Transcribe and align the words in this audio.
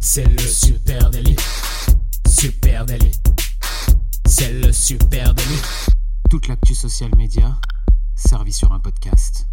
C'est 0.00 0.24
le 0.24 0.38
super 0.38 1.10
délit. 1.10 1.36
Super 2.28 2.86
délit. 2.86 3.12
C'est 4.26 4.52
le 4.52 4.70
super 4.72 5.34
délit. 5.34 5.60
Toute 6.30 6.48
l'actu 6.48 6.74
social 6.74 7.10
média 7.16 7.58
servie 8.14 8.52
sur 8.52 8.72
un 8.72 8.80
podcast. 8.80 9.46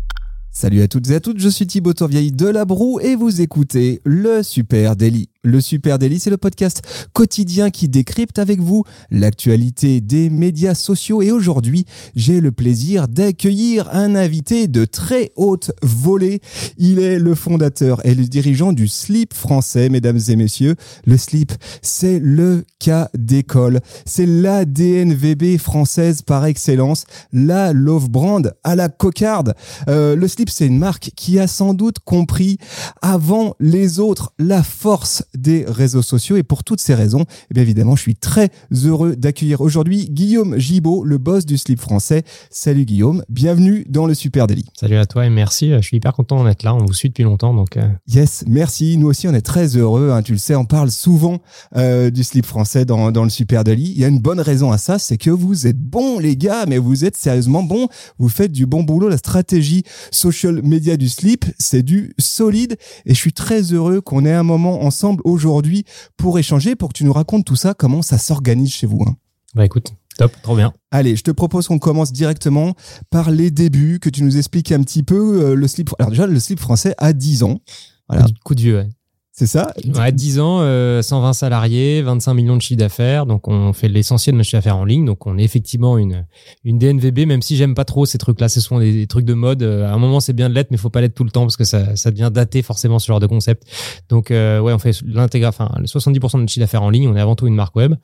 Salut 0.52 0.82
à 0.82 0.88
toutes 0.88 1.10
et 1.10 1.16
à 1.16 1.20
toutes, 1.20 1.40
je 1.40 1.48
suis 1.48 1.66
Thibaut 1.66 1.94
Tourvieille 1.94 2.32
de 2.32 2.48
La 2.48 2.66
Broue 2.66 3.00
et 3.00 3.16
vous 3.16 3.40
écoutez 3.40 4.02
le 4.04 4.44
Super 4.44 4.98
Daily. 4.98 5.30
Le 5.44 5.60
Super 5.60 5.98
Daily, 5.98 6.20
c'est 6.20 6.30
le 6.30 6.38
podcast 6.38 6.84
quotidien 7.14 7.72
qui 7.72 7.90
décrypte 7.90 8.38
avec 8.38 8.60
vous 8.60 8.84
l'actualité 9.10 10.00
des 10.00 10.30
médias 10.30 10.76
sociaux. 10.76 11.24
Et 11.24 11.32
aujourd'hui, 11.32 11.88
j'ai 12.16 12.42
le 12.42 12.52
plaisir 12.52 13.08
d'accueillir 13.08 13.90
un 13.92 14.14
invité 14.14 14.68
de 14.68 14.86
très 14.86 15.32
haute 15.36 15.72
volée. 15.82 16.42
Il 16.78 17.00
est 17.00 17.18
le 17.18 17.34
fondateur 17.34 18.06
et 18.06 18.14
le 18.14 18.26
dirigeant 18.26 18.72
du 18.72 18.88
slip 18.88 19.34
français, 19.34 19.90
mesdames 19.90 20.20
et 20.28 20.36
messieurs. 20.36 20.76
Le 21.06 21.18
slip, 21.18 21.54
c'est 21.82 22.20
le 22.20 22.64
cas 22.78 23.10
d'école. 23.18 23.80
C'est 24.06 24.28
la 24.28 24.64
DNVB 24.66 25.58
française 25.58 26.22
par 26.22 26.46
excellence, 26.46 27.06
la 27.34 27.74
love 27.74 28.12
brand 28.12 28.54
à 28.64 28.76
la 28.76 28.90
cocarde. 28.90 29.56
Euh, 29.88 30.16
le 30.16 30.28
slip, 30.28 30.52
c'est 30.52 30.68
une 30.68 30.78
marque 30.78 31.10
qui 31.16 31.40
a 31.40 31.48
sans 31.48 31.74
doute 31.74 31.98
compris 31.98 32.60
avant 33.02 33.56
les 33.60 34.00
autres 34.00 34.34
la 34.38 34.62
force 34.62 35.24
des 35.36 35.66
réseaux 35.68 36.02
sociaux. 36.02 36.38
Et 36.38 36.44
pour 36.44 36.64
toutes 36.64 36.82
ces 36.82 36.96
raisons, 36.96 37.26
eh 37.50 37.54
bien 37.54 37.64
évidemment, 37.64 37.96
je 37.96 38.02
suis 38.02 38.16
très 38.16 38.50
heureux 38.86 39.16
d'accueillir 39.16 39.62
aujourd'hui 39.62 40.10
Guillaume 40.10 40.58
Gibaud, 40.58 41.04
le 41.04 41.18
boss 41.18 41.46
du 41.46 41.58
slip 41.58 41.80
français. 41.80 42.24
Salut 42.50 42.86
Guillaume, 42.86 43.24
bienvenue 43.30 43.86
dans 43.90 44.06
le 44.06 44.14
Super 44.14 44.48
Daily. 44.48 44.66
Salut 44.80 44.98
à 44.98 45.06
toi 45.06 45.26
et 45.26 45.30
merci. 45.30 45.72
Je 45.72 45.82
suis 45.82 45.98
hyper 45.98 46.14
content 46.14 46.44
d'être 46.44 46.64
là. 46.64 46.74
On 46.74 46.86
vous 46.86 46.94
suit 46.94 47.10
depuis 47.10 47.24
longtemps. 47.24 47.54
Donc 47.54 47.78
euh. 47.78 47.88
Yes, 48.08 48.44
merci. 48.48 48.98
Nous 48.98 49.08
aussi, 49.08 49.28
on 49.28 49.34
est 49.34 49.42
très 49.42 49.78
heureux. 49.78 50.12
Hein. 50.12 50.22
tu 50.22 50.34
le 50.34 50.38
sais, 50.38 50.56
on 50.56 50.66
parle 50.66 50.92
souvent 50.92 51.40
euh, 51.76 52.10
du 52.10 52.24
slip 52.24 52.46
français 52.46 52.86
dans, 52.86 53.12
dans 53.12 53.24
le 53.24 53.30
Super 53.30 53.64
Daily. 53.64 53.92
Il 53.92 54.00
y 54.00 54.06
a 54.06 54.08
une 54.08 54.20
bonne 54.20 54.40
raison 54.40 54.72
à 54.72 54.78
ça, 54.78 55.00
c'est 55.00 55.18
que 55.18 55.30
vous 55.30 55.68
êtes 55.68 55.80
bons, 55.80 56.20
les 56.20 56.36
gars, 56.36 56.66
mais 56.68 56.78
vous 56.78 57.06
êtes 57.06 57.16
sérieusement 57.16 57.64
bons. 57.64 57.88
Vous 58.18 58.30
faites 58.30 58.52
du 58.52 58.66
bon 58.66 58.84
boulot. 58.84 59.10
La 59.10 59.18
stratégie 59.18 59.84
social 60.12 60.62
media 60.64 60.98
du 60.98 61.10
slip, 61.10 61.46
c'est 61.58 61.84
du 61.84 62.14
solide. 62.18 62.78
Et 63.06 63.14
je 63.14 63.20
suis 63.20 63.34
très 63.34 63.62
heureux 63.74 64.02
qu'on 64.02 64.26
ait 64.26 64.34
un 64.34 64.44
moment 64.44 64.84
ensemble 64.84 65.21
aujourd'hui 65.24 65.86
pour 66.18 66.38
échanger, 66.40 66.76
pour 66.76 66.90
que 66.90 66.98
tu 66.98 67.04
nous 67.04 67.14
racontes 67.14 67.46
tout 67.46 67.56
ça, 67.56 67.74
comment 67.74 68.02
ça 68.02 68.18
s'organise 68.18 68.74
chez 68.74 68.88
vous. 68.88 69.04
Hein. 69.08 69.16
Bah 69.56 69.66
écoute, 69.66 69.94
top, 70.18 70.32
trop 70.42 70.56
bien. 70.56 70.74
Allez, 70.92 71.16
je 71.16 71.24
te 71.24 71.32
propose 71.32 71.68
qu'on 71.68 71.80
commence 71.80 72.12
directement 72.12 72.76
par 73.10 73.32
les 73.32 73.52
débuts, 73.52 74.00
que 74.00 74.10
tu 74.10 74.24
nous 74.24 74.38
expliques 74.38 74.72
un 74.72 74.82
petit 74.82 75.04
peu 75.04 75.44
euh, 75.44 75.56
le 75.56 75.68
slip. 75.68 75.90
Alors 76.00 76.12
déjà, 76.12 76.28
le 76.28 76.40
slip 76.40 76.60
français 76.60 76.94
a 76.98 77.14
10 77.14 77.44
ans. 77.44 77.60
Voilà. 78.08 78.26
Coup 78.44 78.56
de 78.56 78.62
vieux, 78.62 78.78
ouais. 78.78 78.90
C'est 79.34 79.48
ça 79.48 79.74
Ouais, 79.96 80.12
10 80.12 80.40
ans, 80.42 80.58
120 80.58 80.64
euh, 80.66 81.34
salariés, 81.34 82.02
25 82.02 82.34
millions 82.34 82.58
de 82.58 82.62
chiffre 82.62 82.78
d'affaires. 82.78 83.26
Donc, 83.26 83.48
on 83.48 83.72
fait 83.72 83.88
l'essentiel 83.88 84.34
de 84.34 84.38
notre 84.38 84.50
chiffre 84.50 84.58
d'affaires 84.58 84.76
en 84.76 84.84
ligne. 84.84 85.06
Donc, 85.06 85.26
on 85.26 85.38
est 85.38 85.44
effectivement 85.44 85.98
une, 85.98 86.26
une 86.66 86.78
DNVB, 86.78 87.26
même 87.26 87.42
si 87.42 87.56
j'aime 87.56 87.74
pas 87.74 87.86
trop 87.86 88.06
ces 88.06 88.18
trucs-là. 88.18 88.50
Ce 88.50 88.60
sont 88.60 88.80
des, 88.80 89.08
trucs 89.08 89.24
de 89.24 89.34
mode. 89.34 89.64
Euh, 89.64 89.88
à 89.88 89.94
un 89.94 89.98
moment, 89.98 90.20
c'est 90.20 90.34
bien 90.34 90.50
de 90.50 90.54
l'être, 90.54 90.70
mais 90.70 90.76
faut 90.76 90.90
pas 90.90 91.00
l'être 91.00 91.16
tout 91.16 91.24
le 91.24 91.32
temps 91.32 91.44
parce 91.44 91.56
que 91.56 91.64
ça, 91.64 91.96
ça 91.96 92.12
devient 92.12 92.30
daté 92.32 92.62
forcément 92.62 93.00
ce 93.00 93.08
genre 93.08 93.22
de 93.22 93.28
concept. 93.28 93.64
Donc, 94.10 94.32
euh, 94.32 94.60
ouais, 94.60 94.74
on 94.74 94.80
fait 94.80 95.00
l'intégration, 95.06 95.64
enfin, 95.64 95.82
70% 95.82 96.34
de 96.34 96.38
notre 96.40 96.52
chiffre 96.52 96.60
d'affaires 96.60 96.84
en 96.84 96.90
ligne. 96.90 97.08
On 97.08 97.16
est 97.16 97.22
avant 97.22 97.36
tout 97.36 97.48
une 97.48 97.56
marque 97.56 97.78
web. 97.78 97.96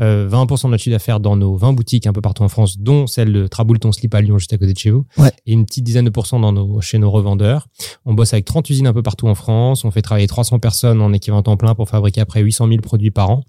20% 0.00 0.64
de 0.64 0.70
notre 0.70 0.82
chiffre 0.82 0.94
d'affaires 0.94 1.20
dans 1.20 1.36
nos 1.36 1.56
20 1.56 1.74
boutiques 1.74 2.08
un 2.08 2.12
peu 2.12 2.20
partout 2.20 2.42
en 2.42 2.48
France, 2.48 2.78
dont 2.78 3.06
celle 3.06 3.32
de 3.32 3.46
Traboul 3.46 3.78
ton 3.78 3.92
slip 3.92 4.12
à 4.16 4.20
Lyon, 4.20 4.36
juste 4.38 4.52
à 4.52 4.58
côté 4.58 4.72
de 4.72 4.78
chez 4.78 4.90
vous. 4.90 5.06
Ouais. 5.16 5.30
Et 5.46 5.52
une 5.52 5.64
petite 5.64 5.84
dizaine 5.84 6.06
de 6.06 6.10
pourcents 6.10 6.40
dans 6.40 6.52
nos, 6.52 6.80
chez 6.80 6.98
nos 6.98 7.10
revendeurs. 7.10 7.68
On 8.04 8.14
bosse 8.14 8.32
avec 8.32 8.46
30 8.46 8.68
usines 8.68 8.88
un 8.88 8.92
peu 8.92 9.02
partout 9.02 9.28
en 9.28 9.36
France. 9.36 9.84
On 9.84 9.92
fait 9.92 10.02
travailler 10.02 10.26
300 10.26 10.58
personnes 10.58 10.71
en 10.84 11.12
équivalent 11.12 11.42
temps 11.42 11.56
plein 11.56 11.74
pour 11.74 11.88
fabriquer 11.88 12.20
après 12.20 12.40
800 12.40 12.68
000 12.68 12.80
produits 12.80 13.10
par 13.10 13.30
an. 13.30 13.44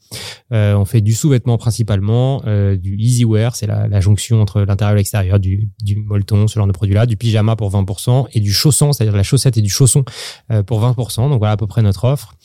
Euh, 0.52 0.76
on 0.76 0.86
fait 0.86 1.02
du 1.02 1.14
sous-vêtement 1.14 1.58
principalement, 1.58 2.42
euh, 2.46 2.76
du 2.76 2.96
easy 2.98 3.26
wear, 3.26 3.56
c'est 3.56 3.68
la, 3.68 4.00
jonction 4.00 4.42
entre 4.42 4.61
l'intérieur 4.61 4.94
et 4.95 4.98
l'extérieur, 4.98 5.39
du, 5.39 5.70
du 5.82 5.95
molleton, 5.95 6.48
ce 6.48 6.56
genre 6.56 6.67
de 6.67 6.72
produit-là, 6.72 7.06
du 7.06 7.16
pyjama 7.16 7.56
pour 7.56 7.72
20% 7.72 8.28
et 8.33 8.39
du 8.39 8.52
chausson, 8.52 8.92
c'est-à-dire 8.92 9.16
la 9.16 9.23
chaussette 9.23 9.58
et 9.58 9.62
du 9.62 9.70
chausson 9.70 10.04
euh, 10.52 10.64
pour 10.64 10.82
20%. 10.82 11.30
Donc 11.30 11.39
voilà 11.39 11.54
à 11.54 11.58
peu 11.58 11.67
près 11.67 11.82
notre 11.82 12.04
offre. 12.06 12.36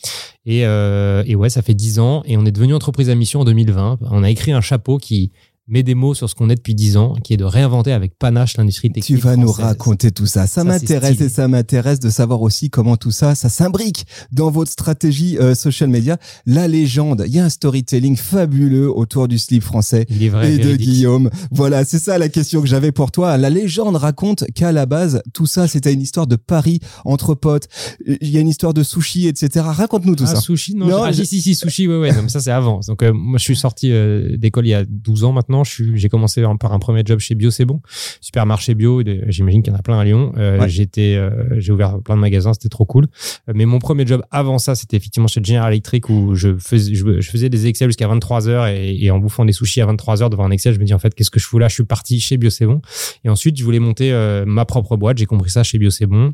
Et, 0.45 0.61
et 0.61 1.35
ouais, 1.35 1.49
ça 1.49 1.61
fait 1.61 1.75
10 1.75 1.99
ans 1.99 2.23
et 2.25 2.35
on 2.35 2.43
est 2.43 2.51
devenu 2.51 2.73
entreprise 2.73 3.11
à 3.11 3.15
mission 3.15 3.41
en 3.41 3.45
2020. 3.45 3.99
On 4.09 4.23
a 4.23 4.29
écrit 4.31 4.51
un 4.51 4.61
chapeau 4.61 4.97
qui 4.97 5.31
met 5.69 5.83
des 5.83 5.95
mots 5.95 6.13
sur 6.13 6.29
ce 6.29 6.35
qu'on 6.35 6.49
est 6.49 6.55
depuis 6.55 6.75
dix 6.75 6.97
ans, 6.97 7.13
qui 7.23 7.33
est 7.33 7.37
de 7.37 7.45
réinventer 7.45 7.91
avec 7.91 8.17
panache 8.17 8.57
l'industrie 8.57 8.91
textile. 8.91 9.17
Tu 9.17 9.21
vas 9.21 9.35
nous 9.35 9.51
raconter 9.51 10.11
tout 10.11 10.25
ça. 10.25 10.47
Ça, 10.47 10.63
m'intéresse 10.63 11.21
et 11.21 11.29
ça 11.29 11.47
m'intéresse 11.47 11.99
de 11.99 12.09
savoir 12.09 12.41
aussi 12.41 12.69
comment 12.69 12.97
tout 12.97 13.11
ça, 13.11 13.35
ça 13.35 13.49
s'imbrique 13.49 14.05
dans 14.31 14.49
votre 14.49 14.71
stratégie 14.71 15.37
euh, 15.37 15.55
social 15.55 15.89
media. 15.89 16.17
La 16.45 16.67
légende, 16.67 17.23
il 17.27 17.33
y 17.33 17.39
a 17.39 17.45
un 17.45 17.49
storytelling 17.49 18.15
fabuleux 18.15 18.89
autour 18.89 19.27
du 19.27 19.37
slip 19.37 19.63
français 19.63 20.05
et 20.09 20.57
de 20.57 20.75
Guillaume. 20.75 21.29
Voilà, 21.51 21.85
c'est 21.85 21.99
ça 21.99 22.17
la 22.17 22.29
question 22.29 22.61
que 22.61 22.67
j'avais 22.67 22.91
pour 22.91 23.11
toi. 23.11 23.37
La 23.37 23.49
légende 23.49 23.95
raconte 23.95 24.45
qu'à 24.55 24.71
la 24.71 24.85
base, 24.85 25.21
tout 25.33 25.45
ça, 25.45 25.67
c'était 25.67 25.93
une 25.93 26.01
histoire 26.01 26.27
de 26.27 26.35
Paris 26.35 26.79
entre 27.05 27.35
potes. 27.35 27.67
Il 28.05 28.29
y 28.29 28.37
a 28.37 28.39
une 28.39 28.47
histoire 28.47 28.73
de 28.73 28.83
sushi, 28.83 29.27
etc. 29.27 29.65
Raconte-nous 29.69 30.15
tout 30.15 30.25
ah, 30.27 30.35
ça. 30.35 30.41
Sushi, 30.41 30.75
non, 30.75 30.87
non 30.87 31.03
ah, 31.03 31.13
si, 31.13 31.25
si, 31.25 31.55
sushi, 31.55 31.87
ouais, 31.87 31.99
ouais. 31.99 32.29
ça, 32.29 32.39
c'est 32.39 32.51
avant. 32.51 32.79
Donc, 32.87 33.03
euh, 33.03 33.13
moi, 33.13 33.37
je 33.37 33.43
suis 33.43 33.55
sorti 33.55 33.91
euh, 33.91 34.37
d'école 34.37 34.65
il 34.65 34.71
y 34.71 34.73
a 34.73 34.85
12 34.85 35.23
ans 35.23 35.31
maintenant 35.31 35.58
j'ai 35.63 36.09
commencé 36.09 36.43
par 36.59 36.73
un 36.73 36.79
premier 36.79 37.03
job 37.05 37.19
chez 37.19 37.35
Bio 37.35 37.51
C'est 37.51 37.65
Bon, 37.65 37.81
supermarché 38.21 38.75
bio. 38.75 39.01
J'imagine 39.27 39.61
qu'il 39.61 39.73
y 39.73 39.75
en 39.75 39.79
a 39.79 39.81
plein 39.81 39.99
à 39.99 40.03
Lyon. 40.03 40.33
Euh, 40.37 40.67
J'étais, 40.67 41.15
euh, 41.15 41.59
j'ai 41.59 41.71
ouvert 41.71 41.99
plein 42.01 42.15
de 42.15 42.21
magasins, 42.21 42.53
c'était 42.53 42.69
trop 42.69 42.85
cool. 42.85 43.07
Euh, 43.47 43.53
mais 43.55 43.65
mon 43.65 43.79
premier 43.79 44.05
job 44.05 44.21
avant 44.31 44.57
ça, 44.57 44.75
c'était 44.75 44.97
effectivement 44.97 45.27
chez 45.27 45.41
General 45.43 45.71
Electric 45.71 46.09
où 46.09 46.35
je 46.35 46.57
faisais, 46.57 46.93
je, 46.93 47.29
faisais 47.29 47.49
des 47.49 47.67
Excel 47.67 47.89
jusqu'à 47.89 48.07
23 48.07 48.47
heures 48.47 48.67
et, 48.67 49.09
en 49.11 49.19
bouffant 49.19 49.45
des 49.45 49.53
sushis 49.53 49.81
à 49.81 49.85
23 49.85 50.23
heures 50.23 50.29
devant 50.29 50.45
un 50.45 50.51
Excel, 50.51 50.73
je 50.73 50.79
me 50.79 50.85
dis 50.85 50.93
en 50.93 50.99
fait 50.99 51.13
qu'est-ce 51.15 51.31
que 51.31 51.39
je 51.39 51.45
fous 51.45 51.59
là? 51.59 51.67
Je 51.67 51.73
suis 51.73 51.83
parti 51.83 52.19
chez 52.19 52.37
Bio 52.37 52.49
C'est 52.49 52.65
Bon. 52.65 52.81
Et 53.23 53.29
ensuite, 53.29 53.57
je 53.57 53.63
voulais 53.63 53.79
monter 53.79 54.11
euh, 54.11 54.45
ma 54.45 54.65
propre 54.65 54.97
boîte. 54.97 55.17
J'ai 55.17 55.25
compris 55.25 55.49
ça 55.49 55.63
chez 55.63 55.77
Bio 55.77 55.89
C'est 55.89 56.05
Bon. 56.05 56.33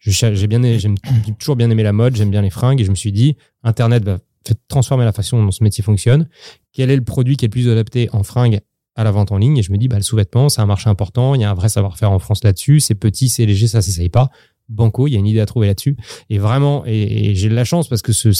J'ai 0.00 0.46
bien, 0.46 0.62
j'ai 0.78 0.90
toujours 1.38 1.56
bien 1.56 1.70
aimé 1.70 1.82
la 1.82 1.92
mode, 1.92 2.16
j'aime 2.16 2.30
bien 2.30 2.42
les 2.42 2.50
fringues 2.50 2.80
et 2.80 2.84
je 2.84 2.90
me 2.90 2.94
suis 2.94 3.12
dit 3.12 3.36
Internet 3.62 4.04
va 4.04 4.18
transformer 4.68 5.04
la 5.04 5.12
façon 5.12 5.42
dont 5.42 5.50
ce 5.50 5.62
métier 5.62 5.82
fonctionne. 5.82 6.28
Quel 6.72 6.90
est 6.90 6.96
le 6.96 7.04
produit 7.04 7.36
qui 7.36 7.44
est 7.44 7.48
le 7.48 7.52
plus 7.52 7.68
adapté 7.68 8.08
en 8.12 8.22
fringues 8.22 8.60
à 8.96 9.04
la 9.04 9.10
vente 9.10 9.32
en 9.32 9.38
ligne? 9.38 9.58
Et 9.58 9.62
je 9.62 9.72
me 9.72 9.78
dis 9.78 9.88
bah 9.88 9.96
le 9.96 10.02
sous-vêtement 10.02 10.48
c'est 10.48 10.60
un 10.60 10.66
marché 10.66 10.88
important. 10.90 11.34
Il 11.34 11.40
y 11.40 11.44
a 11.44 11.50
un 11.50 11.54
vrai 11.54 11.68
savoir-faire 11.68 12.10
en 12.10 12.18
France 12.18 12.44
là-dessus. 12.44 12.80
C'est 12.80 12.94
petit 12.94 13.28
c'est 13.28 13.46
léger 13.46 13.66
ça 13.66 13.82
s'essaye 13.82 14.10
pas 14.10 14.30
banco 14.74 15.06
il 15.06 15.12
y 15.12 15.16
a 15.16 15.18
une 15.18 15.26
idée 15.26 15.40
à 15.40 15.46
trouver 15.46 15.66
là-dessus. 15.66 15.96
Et 16.30 16.38
vraiment 16.38 16.84
et, 16.86 17.34
j'ai 17.34 17.48
de 17.48 17.54
la 17.54 17.64
chance 17.64 17.88
parce 17.88 18.02
que 18.02 18.12
ce, 18.12 18.32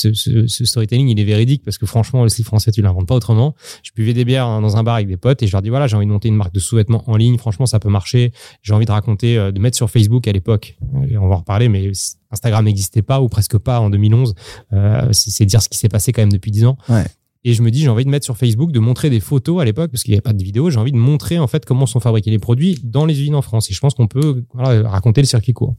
storytelling 0.47 1.09
il 1.09 1.19
est 1.19 1.25
véridique 1.25 1.63
parce 1.65 1.79
que 1.79 1.87
franchement 1.87 2.23
le 2.23 2.29
slip 2.29 2.47
français 2.47 2.71
tu 2.73 2.83
l'inventes 2.83 3.07
pas 3.07 3.15
autrement. 3.15 3.55
Je 3.83 3.91
buvais 3.95 4.15
des 4.15 4.25
bières 4.25 4.47
hein, 4.47 4.61
dans 4.61 4.77
un 4.77 4.83
bar 4.83 4.97
avec 4.97 5.09
des 5.09 5.17
potes 5.17 5.43
et 5.43 5.47
je 5.47 5.53
leur 5.53 5.63
dis 5.63 5.71
voilà 5.71 5.87
j'ai 5.87 5.97
envie 5.97 6.07
de 6.07 6.13
monter 6.13 6.29
une 6.29 6.37
marque 6.37 6.55
de 6.55 6.61
sous-vêtements 6.61 7.05
en 7.07 7.17
ligne. 7.17 7.39
Franchement 7.39 7.67
ça 7.67 7.81
peut 7.81 7.91
marcher. 7.91 8.33
J'ai 8.63 8.75
envie 8.75 8.87
de 8.87 8.93
raconter 8.93 9.39
euh, 9.39 9.53
de 9.53 9.61
mettre 9.61 9.77
sur 9.77 9.91
Facebook 9.91 10.27
à 10.29 10.33
l'époque. 10.33 10.77
On 10.93 11.29
va 11.29 11.35
en 11.35 11.39
reparler 11.39 11.69
mais 11.69 11.91
Instagram 12.31 12.65
n'existait 12.65 13.03
pas 13.03 13.21
ou 13.21 13.29
presque 13.29 13.59
pas 13.59 13.81
en 13.81 13.91
2011 13.91 14.35
euh, 14.73 15.09
c'est 15.13 15.47
dire 15.47 15.63
ce 15.63 15.69
qui 15.69 15.79
s'est 15.79 15.89
passé 15.89 16.13
quand 16.13 16.23
même 16.23 16.33
depuis 16.33 16.51
10 16.51 16.67
ans. 16.67 16.79
Ouais. 16.89 17.05
Et 17.47 17.53
je 17.53 17.63
me 17.63 17.71
dis, 17.71 17.81
j'ai 17.81 17.89
envie 17.89 18.05
de 18.07 18.11
mettre 18.11 18.25
sur 18.25 18.39
Facebook, 18.39 18.73
de 18.73 18.81
montrer 18.81 19.11
des 19.11 19.21
photos 19.21 19.61
à 19.61 19.65
l'époque, 19.65 19.91
parce 19.91 20.03
qu'il 20.03 20.13
n'y 20.13 20.17
avait 20.17 20.23
pas 20.23 20.33
de 20.33 20.43
vidéo. 20.43 20.71
J'ai 20.71 20.79
envie 20.79 20.93
de 20.93 20.97
montrer 20.97 21.39
en 21.39 21.47
fait 21.47 21.65
comment 21.67 21.85
sont 21.85 22.01
fabriqués 22.01 22.31
les 22.31 22.39
produits 22.39 22.79
dans 22.83 23.05
les 23.05 23.21
usines 23.21 23.35
en 23.35 23.43
France. 23.43 23.71
Et 23.71 23.75
je 23.75 23.81
pense 23.81 23.95
qu'on 23.95 24.07
peut 24.07 24.45
raconter 24.55 25.21
le 25.21 25.27
circuit 25.27 25.53
court. 25.53 25.77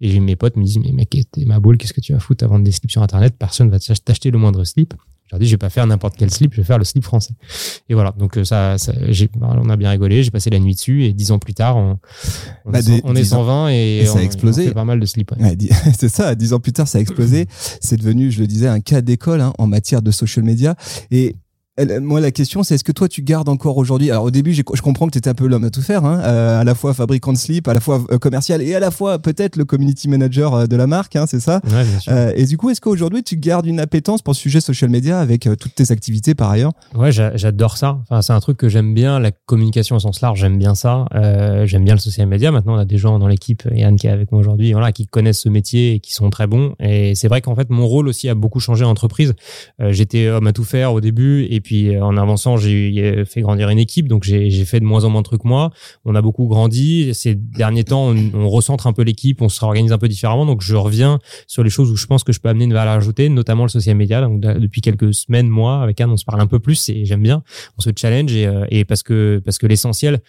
Et 0.00 0.20
mes 0.20 0.36
potes 0.36 0.56
me 0.56 0.64
disent, 0.64 0.78
mais 0.78 0.92
mec, 0.92 1.08
t'es 1.10 1.44
ma 1.46 1.60
boule, 1.60 1.78
qu'est-ce 1.78 1.94
que 1.94 2.02
tu 2.02 2.12
vas 2.12 2.20
foutre 2.20 2.44
à 2.44 2.46
vendre 2.46 2.64
des 2.64 2.72
slips 2.72 2.90
sur 2.90 3.02
Internet? 3.02 3.36
Personne 3.38 3.70
va 3.70 3.78
t'acheter 3.78 4.30
le 4.30 4.38
moindre 4.38 4.64
slip. 4.64 4.94
Je 5.28 5.34
leur 5.34 5.40
dis, 5.40 5.46
je 5.46 5.50
vais 5.50 5.58
pas 5.58 5.68
faire 5.68 5.86
n'importe 5.86 6.14
quel 6.16 6.30
slip, 6.30 6.54
je 6.54 6.62
vais 6.62 6.66
faire 6.66 6.78
le 6.78 6.84
slip 6.84 7.04
français. 7.04 7.34
Et 7.90 7.94
voilà. 7.94 8.14
Donc, 8.18 8.38
euh, 8.38 8.44
ça, 8.44 8.78
ça 8.78 8.94
on 9.42 9.68
a 9.68 9.76
bien 9.76 9.90
rigolé. 9.90 10.22
J'ai 10.22 10.30
passé 10.30 10.48
la 10.48 10.58
nuit 10.58 10.74
dessus 10.74 11.04
et 11.04 11.12
dix 11.12 11.32
ans 11.32 11.38
plus 11.38 11.52
tard, 11.52 11.76
on, 11.76 11.98
on, 12.64 12.70
bah, 12.70 12.80
est, 12.80 13.02
on 13.04 13.14
est, 13.14 13.24
120 13.24 13.68
et, 13.68 14.06
ça 14.06 14.20
a 14.20 14.22
explosé. 14.22 14.62
On 14.62 14.68
fait 14.68 14.74
pas 14.74 14.86
mal 14.86 15.00
de 15.00 15.04
slips. 15.04 15.34
c'est 15.98 16.08
ça. 16.08 16.34
Dix 16.34 16.54
ans 16.54 16.60
plus 16.60 16.72
tard, 16.72 16.88
ça 16.88 16.96
a 16.96 17.00
explosé. 17.02 17.46
c'est 17.80 17.98
devenu, 17.98 18.30
je 18.30 18.40
le 18.40 18.46
disais, 18.46 18.68
un 18.68 18.80
cas 18.80 19.02
d'école 19.02 19.42
hein, 19.42 19.52
en 19.58 19.66
matière 19.66 20.00
de 20.00 20.10
social 20.10 20.46
media. 20.46 20.76
Et 21.10 21.36
moi, 22.00 22.20
la 22.20 22.30
question, 22.30 22.62
c'est 22.62 22.74
est-ce 22.74 22.84
que 22.84 22.92
toi, 22.92 23.08
tu 23.08 23.22
gardes 23.22 23.48
encore 23.48 23.76
aujourd'hui 23.76 24.10
Alors, 24.10 24.24
au 24.24 24.30
début, 24.30 24.52
je 24.52 24.62
comprends 24.62 25.06
que 25.06 25.12
tu 25.12 25.18
étais 25.18 25.30
un 25.30 25.34
peu 25.34 25.46
l'homme 25.46 25.64
à 25.64 25.70
tout 25.70 25.82
faire, 25.82 26.04
hein, 26.04 26.20
euh, 26.24 26.60
à 26.60 26.64
la 26.64 26.74
fois 26.74 26.94
fabricant 26.94 27.32
de 27.32 27.38
slip, 27.38 27.68
à 27.68 27.74
la 27.74 27.80
fois 27.80 28.04
euh, 28.10 28.18
commercial 28.18 28.62
et 28.62 28.74
à 28.74 28.80
la 28.80 28.90
fois 28.90 29.18
peut-être 29.18 29.56
le 29.56 29.64
community 29.64 30.08
manager 30.08 30.54
euh, 30.54 30.66
de 30.66 30.76
la 30.76 30.86
marque, 30.86 31.16
hein, 31.16 31.26
c'est 31.26 31.40
ça? 31.40 31.60
Ouais, 31.64 31.84
bien 31.84 32.00
sûr. 32.00 32.12
Et 32.34 32.44
du 32.46 32.56
coup, 32.56 32.70
est-ce 32.70 32.80
qu'aujourd'hui, 32.80 33.22
tu 33.22 33.36
gardes 33.36 33.66
une 33.66 33.80
appétence 33.80 34.22
pour 34.22 34.34
ce 34.34 34.40
sujet 34.40 34.60
social 34.60 34.90
media 34.90 35.20
avec 35.20 35.48
toutes 35.58 35.74
tes 35.74 35.92
activités 35.92 36.34
par 36.34 36.50
ailleurs? 36.50 36.72
Ouais, 36.94 37.12
j'adore 37.12 37.76
ça. 37.76 37.98
Enfin, 38.02 38.22
c'est 38.22 38.32
un 38.32 38.40
truc 38.40 38.56
que 38.56 38.68
j'aime 38.68 38.94
bien, 38.94 39.18
la 39.18 39.30
communication 39.30 39.96
au 39.96 40.00
sens 40.00 40.20
large, 40.20 40.40
j'aime 40.40 40.58
bien 40.58 40.74
ça. 40.74 41.06
j'aime 41.64 41.84
bien 41.84 41.94
le 41.94 42.00
social 42.00 42.26
media. 42.26 42.50
Maintenant, 42.50 42.74
on 42.74 42.78
a 42.78 42.84
des 42.84 42.98
gens 42.98 43.18
dans 43.18 43.28
l'équipe, 43.28 43.68
Yann 43.72 43.96
qui 43.96 44.06
est 44.06 44.10
avec 44.10 44.32
moi 44.32 44.40
aujourd'hui, 44.40 44.72
voilà, 44.72 44.92
qui 44.92 45.06
connaissent 45.06 45.40
ce 45.40 45.48
métier 45.48 45.94
et 45.94 46.00
qui 46.00 46.12
sont 46.12 46.30
très 46.30 46.46
bons. 46.46 46.74
Et 46.80 47.14
c'est 47.14 47.28
vrai 47.28 47.40
qu'en 47.40 47.54
fait, 47.54 47.70
mon 47.70 47.86
rôle 47.86 48.08
aussi 48.08 48.28
a 48.28 48.34
beaucoup 48.34 48.60
changé 48.60 48.84
en 48.84 48.90
entreprise. 48.90 49.34
J'étais 49.78 50.28
homme 50.28 50.46
à 50.46 50.52
tout 50.52 50.64
faire 50.64 50.92
au 50.92 51.00
début 51.00 51.46
et 51.50 51.60
puis 51.60 51.67
en 52.00 52.16
avançant, 52.16 52.56
j'ai 52.56 53.24
fait 53.24 53.40
grandir 53.40 53.68
une 53.68 53.78
équipe, 53.78 54.08
donc 54.08 54.24
j'ai 54.24 54.64
fait 54.64 54.80
de 54.80 54.84
moins 54.84 55.04
en 55.04 55.10
moins 55.10 55.22
de 55.22 55.26
trucs 55.26 55.44
moi. 55.44 55.70
On 56.04 56.14
a 56.14 56.22
beaucoup 56.22 56.46
grandi. 56.46 57.14
Ces 57.14 57.34
derniers 57.34 57.84
temps, 57.84 58.08
on, 58.08 58.30
on 58.34 58.48
recentre 58.48 58.86
un 58.86 58.92
peu 58.92 59.02
l'équipe, 59.02 59.42
on 59.42 59.48
se 59.48 59.60
réorganise 59.60 59.92
un 59.92 59.98
peu 59.98 60.08
différemment. 60.08 60.46
Donc 60.46 60.62
je 60.62 60.74
reviens 60.76 61.18
sur 61.46 61.62
les 61.62 61.70
choses 61.70 61.90
où 61.90 61.96
je 61.96 62.06
pense 62.06 62.24
que 62.24 62.32
je 62.32 62.40
peux 62.40 62.48
amener 62.48 62.64
une 62.64 62.72
valeur 62.72 62.94
ajoutée, 62.94 63.28
notamment 63.28 63.64
le 63.64 63.68
social 63.68 63.96
media. 63.96 64.20
Donc 64.20 64.40
depuis 64.40 64.80
quelques 64.80 65.14
semaines, 65.14 65.48
moi, 65.48 65.82
avec 65.82 66.00
Anne, 66.00 66.10
on 66.10 66.16
se 66.16 66.24
parle 66.24 66.40
un 66.40 66.46
peu 66.46 66.58
plus 66.58 66.88
et 66.88 67.04
j'aime 67.04 67.22
bien. 67.22 67.42
On 67.78 67.82
se 67.82 67.90
challenge 67.96 68.32
et, 68.32 68.48
et 68.70 68.84
parce 68.84 69.02
que 69.02 69.40
parce 69.44 69.58
que 69.58 69.66
l'essentiel, 69.66 70.20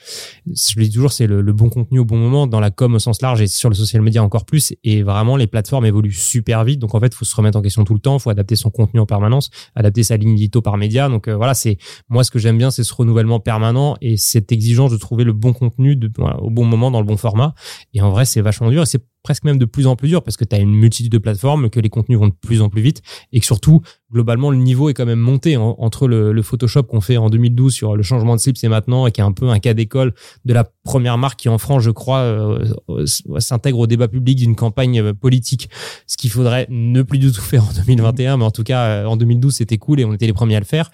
je 0.48 0.74
le 0.78 0.86
dis 0.86 0.92
toujours, 0.92 1.12
c'est 1.12 1.28
le, 1.28 1.42
le, 1.42 1.54
bon 1.54 1.70
contenu 1.70 2.00
au 2.00 2.06
bon 2.06 2.18
moment 2.18 2.48
dans 2.48 2.60
la 2.60 2.72
com 2.72 2.96
au 2.96 3.00
sens 3.00 3.22
large 3.22 3.42
et 3.42 3.48
sur 3.48 3.70
le 3.70 3.76
social 3.76 4.02
media 4.02 4.24
encore 4.24 4.46
plus. 4.46 4.74
Et 4.84 5.04
vraiment, 5.04 5.38
les 5.38 5.48
plateformes 5.48 5.86
évoluent 5.86 6.12
super 6.12 6.64
vite. 6.64 6.80
Donc 6.80 6.96
en 6.96 7.00
fait, 7.00 7.14
faut 7.14 7.26
se 7.26 7.36
remettre 7.36 7.58
en 7.58 7.62
question 7.62 7.84
tout 7.84 7.94
le 7.94 8.00
temps. 8.00 8.20
Faut 8.20 8.30
adapter 8.30 8.56
son 8.56 8.70
contenu 8.70 9.00
en 9.00 9.06
permanence, 9.06 9.50
adapter 9.76 10.04
sa 10.04 10.18
ligne 10.18 10.34
édito 10.34 10.62
par 10.62 10.78
média. 10.78 11.10
Donc 11.10 11.28
voilà, 11.36 11.54
c'est 11.54 11.78
moi 12.10 12.24
ce 12.24 12.32
que 12.32 12.40
j'aime 12.40 12.58
bien, 12.58 12.72
c'est 12.72 12.84
ce 12.84 12.94
renouvellement 12.94 13.40
permanent 13.40 13.96
et 14.02 14.18
cette 14.18 14.52
exigence 14.52 14.92
de 14.92 14.98
trouver 14.98 15.24
le 15.24 15.34
bon 15.34 15.54
contenu 15.54 16.00
au 16.40 16.50
bon 16.50 16.66
moment 16.66 16.92
dans 16.92 17.00
le 17.00 17.06
bon 17.06 17.18
format. 17.18 17.54
Et 17.94 18.02
en 18.02 18.10
vrai, 18.10 18.26
c'est 18.26 18.42
vachement 18.42 18.70
dur 18.70 18.84
et 18.84 18.86
c'est 18.86 19.04
presque 19.24 19.44
même 19.44 19.58
de 19.58 19.66
plus 19.66 19.88
en 19.88 19.96
plus 19.96 20.08
dur 20.08 20.24
parce 20.24 20.38
que 20.38 20.46
tu 20.46 20.56
as 20.56 20.60
une 20.60 20.74
multitude 20.74 21.12
de 21.12 21.18
plateformes, 21.18 21.70
que 21.70 21.80
les 21.80 21.90
contenus 21.90 22.20
vont 22.20 22.28
de 22.28 22.34
plus 22.34 22.62
en 22.62 22.70
plus 22.70 22.82
vite 22.82 23.02
et 23.32 23.40
que 23.40 23.46
surtout, 23.46 23.82
globalement, 24.12 24.52
le 24.52 24.58
niveau 24.58 24.90
est 24.90 24.94
quand 24.94 25.06
même 25.06 25.20
monté 25.20 25.58
entre 25.58 26.08
le, 26.08 26.32
le 26.32 26.42
Photoshop 26.42 26.84
qu'on 26.84 27.02
fait 27.02 27.18
en 27.18 27.30
2012 27.30 27.74
sur 27.74 27.96
le 27.96 28.04
changement 28.04 28.36
de 28.36 28.42
slips 28.42 28.64
et 28.64 28.70
maintenant 28.70 29.08
et 29.08 29.12
qui 29.12 29.22
est 29.22 29.24
un 29.24 29.32
peu 29.32 29.50
un 29.50 29.60
cas 29.60 29.74
d'école 29.74 30.14
de 30.46 30.54
la 30.54 30.64
première 30.84 31.18
marque 31.18 31.40
qui 31.40 31.50
en 31.50 31.58
France, 31.58 31.84
je 31.84 31.92
crois, 31.92 32.20
euh, 32.20 33.06
s'intègre 33.38 33.80
au 33.80 33.88
débat 33.88 34.08
public 34.08 34.38
d'une 34.38 34.56
campagne 34.56 35.00
euh, 35.02 35.14
politique, 35.14 35.70
ce 36.08 36.18
qu'il 36.18 36.32
faudrait 36.32 36.68
ne 36.70 37.02
plus 37.02 37.20
du 37.20 37.32
tout 37.32 37.42
faire 37.42 37.64
en 37.64 37.74
2021, 37.86 38.38
mais 38.38 38.46
en 38.46 38.52
tout 38.52 38.64
cas, 38.64 38.86
euh, 38.86 39.06
en 39.06 39.18
2012, 39.18 39.54
c'était 39.54 39.78
cool 39.78 40.00
et 40.00 40.06
on 40.06 40.14
était 40.14 40.28
les 40.28 40.34
premiers 40.34 40.56
à 40.56 40.60
le 40.60 40.66
faire 40.66 40.92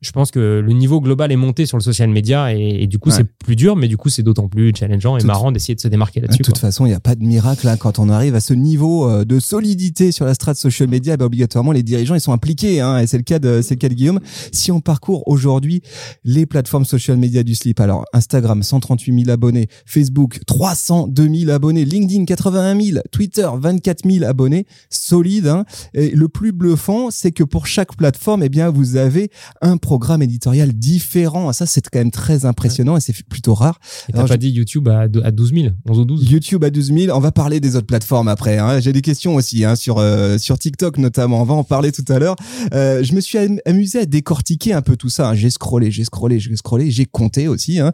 je 0.00 0.12
pense 0.12 0.30
que 0.30 0.60
le 0.64 0.72
niveau 0.72 1.00
global 1.00 1.30
est 1.30 1.36
monté 1.36 1.66
sur 1.66 1.76
le 1.76 1.82
social 1.82 2.08
media 2.08 2.54
et, 2.54 2.86
du 2.86 2.98
coup 2.98 3.10
c'est 3.10 3.24
plus 3.24 3.54
dur 3.54 3.76
mais 3.76 3.86
du 3.86 3.98
coup 3.98 4.08
c'est 4.08 4.22
d'autant 4.22 4.48
plus 4.48 4.72
challengeant 4.74 5.18
et 5.18 5.24
marrant 5.24 5.52
d'essayer 5.52 5.74
de 5.74 5.80
se 5.80 5.88
démarquer 5.88 6.20
là-dessus. 6.20 6.38
De 6.38 6.44
toute 6.44 6.58
façon, 6.58 6.86
il 6.86 6.88
n'y 6.88 6.94
a 6.94 7.00
pas 7.00 7.14
de 7.14 7.22
miracle 7.22 7.68
hein. 7.68 7.76
quand 7.76 7.98
on 7.98 8.08
arrive 8.08 8.34
à 8.34 8.40
ce 8.40 8.54
niveau 8.54 9.08
euh, 9.08 9.24
de 9.26 9.38
solidité 9.38 10.10
sur 10.10 10.24
la 10.24 10.32
strate 10.32 10.56
social 10.56 10.88
media, 10.88 11.18
ben, 11.18 11.26
obligatoirement 11.26 11.72
les 11.72 11.82
dirigeants 11.82 12.14
ils 12.14 12.20
sont 12.20 12.32
impliqués 12.32 12.80
hein, 12.80 12.98
et 12.98 13.06
c'est 13.06 13.18
le 13.18 13.24
cas 13.24 13.38
de 13.38 13.60
c'est 13.62 13.74
le 13.74 13.78
cas 13.78 13.90
de 13.90 13.94
Guillaume. 13.94 14.20
Si 14.52 14.72
on 14.72 14.80
parcourt 14.80 15.22
aujourd'hui 15.26 15.82
les 16.24 16.46
plateformes 16.46 16.86
social 16.86 17.18
media 17.18 17.42
du 17.42 17.54
slip, 17.54 17.78
alors 17.78 18.06
Instagram 18.14 18.62
138 18.62 19.24
000 19.24 19.30
abonnés, 19.30 19.68
Facebook 19.84 20.40
302 20.46 21.28
000 21.28 21.50
abonnés, 21.50 21.84
LinkedIn 21.84 22.24
81 22.24 22.80
000, 22.80 22.98
Twitter 23.12 23.48
24 23.54 24.10
000 24.10 24.24
abonnés, 24.24 24.66
solide. 24.88 25.48
Hein. 25.48 25.64
Et 25.92 26.10
le 26.10 26.28
plus 26.28 26.52
bluffant, 26.52 27.10
c'est 27.10 27.32
que 27.32 27.44
pour 27.44 27.66
chaque 27.66 27.96
plateforme, 27.96 28.42
eh 28.42 28.48
bien 28.48 28.70
vous 28.70 28.96
avez 28.96 29.30
un 29.60 29.76
programme 29.90 30.22
éditorial 30.22 30.72
différent. 30.72 31.52
Ça, 31.52 31.66
c'est 31.66 31.80
quand 31.90 31.98
même 31.98 32.12
très 32.12 32.44
impressionnant 32.44 32.96
et 32.96 33.00
c'est 33.00 33.24
plutôt 33.24 33.54
rare. 33.54 33.80
Et 34.08 34.12
t'as 34.12 34.24
pas 34.24 34.36
dit 34.36 34.50
YouTube 34.50 34.88
à, 34.88 35.08
12 35.08 35.52
000, 35.52 35.74
11 35.84 35.98
ou 35.98 36.04
12 36.04 36.30
YouTube 36.30 36.62
à 36.62 36.70
12 36.70 36.92
000. 36.96 37.16
On 37.16 37.18
va 37.18 37.32
parler 37.32 37.58
des 37.58 37.74
autres 37.74 37.88
plateformes 37.88 38.28
après. 38.28 38.58
Hein. 38.58 38.78
J'ai 38.78 38.92
des 38.92 39.02
questions 39.02 39.34
aussi 39.34 39.64
hein, 39.64 39.74
sur 39.74 39.98
euh, 39.98 40.38
sur 40.38 40.60
TikTok 40.60 40.98
notamment. 40.98 41.42
On 41.42 41.44
va 41.44 41.54
en 41.54 41.64
parler 41.64 41.90
tout 41.90 42.04
à 42.06 42.20
l'heure. 42.20 42.36
Euh, 42.72 43.02
je 43.02 43.12
me 43.14 43.20
suis 43.20 43.36
amusé 43.66 43.98
à 43.98 44.06
décortiquer 44.06 44.74
un 44.74 44.80
peu 44.80 44.96
tout 44.96 45.08
ça. 45.08 45.30
Hein. 45.30 45.34
J'ai 45.34 45.50
scrollé, 45.50 45.90
j'ai 45.90 46.04
scrollé, 46.04 46.38
j'ai 46.38 46.54
scrollé, 46.54 46.92
j'ai 46.92 47.06
compté 47.06 47.48
aussi. 47.48 47.80
Euh, 47.80 47.90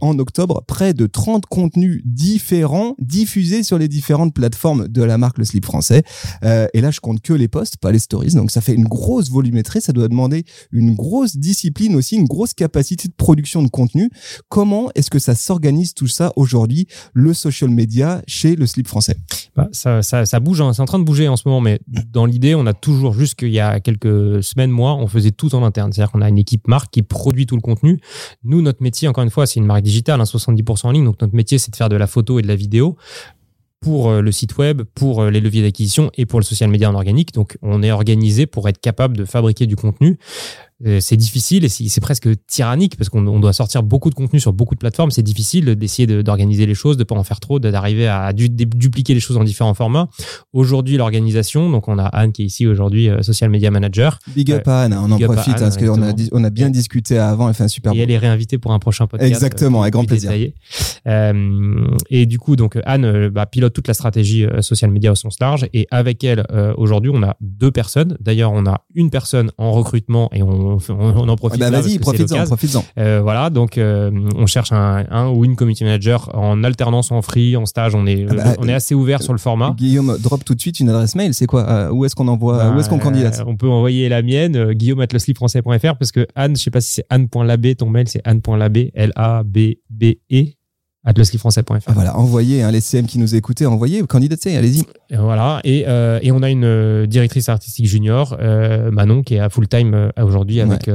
en 0.00 0.18
octobre, 0.18 0.64
près 0.66 0.94
de 0.94 1.06
30 1.06 1.46
contenus 1.46 2.02
différents 2.04 2.96
diffusés 2.98 3.62
sur 3.62 3.78
les 3.78 3.86
différentes 3.86 4.34
plateformes 4.34 4.88
de 4.88 5.04
la 5.04 5.16
marque 5.16 5.38
Le 5.38 5.44
Slip 5.44 5.64
français. 5.64 6.02
Et 6.42 6.80
là, 6.80 6.90
je 6.90 6.98
compte 6.98 7.20
que 7.20 7.34
les 7.34 7.46
posts, 7.46 7.76
pas 7.76 7.92
les 7.92 8.00
stories. 8.00 8.34
Donc 8.34 8.50
ça 8.50 8.60
fait 8.60 8.74
une 8.74 8.88
grosse 8.88 9.30
volumétrie. 9.30 9.80
Ça 9.80 9.92
doit 9.92 10.08
demander 10.08 10.44
une 10.72 10.96
grosse 10.96 11.35
discipline 11.38 11.94
aussi, 11.96 12.16
une 12.16 12.26
grosse 12.26 12.54
capacité 12.54 13.08
de 13.08 13.14
production 13.14 13.62
de 13.62 13.68
contenu. 13.68 14.10
Comment 14.48 14.90
est-ce 14.94 15.10
que 15.10 15.18
ça 15.18 15.34
s'organise 15.34 15.94
tout 15.94 16.08
ça 16.08 16.32
aujourd'hui, 16.36 16.86
le 17.14 17.34
social 17.34 17.70
media 17.70 18.22
chez 18.26 18.56
le 18.56 18.66
slip 18.66 18.88
français? 18.88 19.16
Bah, 19.54 19.68
ça, 19.72 20.02
ça, 20.02 20.40
bouge, 20.40 20.60
hein. 20.60 20.72
c'est 20.72 20.82
en 20.82 20.86
train 20.86 20.98
de 20.98 21.04
bouger 21.04 21.28
en 21.28 21.36
ce 21.36 21.48
moment, 21.48 21.60
mais 21.60 21.80
dans 22.12 22.26
l'idée, 22.26 22.54
on 22.54 22.66
a 22.66 22.74
toujours, 22.74 23.14
juste 23.14 23.36
qu'il 23.36 23.52
y 23.52 23.60
a 23.60 23.80
quelques 23.80 24.42
semaines, 24.42 24.70
mois, 24.70 24.94
on 24.94 25.06
faisait 25.06 25.30
tout 25.30 25.54
en 25.54 25.64
interne. 25.64 25.92
C'est-à-dire 25.92 26.12
qu'on 26.12 26.22
a 26.22 26.28
une 26.28 26.38
équipe 26.38 26.68
marque 26.68 26.92
qui 26.92 27.02
produit 27.02 27.46
tout 27.46 27.56
le 27.56 27.62
contenu. 27.62 28.00
Nous, 28.44 28.62
notre 28.62 28.82
métier, 28.82 29.08
encore 29.08 29.24
une 29.24 29.30
fois, 29.30 29.46
c'est 29.46 29.60
une 29.60 29.66
marque 29.66 29.82
digitale, 29.82 30.20
hein, 30.20 30.24
70% 30.24 30.86
en 30.86 30.90
ligne, 30.90 31.04
donc 31.04 31.20
notre 31.20 31.34
métier, 31.34 31.58
c'est 31.58 31.70
de 31.70 31.76
faire 31.76 31.88
de 31.88 31.96
la 31.96 32.06
photo 32.06 32.38
et 32.38 32.42
de 32.42 32.48
la 32.48 32.56
vidéo 32.56 32.96
pour 33.80 34.10
euh, 34.10 34.20
le 34.20 34.32
site 34.32 34.56
web, 34.58 34.82
pour 34.94 35.22
euh, 35.22 35.30
les 35.30 35.40
leviers 35.40 35.62
d'acquisition 35.62 36.10
et 36.16 36.26
pour 36.26 36.40
le 36.40 36.44
social 36.44 36.70
media 36.70 36.90
en 36.90 36.94
organique. 36.94 37.32
Donc, 37.32 37.56
on 37.62 37.82
est 37.82 37.92
organisé 37.92 38.46
pour 38.46 38.68
être 38.68 38.80
capable 38.80 39.16
de 39.16 39.24
fabriquer 39.24 39.66
du 39.66 39.76
contenu 39.76 40.18
euh, 40.84 41.00
c'est 41.00 41.16
difficile 41.16 41.64
et 41.64 41.68
c'est 41.70 42.00
presque 42.02 42.28
tyrannique 42.46 42.98
parce 42.98 43.08
qu'on 43.08 43.40
doit 43.40 43.54
sortir 43.54 43.82
beaucoup 43.82 44.10
de 44.10 44.14
contenu 44.14 44.40
sur 44.40 44.52
beaucoup 44.52 44.74
de 44.74 44.78
plateformes. 44.78 45.10
C'est 45.10 45.22
difficile 45.22 45.74
d'essayer 45.74 46.22
d'organiser 46.22 46.66
les 46.66 46.74
choses, 46.74 46.98
de 46.98 47.04
pas 47.04 47.14
en 47.14 47.24
faire 47.24 47.40
trop, 47.40 47.58
d'arriver 47.58 48.06
à 48.06 48.34
dupliquer 48.34 49.14
les 49.14 49.20
choses 49.20 49.38
en 49.38 49.44
différents 49.44 49.72
formats. 49.72 50.08
Aujourd'hui, 50.52 50.98
l'organisation, 50.98 51.70
donc 51.70 51.88
on 51.88 51.98
a 51.98 52.04
Anne 52.04 52.32
qui 52.32 52.42
est 52.42 52.46
ici 52.46 52.66
aujourd'hui, 52.66 53.08
euh, 53.08 53.22
social 53.22 53.48
media 53.48 53.70
manager. 53.70 54.18
Big 54.34 54.52
up 54.52 54.68
à 54.68 54.82
Anne, 54.82 54.92
on 54.92 55.10
en 55.10 55.18
profite 55.18 55.54
hein, 55.54 55.60
parce 55.60 55.78
qu'on 55.78 56.02
a, 56.02 56.12
on 56.32 56.44
a 56.44 56.50
bien 56.50 56.68
discuté 56.68 57.18
avant, 57.18 57.48
elle 57.48 57.54
fait 57.54 57.64
un 57.64 57.68
super. 57.68 57.94
Et 57.94 58.00
elle 58.00 58.10
est 58.10 58.18
réinvitée 58.18 58.58
pour 58.58 58.72
un 58.72 58.78
prochain 58.78 59.06
podcast. 59.06 59.32
Exactement, 59.32 59.80
avec 59.80 59.94
grand 59.94 60.04
plaisir. 60.04 60.30
Euh, 61.06 61.86
et 62.10 62.26
du 62.26 62.38
coup, 62.38 62.54
donc 62.56 62.78
Anne 62.84 63.28
bah, 63.28 63.46
pilote 63.46 63.72
toute 63.72 63.88
la 63.88 63.94
stratégie 63.94 64.44
social 64.60 64.90
media 64.90 65.12
au 65.12 65.14
sens 65.14 65.38
large 65.40 65.66
et 65.72 65.86
avec 65.90 66.22
elle, 66.22 66.44
aujourd'hui, 66.76 67.10
on 67.14 67.22
a 67.22 67.36
deux 67.40 67.70
personnes. 67.70 68.16
D'ailleurs, 68.20 68.52
on 68.52 68.66
a 68.66 68.84
une 68.94 69.08
personne 69.08 69.50
en 69.56 69.72
recrutement 69.72 70.28
et 70.32 70.42
on 70.42 70.65
on, 70.66 71.28
en 71.28 71.36
profite. 71.36 71.62
Ah 71.62 71.70
bah 71.70 71.80
vas-y, 71.80 71.98
profite-en, 71.98 72.44
profite-en. 72.44 72.84
Euh, 72.98 73.20
voilà, 73.22 73.50
donc 73.50 73.78
euh, 73.78 74.10
on 74.36 74.46
cherche 74.46 74.72
un, 74.72 75.04
un, 75.10 75.28
ou 75.28 75.44
une 75.44 75.56
community 75.56 75.84
manager 75.84 76.30
en 76.34 76.62
alternance, 76.64 77.10
en 77.10 77.22
free, 77.22 77.56
en 77.56 77.66
stage. 77.66 77.94
On 77.94 78.06
est, 78.06 78.26
ah 78.30 78.34
bah, 78.34 78.54
on 78.58 78.68
est 78.68 78.74
assez 78.74 78.94
ouvert 78.94 79.22
sur 79.22 79.32
le 79.32 79.38
format. 79.38 79.74
Guillaume, 79.76 80.16
drop 80.20 80.44
tout 80.44 80.54
de 80.54 80.60
suite 80.60 80.80
une 80.80 80.88
adresse 80.88 81.14
mail. 81.14 81.34
C'est 81.34 81.46
quoi 81.46 81.68
euh, 81.68 81.90
Où 81.90 82.04
est-ce 82.04 82.14
qu'on 82.14 82.28
envoie 82.28 82.70
Où 82.70 82.80
est-ce 82.80 82.88
qu'on 82.88 82.98
candidate? 82.98 83.42
On 83.46 83.56
peut 83.56 83.68
envoyer 83.68 84.08
la 84.08 84.22
mienne, 84.22 84.72
guillaume 84.72 85.00
parce 85.98 86.12
que 86.12 86.26
Anne, 86.34 86.56
je 86.56 86.62
sais 86.62 86.70
pas 86.70 86.80
si 86.80 86.92
c'est 86.92 87.06
anne.labé, 87.10 87.74
ton 87.74 87.88
mail 87.88 88.08
c'est 88.08 88.20
anne.labé, 88.24 88.90
L-A-B-B-E 88.94 90.55
atlaslyfrançais.fr. 91.06 91.72
Ah, 91.86 91.92
voilà, 91.92 92.18
envoyez 92.18 92.62
hein, 92.62 92.70
les 92.70 92.80
CM 92.80 93.06
qui 93.06 93.18
nous 93.18 93.34
écoutaient, 93.34 93.64
envoyez, 93.66 94.02
candidatez, 94.02 94.56
allez-y. 94.56 94.82
Voilà, 95.10 95.60
et, 95.62 95.84
euh, 95.86 96.18
et 96.20 96.32
on 96.32 96.42
a 96.42 96.50
une 96.50 96.64
euh, 96.64 97.06
directrice 97.06 97.48
artistique 97.48 97.86
junior, 97.86 98.36
euh, 98.40 98.90
Manon, 98.90 99.22
qui 99.22 99.36
est 99.36 99.38
à 99.38 99.48
full 99.48 99.68
time 99.68 99.94
euh, 99.94 100.10
aujourd'hui 100.20 100.60
avec 100.60 100.90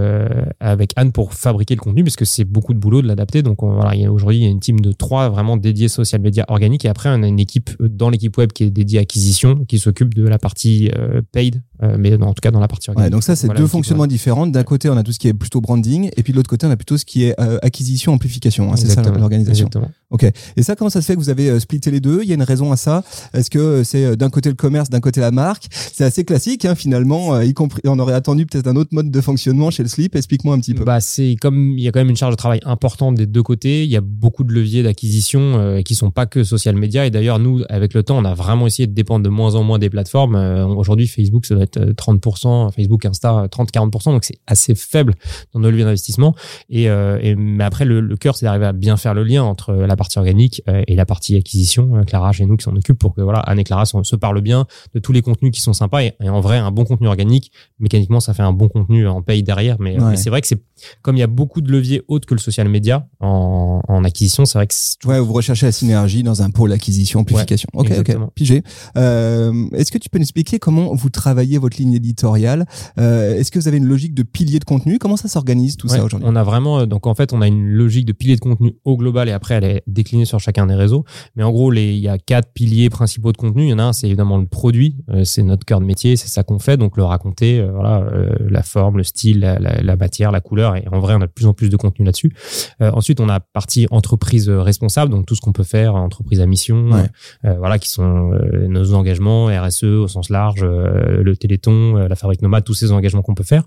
avec 0.59 0.91
Anne 0.97 1.11
pour 1.11 1.33
fabriquer 1.33 1.75
le 1.75 1.79
contenu, 1.79 2.03
parce 2.03 2.17
que 2.17 2.25
c'est 2.25 2.43
beaucoup 2.43 2.73
de 2.73 2.79
boulot 2.79 3.01
de 3.01 3.07
l'adapter. 3.07 3.41
Donc 3.41 3.59
voilà, 3.61 3.93
aujourd'hui 4.11 4.39
il 4.39 4.43
y 4.43 4.47
a 4.47 4.49
une 4.49 4.59
team 4.59 4.81
de 4.81 4.91
trois 4.91 5.29
vraiment 5.29 5.55
dédiés 5.57 5.87
social 5.87 6.21
media 6.21 6.45
organique, 6.49 6.83
et 6.85 6.89
après 6.89 7.09
on 7.09 7.23
a 7.23 7.27
une 7.27 7.39
équipe 7.39 7.71
dans 7.81 8.09
l'équipe 8.09 8.37
web 8.37 8.51
qui 8.51 8.65
est 8.65 8.69
dédiée 8.69 8.99
à 8.99 9.01
acquisition, 9.03 9.63
qui 9.65 9.79
s'occupe 9.79 10.13
de 10.13 10.27
la 10.27 10.37
partie 10.37 10.91
paid, 11.31 11.61
mais 11.97 12.21
en 12.21 12.33
tout 12.33 12.41
cas 12.41 12.51
dans 12.51 12.59
la 12.59 12.67
partie 12.67 12.89
organique. 12.89 13.07
Ouais, 13.07 13.11
donc 13.11 13.23
ça 13.23 13.35
c'est 13.35 13.47
deux 13.47 13.67
fonctionnements 13.67 14.07
différents. 14.07 14.45
D'un 14.45 14.63
côté 14.63 14.89
on 14.89 14.97
a 14.97 15.03
tout 15.03 15.13
ce 15.13 15.19
qui 15.19 15.29
est 15.29 15.33
plutôt 15.33 15.61
branding, 15.61 16.09
et 16.17 16.23
puis 16.23 16.33
de 16.33 16.37
l'autre 16.37 16.49
côté 16.49 16.67
on 16.67 16.71
a 16.71 16.75
plutôt 16.75 16.97
ce 16.97 17.05
qui 17.05 17.23
est 17.23 17.39
acquisition 17.61 18.13
amplification. 18.13 18.73
Hein, 18.73 18.75
c'est 18.75 18.89
ça 18.89 19.01
l'organisation. 19.01 19.69
Ok. 20.11 20.29
Et 20.57 20.63
ça, 20.63 20.75
comment 20.75 20.89
ça 20.89 21.01
se 21.01 21.05
fait 21.05 21.15
que 21.15 21.19
vous 21.19 21.29
avez 21.29 21.49
euh, 21.49 21.59
splitté 21.59 21.89
les 21.89 22.01
deux? 22.01 22.19
Il 22.21 22.27
y 22.27 22.33
a 22.33 22.35
une 22.35 22.43
raison 22.43 22.73
à 22.73 22.75
ça? 22.75 23.01
Est-ce 23.33 23.49
que 23.49 23.59
euh, 23.59 23.83
c'est 23.85 24.03
euh, 24.03 24.15
d'un 24.17 24.29
côté 24.29 24.49
le 24.49 24.55
commerce, 24.55 24.89
d'un 24.89 24.99
côté 24.99 25.21
la 25.21 25.31
marque? 25.31 25.67
C'est 25.71 26.03
assez 26.03 26.25
classique, 26.25 26.65
hein, 26.65 26.75
finalement. 26.75 27.39
y 27.41 27.53
compris, 27.53 27.81
on 27.85 27.97
aurait 27.97 28.13
attendu 28.13 28.45
peut-être 28.45 28.67
un 28.67 28.75
autre 28.75 28.89
mode 28.91 29.09
de 29.09 29.21
fonctionnement 29.21 29.71
chez 29.71 29.83
le 29.83 29.89
slip. 29.89 30.17
Explique-moi 30.17 30.53
un 30.53 30.59
petit 30.59 30.73
peu. 30.73 30.83
Bah, 30.83 30.99
c'est 30.99 31.37
comme 31.39 31.77
il 31.77 31.83
y 31.83 31.87
a 31.87 31.91
quand 31.91 32.01
même 32.01 32.09
une 32.09 32.17
charge 32.17 32.33
de 32.33 32.37
travail 32.37 32.59
importante 32.65 33.15
des 33.15 33.25
deux 33.25 33.41
côtés. 33.41 33.85
Il 33.85 33.89
y 33.89 33.95
a 33.95 34.01
beaucoup 34.01 34.43
de 34.43 34.51
leviers 34.51 34.83
d'acquisition 34.83 35.39
euh, 35.39 35.81
qui 35.81 35.95
sont 35.95 36.11
pas 36.11 36.25
que 36.25 36.43
social 36.43 36.75
media. 36.75 37.05
Et 37.05 37.09
d'ailleurs, 37.09 37.39
nous, 37.39 37.63
avec 37.69 37.93
le 37.93 38.03
temps, 38.03 38.17
on 38.17 38.25
a 38.25 38.33
vraiment 38.33 38.67
essayé 38.67 38.87
de 38.87 38.93
dépendre 38.93 39.23
de 39.23 39.29
moins 39.29 39.55
en 39.55 39.63
moins 39.63 39.79
des 39.79 39.89
plateformes. 39.89 40.35
Aujourd'hui, 40.75 41.07
Facebook, 41.07 41.45
ça 41.45 41.55
doit 41.55 41.63
être 41.63 41.79
30%, 41.79 42.73
Facebook, 42.73 43.05
Insta, 43.05 43.47
30-40%. 43.47 44.11
Donc, 44.11 44.25
c'est 44.25 44.39
assez 44.45 44.75
faible 44.75 45.13
dans 45.53 45.61
nos 45.61 45.71
leviers 45.71 45.85
d'investissement. 45.85 46.35
Et, 46.69 46.89
mais 47.35 47.63
après, 47.63 47.85
le, 47.85 48.01
le 48.01 48.17
cœur, 48.17 48.35
c'est 48.35 48.45
d'arriver 48.45 48.65
à 48.65 48.73
bien 48.73 48.97
faire 48.97 49.13
le 49.13 49.23
lien 49.23 49.43
entre 49.43 49.71
la 49.91 49.97
partie 49.97 50.17
organique 50.19 50.61
euh, 50.67 50.81
et 50.87 50.95
la 50.95 51.05
partie 51.05 51.35
acquisition. 51.35 51.95
Euh, 51.95 52.03
Clara 52.03 52.31
chez 52.31 52.45
nous 52.45 52.57
qui 52.57 52.63
s'en 52.63 52.75
occupe 52.75 52.97
pour 52.97 53.13
que 53.13 53.21
voilà 53.21 53.39
Anne 53.39 53.59
et 53.59 53.63
Clara 53.63 53.85
se 53.85 54.15
parlent 54.15 54.41
bien 54.41 54.65
de 54.93 54.99
tous 54.99 55.11
les 55.11 55.21
contenus 55.21 55.51
qui 55.51 55.61
sont 55.61 55.73
sympas 55.73 56.03
et, 56.03 56.13
en 56.27 56.41
vrai 56.41 56.57
un 56.57 56.71
bon 56.71 56.85
contenu 56.85 57.07
organique 57.07 57.51
mécaniquement 57.79 58.19
ça 58.19 58.33
fait 58.33 58.43
un 58.43 58.53
bon 58.53 58.69
contenu 58.69 59.07
en 59.07 59.21
paye 59.21 59.43
derrière. 59.43 59.77
Mais, 59.79 59.97
c'est 60.15 60.29
vrai 60.29 60.41
que 60.41 60.47
c'est 60.47 60.61
comme 61.01 61.15
il 61.15 61.19
y 61.19 61.23
a 61.23 61.27
beaucoup 61.27 61.61
de 61.61 61.71
leviers 61.71 62.01
autres 62.07 62.27
que 62.27 62.33
le 62.33 62.39
social 62.39 62.67
media 62.69 63.07
en, 63.19 63.81
en 63.87 64.03
acquisition, 64.03 64.45
c'est 64.45 64.57
vrai 64.57 64.67
que 64.67 64.73
ouais 65.07 65.19
vous 65.19 65.33
recherchez 65.33 65.65
la 65.65 65.71
synergie 65.71 66.23
dans 66.23 66.41
un 66.41 66.49
pôle 66.49 66.71
acquisition 66.71 67.19
amplification. 67.19 67.69
ok 67.73 67.91
ok 67.99 68.17
pigé. 68.33 68.63
Euh, 68.97 69.67
Est-ce 69.73 69.91
que 69.91 69.97
tu 69.97 70.09
peux 70.09 70.17
nous 70.17 70.23
expliquer 70.23 70.59
comment 70.59 70.93
vous 70.93 71.09
travaillez 71.09 71.57
votre 71.57 71.77
ligne 71.77 71.93
éditoriale? 71.93 72.65
Euh, 72.99 73.35
Est-ce 73.35 73.51
que 73.51 73.59
vous 73.59 73.67
avez 73.67 73.77
une 73.77 73.85
logique 73.85 74.13
de 74.13 74.23
pilier 74.23 74.59
de 74.59 74.65
contenu? 74.65 74.97
Comment 74.97 75.17
ça 75.17 75.27
s'organise 75.27 75.77
tout 75.77 75.87
ça 75.87 76.03
aujourd'hui? 76.03 76.27
On 76.29 76.35
a 76.35 76.43
vraiment 76.43 76.85
donc 76.85 77.07
en 77.07 77.15
fait 77.15 77.33
on 77.33 77.41
a 77.41 77.47
une 77.47 77.67
logique 77.67 78.05
de 78.05 78.13
pilier 78.13 78.35
de 78.35 78.41
contenu 78.41 78.75
au 78.85 78.97
global 78.97 79.29
et 79.29 79.31
après 79.31 79.55
elle 79.55 79.63
est 79.63 79.70
est 79.71 79.83
décliné 79.87 80.25
sur 80.25 80.39
chacun 80.39 80.65
des 80.67 80.75
réseaux. 80.75 81.03
Mais 81.35 81.43
en 81.43 81.51
gros, 81.51 81.73
il 81.73 81.97
y 81.97 82.07
a 82.07 82.17
quatre 82.17 82.51
piliers 82.53 82.89
principaux 82.89 83.31
de 83.31 83.37
contenu. 83.37 83.63
Il 83.63 83.69
y 83.69 83.73
en 83.73 83.79
a 83.79 83.83
un, 83.83 83.93
c'est 83.93 84.07
évidemment 84.07 84.37
le 84.37 84.45
produit. 84.45 84.97
c'est 85.23 85.43
notre 85.43 85.65
cœur 85.65 85.79
de 85.79 85.85
métier, 85.85 86.15
c'est 86.15 86.27
ça 86.27 86.43
qu'on 86.43 86.59
fait. 86.59 86.77
Donc 86.77 86.97
le 86.97 87.03
raconter, 87.03 87.61
voilà, 87.61 88.05
la 88.39 88.63
forme, 88.63 88.97
le 88.97 89.03
style, 89.03 89.39
la, 89.39 89.95
matière, 89.95 90.31
la 90.31 90.41
couleur. 90.41 90.75
Et 90.75 90.83
en 90.91 90.99
vrai, 90.99 91.15
on 91.15 91.21
a 91.21 91.27
de 91.27 91.31
plus 91.31 91.45
en 91.45 91.53
plus 91.53 91.69
de 91.69 91.77
contenu 91.77 92.05
là-dessus. 92.05 92.33
ensuite, 92.79 93.19
on 93.19 93.29
a 93.29 93.39
partie 93.39 93.87
entreprise 93.91 94.49
responsable, 94.49 95.11
donc 95.11 95.25
tout 95.25 95.35
ce 95.35 95.41
qu'on 95.41 95.53
peut 95.53 95.63
faire, 95.63 95.95
entreprise 95.95 96.41
à 96.41 96.45
mission, 96.45 96.89
voilà, 97.43 97.79
qui 97.79 97.89
sont 97.89 98.31
nos 98.67 98.93
engagements, 98.93 99.47
RSE 99.47 99.83
au 99.83 100.07
sens 100.07 100.29
large, 100.29 100.63
le 100.63 101.35
Téléthon, 101.35 101.95
la 101.95 102.15
Fabrique 102.15 102.41
Nomade, 102.41 102.63
tous 102.63 102.73
ces 102.73 102.91
engagements 102.91 103.21
qu'on 103.21 103.35
peut 103.35 103.43
faire. 103.43 103.63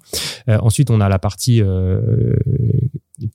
ensuite, 0.49 0.90
on 0.90 1.00
a 1.00 1.08
la 1.08 1.18
partie 1.18 1.62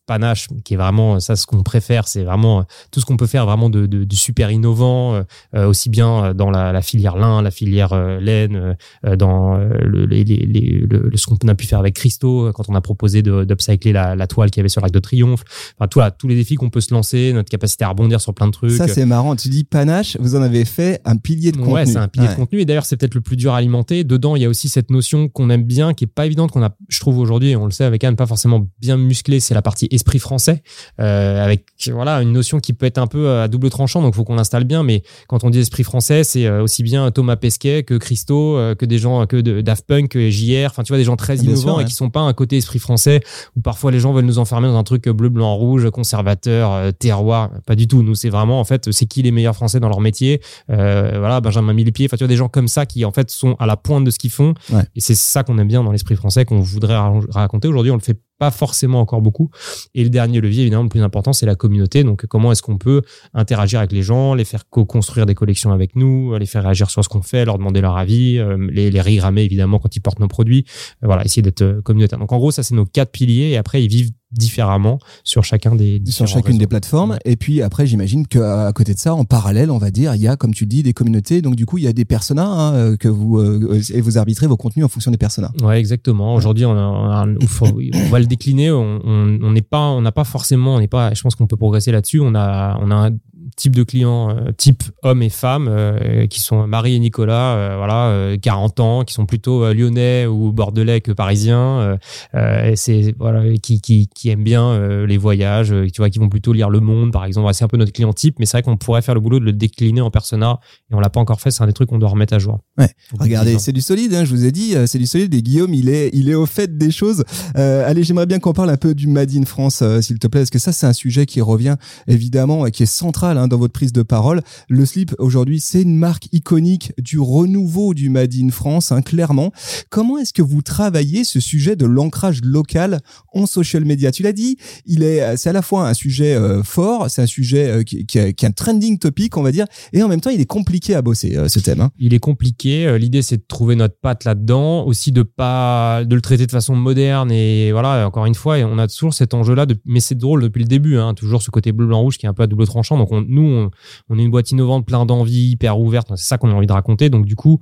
panache 0.05 0.47
qui 0.63 0.73
est 0.73 0.77
vraiment 0.77 1.19
ça 1.19 1.35
ce 1.35 1.45
qu'on 1.45 1.63
préfère 1.63 2.07
c'est 2.07 2.23
vraiment 2.23 2.59
euh, 2.59 2.63
tout 2.91 2.99
ce 2.99 3.05
qu'on 3.05 3.17
peut 3.17 3.27
faire 3.27 3.45
vraiment 3.45 3.69
de, 3.69 3.85
de, 3.85 4.15
super 4.15 4.51
innovant 4.51 5.13
euh, 5.13 5.23
euh, 5.55 5.67
aussi 5.67 5.89
bien 5.89 6.33
dans 6.33 6.49
la, 6.49 6.71
la, 6.71 6.81
filière 6.81 7.15
lin 7.15 7.41
la 7.41 7.51
filière 7.51 7.95
laine 8.19 8.75
dans 9.17 9.57
le, 9.57 10.05
les, 10.05 10.23
les, 10.23 10.85
le, 10.89 11.11
ce 11.15 11.27
qu'on 11.27 11.47
a 11.47 11.55
pu 11.55 11.65
faire 11.65 11.79
avec 11.79 11.95
Christo 11.95 12.51
quand 12.53 12.69
on 12.69 12.75
a 12.75 12.81
proposé 12.81 13.21
d'upcycler 13.21 13.93
la, 13.93 14.15
la, 14.15 14.27
toile 14.27 14.51
qui 14.51 14.59
avait 14.59 14.69
sur 14.69 14.81
l'arc 14.81 14.93
de 14.93 14.99
triomphe. 14.99 15.43
Enfin 15.77 15.87
tout, 15.87 16.01
tous 16.17 16.27
les 16.27 16.35
défis 16.35 16.55
qu'on 16.55 16.69
peut 16.69 16.81
se 16.81 16.93
lancer 16.93 17.31
notre 17.33 17.49
capacité 17.49 17.85
à 17.85 17.89
rebondir 17.89 18.19
sur 18.19 18.33
plein 18.33 18.47
de 18.47 18.51
trucs. 18.51 18.71
Ça 18.71 18.87
c'est 18.87 19.05
marrant. 19.05 19.35
Tu 19.35 19.49
dis 19.49 19.63
panache 19.63 20.17
vous 20.19 20.35
en 20.35 20.41
avez 20.41 20.65
fait 20.65 21.01
un 21.05 21.15
pilier 21.15 21.51
de 21.51 21.57
contenu. 21.57 21.73
ouais 21.73 21.85
c'est 21.85 21.97
un 21.97 22.07
pilier 22.07 22.27
de 22.27 22.35
contenu. 22.35 22.59
Et 22.59 22.65
d'ailleurs 22.65 22.85
c'est 22.85 22.97
peut-être 22.97 23.15
le 23.15 23.21
plus 23.21 23.37
dur 23.37 23.53
à 23.53 23.57
alimenter. 23.57 24.03
Dedans 24.03 24.35
il 24.35 24.41
y 24.41 24.45
a 24.45 24.49
aussi 24.49 24.69
cette 24.69 24.91
notion 24.91 25.29
qu'on 25.29 25.49
aime 25.49 25.63
bien 25.63 25.93
qui 25.93 26.03
est 26.03 26.07
pas 26.07 26.25
évidente 26.25 26.51
qu'on 26.51 26.63
a 26.63 26.75
je 26.89 26.99
trouve 26.99 27.19
aujourd'hui 27.19 27.51
et 27.51 27.55
on 27.55 27.65
le 27.65 27.71
sait 27.71 27.85
avec 27.85 28.03
Anne 28.03 28.15
pas 28.15 28.27
forcément 28.27 28.67
bien 28.79 28.97
musclé 28.97 29.39
c'est 29.39 29.53
la 29.53 29.61
partie 29.69 29.87
esprit 29.91 30.17
français, 30.17 30.63
euh, 30.99 31.45
avec 31.45 31.63
voilà 31.91 32.23
une 32.23 32.31
notion 32.31 32.59
qui 32.59 32.73
peut 32.73 32.87
être 32.87 32.97
un 32.97 33.05
peu 33.05 33.27
euh, 33.27 33.43
à 33.43 33.47
double 33.47 33.69
tranchant, 33.69 34.01
donc 34.01 34.15
faut 34.15 34.23
qu'on 34.23 34.33
l'installe 34.33 34.63
bien. 34.63 34.81
Mais 34.81 35.03
quand 35.27 35.43
on 35.43 35.51
dit 35.51 35.59
esprit 35.59 35.83
français, 35.83 36.23
c'est 36.23 36.47
euh, 36.47 36.63
aussi 36.63 36.81
bien 36.81 37.11
Thomas 37.11 37.35
Pesquet 37.35 37.83
que 37.83 37.93
Christo, 37.93 38.57
que 38.79 38.85
des 38.85 38.97
gens 38.97 39.27
que 39.27 39.37
de 39.37 39.61
Daft 39.61 39.85
Punk, 39.85 40.09
que 40.09 40.31
JR, 40.31 40.69
enfin 40.71 40.81
tu 40.81 40.91
vois 40.91 40.97
des 40.97 41.03
gens 41.03 41.15
très 41.17 41.37
innovants 41.37 41.79
et 41.79 41.85
qui 41.85 41.93
sont 41.93 42.09
pas 42.09 42.21
un 42.21 42.33
côté 42.33 42.57
esprit 42.57 42.79
français 42.79 43.21
où 43.55 43.61
parfois 43.61 43.91
les 43.91 43.99
gens 43.99 44.11
veulent 44.11 44.25
nous 44.25 44.39
enfermer 44.39 44.67
dans 44.67 44.77
un 44.77 44.83
truc 44.83 45.07
bleu, 45.07 45.29
blanc, 45.29 45.53
rouge, 45.53 45.87
conservateur, 45.91 46.91
terroir. 46.93 47.51
Pas 47.67 47.75
du 47.75 47.87
tout. 47.87 48.01
Nous 48.01 48.15
c'est 48.15 48.29
vraiment 48.29 48.59
en 48.59 48.63
fait 48.63 48.91
c'est 48.91 49.05
qui 49.05 49.21
les 49.21 49.31
meilleurs 49.31 49.55
français 49.55 49.79
dans 49.79 49.89
leur 49.89 50.01
métier. 50.01 50.41
voilà 50.67 51.41
Benjamin 51.41 51.73
Millepied, 51.73 52.07
enfin 52.07 52.17
tu 52.17 52.23
vois 52.23 52.27
des 52.27 52.37
gens 52.37 52.49
comme 52.49 52.67
ça 52.67 52.87
qui 52.87 53.05
en 53.05 53.11
fait 53.11 53.29
sont 53.29 53.55
à 53.59 53.67
la 53.67 53.77
pointe 53.77 54.03
de 54.03 54.09
ce 54.09 54.17
qu'ils 54.17 54.31
font. 54.31 54.55
Et 54.95 55.01
c'est 55.01 55.15
ça 55.15 55.43
qu'on 55.43 55.59
aime 55.59 55.67
bien 55.67 55.83
dans 55.83 55.91
l'esprit 55.91 56.15
français 56.15 56.43
qu'on 56.43 56.59
voudrait 56.59 56.97
raconter 57.29 57.67
aujourd'hui. 57.67 57.91
On 57.91 57.97
le 57.97 58.01
fait 58.01 58.17
pas 58.39 58.51
forcément 58.51 59.01
encore 59.01 59.21
beaucoup. 59.21 59.51
Et 59.93 60.03
le 60.03 60.09
dernier 60.09 60.41
levier, 60.41 60.61
évidemment, 60.61 60.83
le 60.83 60.89
plus 60.89 61.03
important, 61.03 61.33
c'est 61.33 61.45
la 61.45 61.55
communauté. 61.55 62.03
Donc, 62.03 62.25
comment 62.25 62.51
est-ce 62.51 62.63
qu'on 62.63 62.77
peut 62.77 63.01
interagir 63.33 63.79
avec 63.79 63.91
les 63.91 64.01
gens, 64.01 64.33
les 64.33 64.45
faire 64.45 64.67
co-construire 64.69 65.25
des 65.25 65.35
collections 65.35 65.71
avec 65.71 65.95
nous, 65.95 66.35
les 66.37 66.45
faire 66.45 66.63
réagir 66.63 66.89
sur 66.89 67.03
ce 67.03 67.09
qu'on 67.09 67.21
fait, 67.21 67.45
leur 67.45 67.57
demander 67.57 67.81
leur 67.81 67.97
avis, 67.97 68.37
euh, 68.39 68.57
les, 68.71 68.89
les 68.89 69.01
rigrammer, 69.01 69.43
évidemment, 69.43 69.77
quand 69.77 69.95
ils 69.95 69.99
portent 69.99 70.19
nos 70.19 70.29
produits. 70.29 70.65
Euh, 71.03 71.07
voilà, 71.07 71.25
essayer 71.25 71.41
d'être 71.41 71.61
euh, 71.61 71.81
communautaire. 71.81 72.17
Donc, 72.17 72.31
en 72.31 72.37
gros, 72.37 72.51
ça, 72.51 72.63
c'est 72.63 72.75
nos 72.75 72.85
quatre 72.85 73.11
piliers. 73.11 73.49
Et 73.49 73.57
après, 73.57 73.83
ils 73.83 73.89
vivent 73.89 74.11
différemment 74.31 74.99
sur 75.23 75.43
chacun 75.43 75.75
des 75.75 76.01
sur 76.07 76.27
chacune 76.27 76.57
des 76.57 76.67
plateformes. 76.67 77.17
Et 77.25 77.35
puis 77.35 77.61
après 77.61 77.87
j'imagine 77.87 78.27
qu'à 78.27 78.71
côté 78.73 78.93
de 78.93 78.99
ça 78.99 79.15
en 79.15 79.25
parallèle 79.25 79.71
on 79.71 79.77
va 79.77 79.91
dire 79.91 80.15
il 80.15 80.21
y 80.21 80.27
a 80.27 80.35
comme 80.35 80.53
tu 80.53 80.65
dis 80.65 80.83
des 80.83 80.93
communautés. 80.93 81.41
Donc 81.41 81.55
du 81.55 81.65
coup 81.65 81.77
il 81.77 81.83
y 81.83 81.87
a 81.87 81.93
des 81.93 82.05
personas 82.05 82.45
hein, 82.45 82.73
euh, 82.73 82.97
que 82.97 83.07
vous 83.07 83.37
euh, 83.39 83.81
et 83.93 84.01
vous 84.01 84.17
arbitrez 84.17 84.47
vos 84.47 84.57
contenus 84.57 84.85
en 84.85 84.89
fonction 84.89 85.11
des 85.11 85.17
personas. 85.17 85.51
Ouais 85.61 85.79
exactement. 85.79 86.35
Aujourd'hui 86.35 86.65
on, 86.65 86.71
on, 86.71 88.09
va 88.09 88.19
le 88.19 88.25
décliner. 88.25 88.71
On 88.71 89.51
n'est 89.51 89.61
pas 89.61 89.89
on 89.89 90.01
n'a 90.01 90.11
pas 90.11 90.23
forcément 90.23 90.75
on 90.75 90.79
n'est 90.79 90.87
pas 90.87 91.13
je 91.13 91.21
pense 91.21 91.35
qu'on 91.35 91.47
peut 91.47 91.57
progresser 91.57 91.91
là-dessus. 91.91 92.19
On 92.19 92.35
a 92.35 92.77
on 92.81 92.91
a 92.91 92.95
un 92.95 93.11
type 93.55 93.75
de 93.75 93.83
clients, 93.83 94.29
euh, 94.29 94.51
type 94.55 94.83
hommes 95.03 95.21
et 95.21 95.29
femmes, 95.29 95.67
euh, 95.69 96.27
qui 96.27 96.39
sont 96.39 96.67
Marie 96.67 96.95
et 96.95 96.99
Nicolas, 96.99 97.55
euh, 97.55 97.77
voilà, 97.77 98.37
40 98.37 98.79
ans, 98.79 99.03
qui 99.03 99.13
sont 99.13 99.25
plutôt 99.25 99.71
lyonnais 99.73 100.25
ou 100.25 100.51
bordelais 100.51 101.01
que 101.01 101.11
parisiens, 101.11 101.97
et 102.33 102.75
c'est 102.75 103.13
voilà, 103.17 103.43
qui, 103.61 103.81
qui, 103.81 104.07
qui 104.07 104.29
aiment 104.29 104.43
bien 104.43 105.05
les 105.05 105.17
voyages, 105.17 105.73
tu 105.93 106.01
vois, 106.01 106.09
qui 106.09 106.19
vont 106.19 106.29
plutôt 106.29 106.53
lire 106.53 106.69
Le 106.69 106.79
Monde, 106.79 107.11
par 107.11 107.25
exemple. 107.25 107.53
C'est 107.53 107.63
un 107.63 107.67
peu 107.67 107.77
notre 107.77 107.91
client 107.91 108.13
type, 108.13 108.35
mais 108.39 108.45
c'est 108.45 108.57
vrai 108.57 108.63
qu'on 108.63 108.77
pourrait 108.77 109.01
faire 109.01 109.15
le 109.15 109.21
boulot 109.21 109.39
de 109.39 109.45
le 109.45 109.53
décliner 109.53 110.01
en 110.01 110.11
persona, 110.11 110.59
et 110.91 110.95
on 110.95 110.99
l'a 110.99 111.09
pas 111.09 111.19
encore 111.19 111.41
fait. 111.41 111.51
C'est 111.51 111.63
un 111.63 111.67
des 111.67 111.73
trucs 111.73 111.89
qu'on 111.89 111.99
doit 111.99 112.09
remettre 112.09 112.33
à 112.33 112.39
jour. 112.39 112.59
Ouais. 112.77 112.89
Regardez, 113.19 113.59
c'est 113.59 113.71
du 113.71 113.81
solide. 113.81 114.13
Hein, 114.13 114.25
je 114.25 114.31
vous 114.31 114.45
ai 114.45 114.51
dit, 114.51 114.75
c'est 114.85 114.99
du 114.99 115.07
solide. 115.07 115.33
Et 115.33 115.41
Guillaume, 115.41 115.73
il 115.73 115.89
est, 115.89 116.09
il 116.13 116.29
est 116.29 116.35
au 116.35 116.45
fait 116.45 116.77
des 116.77 116.91
choses. 116.91 117.23
allez, 117.55 118.03
j'aimerais 118.03 118.25
bien 118.25 118.39
qu'on 118.39 118.53
parle 118.53 118.69
un 118.69 118.77
peu 118.77 118.93
du 118.93 119.07
Made 119.07 119.35
in 119.35 119.45
France, 119.45 119.83
s'il 120.01 120.19
te 120.19 120.27
plaît, 120.27 120.41
parce 120.41 120.49
que 120.49 120.59
ça, 120.59 120.71
c'est 120.71 120.87
un 120.87 120.93
sujet 120.93 121.25
qui 121.25 121.41
revient 121.41 121.75
évidemment 122.07 122.65
et 122.65 122.71
qui 122.71 122.83
est 122.83 122.87
central 122.87 123.28
hein, 123.37 123.47
dans 123.47 123.57
votre 123.57 123.73
prise 123.73 123.93
de 123.93 124.01
parole. 124.01 124.41
Le 124.67 124.85
slip 124.85 125.13
aujourd'hui, 125.19 125.59
c'est 125.59 125.81
une 125.81 125.95
marque 125.95 126.27
iconique 126.31 126.93
du 126.97 127.19
renouveau 127.19 127.93
du 127.93 128.09
Made 128.09 128.33
in 128.35 128.49
France, 128.49 128.91
hein, 128.91 129.01
clairement. 129.01 129.51
Comment 129.89 130.17
est-ce 130.17 130.33
que 130.33 130.41
vous 130.41 130.61
travaillez 130.61 131.23
ce 131.23 131.39
sujet 131.39 131.75
de 131.75 131.85
l'ancrage 131.85 132.41
local 132.43 132.99
en 133.33 133.45
social 133.45 133.85
media? 133.85 134.11
Tu 134.11 134.23
l'as 134.23 134.33
dit, 134.33 134.57
il 134.85 135.03
est, 135.03 135.37
c'est 135.37 135.49
à 135.49 135.53
la 135.53 135.61
fois 135.61 135.87
un 135.87 135.93
sujet 135.93 136.35
euh, 136.35 136.63
fort, 136.63 137.09
c'est 137.09 137.21
un 137.21 137.27
sujet 137.27 137.67
euh, 137.67 137.83
qui, 137.83 138.17
est 138.17 138.43
un 138.43 138.51
trending 138.51 138.97
topic, 138.97 139.37
on 139.37 139.43
va 139.43 139.51
dire, 139.51 139.65
et 139.93 140.03
en 140.03 140.07
même 140.07 140.21
temps, 140.21 140.29
il 140.29 140.41
est 140.41 140.45
compliqué 140.45 140.95
à 140.95 141.01
bosser 141.01 141.37
euh, 141.37 141.47
ce 141.47 141.59
thème. 141.59 141.81
Hein. 141.81 141.91
Il 141.99 142.13
est 142.13 142.19
compliqué. 142.19 142.97
L'idée, 142.97 143.21
c'est 143.21 143.37
de 143.37 143.45
trouver 143.47 143.75
notre 143.75 143.95
patte 143.99 144.23
là-dedans, 144.23 144.85
aussi 144.85 145.11
de 145.11 145.23
pas 145.23 146.03
de 146.05 146.15
le 146.15 146.21
traiter 146.21 146.45
de 146.45 146.51
façon 146.51 146.75
moderne 146.75 147.31
et 147.31 147.71
voilà. 147.71 148.07
Encore 148.07 148.25
une 148.25 148.35
fois, 148.35 148.57
on 148.57 148.77
a 148.77 148.87
toujours 148.87 149.13
cet 149.13 149.33
enjeu-là, 149.33 149.65
mais 149.85 149.99
c'est 149.99 150.15
drôle 150.15 150.41
depuis 150.41 150.61
le 150.61 150.67
début, 150.67 150.97
toujours 151.15 151.41
ce 151.41 151.51
côté 151.51 151.71
bleu, 151.71 151.87
blanc, 151.87 152.01
rouge 152.01 152.17
qui 152.17 152.25
est 152.25 152.29
un 152.29 152.33
peu 152.33 152.43
à 152.43 152.47
double 152.47 152.65
tranchant. 152.65 152.97
Donc 152.97 153.11
on, 153.11 153.18
nous, 153.27 153.69
on, 154.09 154.19
est 154.19 154.23
une 154.23 154.31
boîte 154.31 154.51
innovante, 154.51 154.85
plein 154.85 155.05
d'envie, 155.05 155.51
hyper 155.51 155.79
ouverte. 155.79 156.09
C'est 156.15 156.27
ça 156.27 156.37
qu'on 156.37 156.49
a 156.51 156.53
envie 156.53 156.67
de 156.67 156.73
raconter. 156.73 157.09
Donc 157.09 157.25
du 157.25 157.35
coup, 157.35 157.59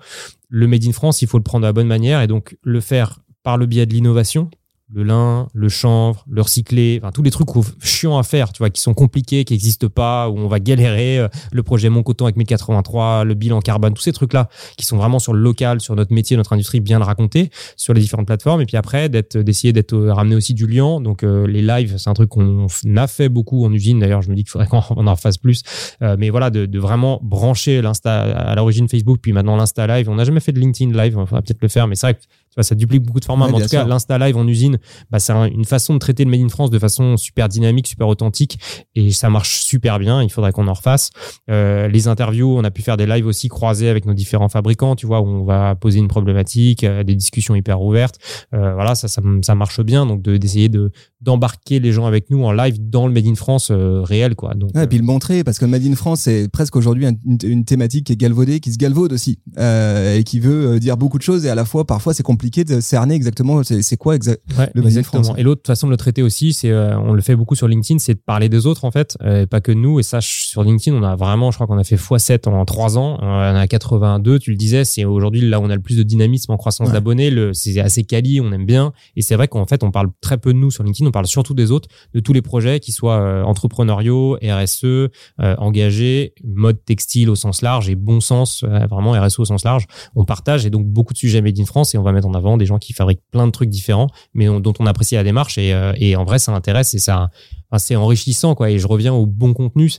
le 0.49 0.67
Made 0.67 0.85
in 0.85 0.91
France, 0.91 1.21
il 1.21 1.27
faut 1.27 1.37
le 1.37 1.43
prendre 1.43 1.63
de 1.63 1.67
la 1.67 1.73
bonne 1.73 1.87
manière 1.87 2.21
et 2.21 2.27
donc 2.27 2.57
le 2.61 2.81
faire 2.81 3.19
par 3.43 3.57
le 3.57 3.65
biais 3.65 3.85
de 3.85 3.93
l'innovation, 3.93 4.49
le 4.93 5.03
lin, 5.03 5.47
le 5.53 5.67
chanvre, 5.67 6.23
le 6.29 6.41
recyclé, 6.41 6.99
enfin 7.01 7.11
tous 7.11 7.21
les 7.21 7.31
trucs 7.31 7.49
chiants 7.81 8.17
à 8.17 8.23
faire, 8.23 8.53
tu 8.53 8.59
vois, 8.59 8.69
qui 8.69 8.81
sont 8.81 8.93
compliqués, 8.93 9.43
qui 9.43 9.53
n'existent 9.53 9.89
pas, 9.89 10.29
où 10.29 10.37
on 10.37 10.47
va 10.47 10.59
galérer. 10.59 11.19
Euh, 11.19 11.27
le 11.51 11.61
projet 11.61 11.89
Mon 11.89 12.03
Coton 12.03 12.25
avec 12.25 12.37
1083, 12.37 13.25
le 13.25 13.33
bilan 13.33 13.59
carbone, 13.59 13.93
tous 13.93 14.03
ces 14.03 14.13
trucs-là 14.13 14.47
qui 14.77 14.85
sont 14.85 14.95
vraiment 14.95 15.19
sur 15.19 15.33
le 15.33 15.41
local, 15.41 15.81
sur 15.81 15.95
notre 15.95 16.13
métier, 16.13 16.37
notre 16.37 16.53
industrie, 16.53 16.79
bien 16.79 16.99
le 16.99 17.05
raconter 17.05 17.49
sur 17.75 17.93
les 17.93 17.99
différentes 17.99 18.27
plateformes. 18.27 18.61
Et 18.61 18.65
puis 18.65 18.77
après, 18.77 19.09
d'être, 19.09 19.37
d'essayer 19.37 19.73
d'être 19.73 19.93
euh, 19.93 20.13
ramené 20.13 20.35
aussi 20.35 20.53
du 20.53 20.67
lien. 20.67 21.01
Donc 21.01 21.23
euh, 21.23 21.45
les 21.47 21.61
lives, 21.61 21.97
c'est 21.97 22.09
un 22.09 22.13
truc 22.13 22.29
qu'on 22.29 22.67
a 22.95 23.07
fait 23.07 23.27
beaucoup 23.27 23.65
en 23.65 23.73
usine. 23.73 23.99
D'ailleurs, 23.99 24.21
je 24.21 24.29
me 24.29 24.35
dis 24.35 24.43
qu'il 24.43 24.51
faudrait 24.51 24.67
qu'on 24.67 25.07
en 25.07 25.15
fasse 25.17 25.37
plus. 25.37 25.63
mais 26.01 26.29
voilà, 26.29 26.49
de, 26.49 26.65
de 26.65 26.79
vraiment 26.79 27.19
brancher 27.21 27.81
l'insta 27.81 28.21
à 28.21 28.55
l'origine 28.55 28.87
Facebook, 28.87 29.19
puis 29.21 29.33
maintenant 29.33 29.57
l'insta 29.57 29.85
live. 29.85 30.09
On 30.09 30.15
n'a 30.15 30.23
jamais 30.23 30.39
fait 30.39 30.53
de 30.53 30.59
LinkedIn 30.59 30.91
live, 30.91 31.17
on 31.17 31.25
va 31.25 31.41
peut-être 31.41 31.61
le 31.61 31.67
faire, 31.67 31.87
mais 31.87 31.95
c'est 31.95 32.07
vrai 32.07 32.13
que 32.13 32.21
ça 32.63 32.75
duplique 32.75 33.03
beaucoup 33.03 33.19
de 33.19 33.25
formats. 33.25 33.47
mais 33.47 33.53
en 33.53 33.59
tout 33.59 33.67
cas, 33.67 33.85
l'Insta 33.85 34.17
Live 34.17 34.37
en 34.37 34.47
usine, 34.47 34.77
bah, 35.09 35.19
c'est 35.19 35.33
une 35.33 35.65
façon 35.65 35.93
de 35.93 35.99
traiter 35.99 36.25
le 36.25 36.31
Made 36.31 36.41
in 36.41 36.49
France 36.49 36.69
de 36.69 36.79
façon 36.79 37.17
super 37.17 37.49
dynamique, 37.49 37.87
super 37.87 38.07
authentique. 38.07 38.59
Et 38.95 39.11
ça 39.11 39.29
marche 39.29 39.61
super 39.61 39.99
bien. 39.99 40.23
Il 40.23 40.29
faudrait 40.29 40.51
qu'on 40.51 40.67
en 40.67 40.73
refasse. 40.73 41.11
Euh, 41.49 41.87
les 41.87 42.07
interviews, 42.07 42.57
on 42.57 42.63
a 42.63 42.71
pu 42.71 42.81
faire 42.81 42.97
des 42.97 43.05
lives 43.05 43.27
aussi 43.27 43.47
croisés 43.47 43.89
avec 43.89 44.05
nos 44.05 44.13
différents 44.13 44.49
fabricants, 44.49 44.95
tu 44.95 45.05
vois, 45.05 45.21
où 45.21 45.27
on 45.27 45.43
va 45.43 45.75
poser 45.75 45.99
une 45.99 46.07
problématique, 46.07 46.83
euh, 46.83 47.03
des 47.03 47.15
discussions 47.15 47.55
hyper 47.55 47.81
ouvertes. 47.81 48.17
Euh, 48.53 48.73
voilà, 48.73 48.95
ça, 48.95 49.07
ça, 49.07 49.21
ça, 49.41 49.55
marche 49.55 49.81
bien. 49.81 50.05
Donc, 50.05 50.21
d'essayer 50.21 50.69
de, 50.69 50.91
d'embarquer 51.21 51.79
les 51.79 51.91
gens 51.91 52.05
avec 52.05 52.29
nous 52.29 52.43
en 52.43 52.51
live 52.51 52.77
dans 52.79 53.07
le 53.07 53.13
Made 53.13 53.27
in 53.27 53.35
France 53.35 53.71
réel, 53.71 54.35
quoi. 54.35 54.53
Donc, 54.53 54.71
et 54.75 54.87
puis 54.87 54.97
le 54.97 55.03
montrer, 55.03 55.43
parce 55.43 55.59
que 55.59 55.65
le 55.65 55.71
Made 55.71 55.85
in 55.85 55.95
France, 55.95 56.21
c'est 56.21 56.49
presque 56.49 56.75
aujourd'hui 56.75 57.05
une, 57.05 57.37
une, 57.43 57.65
thématique 57.65 58.07
qui 58.07 58.13
est 58.13 58.17
galvaudée, 58.17 58.59
qui 58.59 58.71
se 58.71 58.77
galvaude 58.77 59.13
aussi, 59.13 59.39
et 59.57 60.23
qui 60.25 60.39
veut 60.39 60.79
dire 60.79 60.97
beaucoup 60.97 61.17
de 61.17 61.23
choses. 61.23 61.45
Et 61.45 61.49
à 61.49 61.55
la 61.55 61.65
fois, 61.65 61.85
parfois, 61.85 62.13
c'est 62.13 62.23
compliqué 62.23 62.46
de 62.49 62.79
cerner 62.79 63.15
exactement 63.15 63.61
c'est 63.63 63.97
quoi 63.97 64.15
exactement 64.15 64.65
le 64.73 64.85
exactement. 64.85 65.35
Et 65.35 65.43
l'autre 65.43 65.61
façon 65.65 65.87
de 65.87 65.91
le 65.91 65.97
traiter 65.97 66.21
aussi, 66.21 66.53
c'est 66.53 66.69
euh, 66.69 66.97
on 66.99 67.13
le 67.13 67.21
fait 67.21 67.35
beaucoup 67.35 67.55
sur 67.55 67.67
LinkedIn, 67.67 67.99
c'est 67.99 68.13
de 68.13 68.19
parler 68.19 68.49
des 68.49 68.65
autres 68.65 68.85
en 68.85 68.91
fait, 68.91 69.17
euh, 69.23 69.45
pas 69.45 69.61
que 69.61 69.71
nous. 69.71 69.99
Et 69.99 70.03
ça, 70.03 70.19
sur 70.21 70.63
LinkedIn, 70.63 70.95
on 70.95 71.03
a 71.03 71.15
vraiment, 71.15 71.51
je 71.51 71.57
crois 71.57 71.67
qu'on 71.67 71.77
a 71.77 71.83
fait 71.83 71.95
x7 71.95 72.47
en 72.49 72.65
3 72.65 72.97
ans. 72.97 73.17
On 73.21 73.55
a 73.55 73.67
82, 73.67 74.39
tu 74.39 74.51
le 74.51 74.57
disais, 74.57 74.85
c'est 74.85 75.05
aujourd'hui 75.05 75.41
là 75.41 75.59
où 75.59 75.63
on 75.63 75.69
a 75.69 75.75
le 75.75 75.81
plus 75.81 75.97
de 75.97 76.03
dynamisme 76.03 76.51
en 76.51 76.57
croissance 76.57 76.91
d'abonnés. 76.91 77.31
C'est 77.53 77.79
assez 77.79 78.03
quali, 78.03 78.41
on 78.41 78.51
aime 78.51 78.65
bien. 78.65 78.93
Et 79.15 79.21
c'est 79.21 79.35
vrai 79.35 79.47
qu'en 79.47 79.65
fait, 79.65 79.83
on 79.83 79.91
parle 79.91 80.09
très 80.21 80.37
peu 80.37 80.53
de 80.53 80.57
nous 80.57 80.71
sur 80.71 80.83
LinkedIn, 80.83 81.07
on 81.07 81.11
parle 81.11 81.27
surtout 81.27 81.53
des 81.53 81.71
autres, 81.71 81.89
de 82.13 82.19
tous 82.19 82.33
les 82.33 82.41
projets 82.41 82.79
qui 82.79 82.91
soient 82.91 83.19
euh, 83.19 83.43
entrepreneuriaux, 83.43 84.37
RSE, 84.43 85.09
engagés, 85.39 86.33
mode 86.43 86.83
textile 86.85 87.29
au 87.29 87.35
sens 87.35 87.61
large 87.61 87.89
et 87.89 87.95
bon 87.95 88.19
sens, 88.19 88.63
vraiment 88.63 89.11
RSE 89.11 89.39
au 89.39 89.45
sens 89.45 89.63
large. 89.63 89.85
On 90.15 90.25
partage 90.25 90.65
et 90.65 90.69
donc 90.69 90.85
beaucoup 90.85 91.13
de 91.13 91.17
sujets 91.17 91.41
made 91.41 91.59
in 91.59 91.65
France 91.65 91.95
et 91.95 91.97
on 91.97 92.03
va 92.03 92.11
mettre 92.11 92.27
en 92.27 92.33
avant 92.37 92.55
des 92.55 92.65
gens 92.65 92.79
qui 92.79 92.93
fabriquent 92.93 93.23
plein 93.31 93.45
de 93.45 93.51
trucs 93.51 93.69
différents, 93.69 94.07
mais 94.33 94.45
dont 94.47 94.73
on 94.79 94.85
apprécie 94.85 95.15
la 95.15 95.23
démarche. 95.23 95.57
Et, 95.57 95.73
euh, 95.73 95.93
et 95.97 96.15
en 96.15 96.23
vrai, 96.23 96.39
ça 96.39 96.53
intéresse 96.53 96.93
et 96.93 96.99
ça, 96.99 97.29
c'est 97.77 97.95
enrichissant 97.95 98.55
quoi 98.55 98.71
et 98.71 98.79
je 98.79 98.87
reviens 98.87 99.13
au 99.13 99.25
bon 99.25 99.53
contenu. 99.53 99.91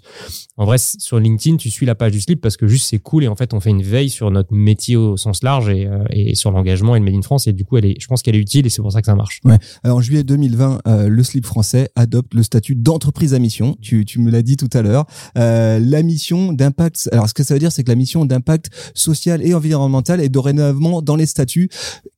En 0.57 0.65
vrai 0.65 0.79
sur 0.79 1.19
LinkedIn 1.19 1.57
tu 1.57 1.71
suis 1.71 1.87
la 1.87 1.95
page 1.95 2.13
du 2.13 2.21
slip 2.21 2.41
parce 2.41 2.57
que 2.57 2.67
juste 2.67 2.87
c'est 2.89 2.99
cool 2.99 3.25
et 3.25 3.29
en 3.29 3.37
fait 3.37 3.53
on 3.53 3.61
fait 3.61 3.71
une 3.71 3.83
veille 3.83 4.11
sur 4.11 4.31
notre 4.31 4.55
métier 4.55 4.97
au 4.97 5.17
sens 5.17 5.43
large 5.43 5.69
et, 5.69 5.87
euh, 5.87 6.05
et 6.11 6.35
sur 6.35 6.51
l'engagement 6.51 6.97
et 6.97 6.99
le 6.99 7.05
Made 7.05 7.15
in 7.15 7.23
France 7.23 7.47
et 7.47 7.53
du 7.53 7.65
coup 7.65 7.77
elle 7.77 7.85
est 7.85 8.01
je 8.01 8.07
pense 8.07 8.23
qu'elle 8.23 8.37
est 8.37 8.41
utile 8.41 8.67
et 8.67 8.71
c'est 8.71 8.81
pour 8.83 8.93
ça 8.93 9.01
que 9.01 9.07
ça 9.07 9.15
marche. 9.15 9.41
Ouais. 9.45 9.59
alors 9.83 9.99
en 9.99 10.01
juillet 10.01 10.25
2020 10.25 10.81
euh, 10.87 11.09
le 11.09 11.23
slip 11.23 11.45
français 11.45 11.91
adopte 11.95 12.35
le 12.35 12.43
statut 12.43 12.75
d'entreprise 12.75 13.35
à 13.35 13.39
mission. 13.39 13.77
Tu, 13.81 14.05
tu 14.05 14.19
me 14.19 14.31
l'as 14.31 14.43
dit 14.43 14.57
tout 14.57 14.71
à 14.73 14.83
l'heure. 14.83 15.05
Euh, 15.37 15.79
la 15.79 16.03
mission 16.03 16.53
d'impact 16.53 17.09
alors 17.13 17.29
ce 17.29 17.35
que 17.35 17.43
ça 17.43 17.55
veut 17.55 17.61
dire 17.61 17.73
c'est 17.73 17.85
que 17.85 17.91
la 17.91 17.97
mission 17.97 18.25
d'impact 18.25 18.71
social 18.95 19.45
et 19.47 19.53
environnemental 19.55 20.21
est 20.21 20.31
dorénavant 20.31 21.03
dans 21.03 21.17
les 21.17 21.27
statuts. 21.27 21.69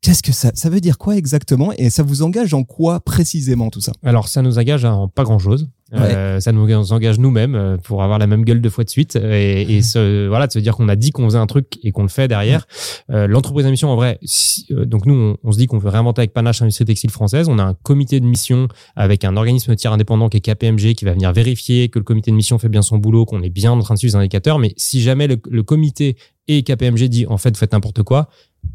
Qu'est-ce 0.00 0.22
que 0.22 0.32
ça 0.32 0.52
ça 0.54 0.70
veut 0.70 0.80
dire 0.80 0.96
quoi 0.98 1.16
exactement 1.16 1.72
et 1.76 1.90
ça 1.90 2.04
vous 2.04 2.22
engage 2.22 2.54
en 2.54 2.62
quoi 2.62 3.00
précisément 3.00 3.70
tout 3.70 3.80
ça? 3.80 3.92
Alors 4.04 4.28
ça 4.28 4.42
nous 4.42 4.58
engage 4.58 4.84
en 4.84 5.08
pas 5.08 5.24
grand 5.24 5.39
chose 5.40 5.68
euh, 5.92 6.38
ça 6.38 6.52
nous 6.52 6.72
engage 6.92 7.18
nous-mêmes 7.18 7.54
euh, 7.56 7.76
pour 7.76 8.04
avoir 8.04 8.20
la 8.20 8.28
même 8.28 8.44
gueule 8.44 8.60
deux 8.60 8.70
fois 8.70 8.84
de 8.84 8.90
suite 8.90 9.16
et, 9.16 9.76
et 9.76 9.82
ce, 9.82 10.28
voilà 10.28 10.46
de 10.46 10.52
se 10.52 10.60
dire 10.60 10.76
qu'on 10.76 10.88
a 10.88 10.94
dit 10.94 11.10
qu'on 11.10 11.24
faisait 11.24 11.38
un 11.38 11.46
truc 11.46 11.78
et 11.82 11.90
qu'on 11.90 12.02
le 12.02 12.08
fait 12.08 12.28
derrière. 12.28 12.66
Euh, 13.10 13.26
L'entreprise 13.26 13.66
à 13.66 13.70
mission 13.70 13.88
en 13.90 13.96
vrai, 13.96 14.20
euh, 14.70 14.84
donc 14.84 15.06
nous 15.06 15.14
on, 15.14 15.36
on, 15.42 15.52
se 15.52 15.58
dit 15.58 15.66
qu'on 15.66 15.78
veut 15.78 15.88
réinventer 15.88 16.20
avec 16.20 16.32
Panache 16.32 16.62
Industrie 16.62 16.84
Textile 16.84 17.10
Française. 17.10 17.48
On 17.48 17.58
a 17.58 17.64
un 17.64 17.74
comité 17.74 18.20
de 18.20 18.26
mission 18.26 18.68
avec 18.94 19.24
un 19.24 19.36
organisme 19.36 19.74
tiers 19.74 19.92
indépendant 19.92 20.28
qui 20.28 20.36
est 20.36 20.40
KPMG 20.40 20.94
qui 20.94 21.04
va 21.04 21.12
venir 21.12 21.32
vérifier 21.32 21.88
que 21.88 21.98
le 21.98 22.04
comité 22.04 22.30
de 22.30 22.36
mission 22.36 22.58
fait 22.58 22.68
bien 22.68 22.82
son 22.82 22.98
boulot, 22.98 23.24
qu'on 23.24 23.42
est 23.42 23.50
bien 23.50 23.72
en 23.72 23.80
train 23.80 23.94
de 23.94 23.98
suivre 23.98 24.16
les 24.16 24.20
indicateurs. 24.20 24.60
Mais 24.60 24.72
si 24.76 25.00
jamais 25.00 25.26
le, 25.26 25.38
le 25.50 25.62
comité 25.64 26.16
et 26.46 26.62
KPMG 26.62 27.08
dit 27.08 27.26
en 27.26 27.36
fait 27.36 27.56
faites 27.56 27.72
n'importe 27.72 28.02
quoi, 28.02 28.28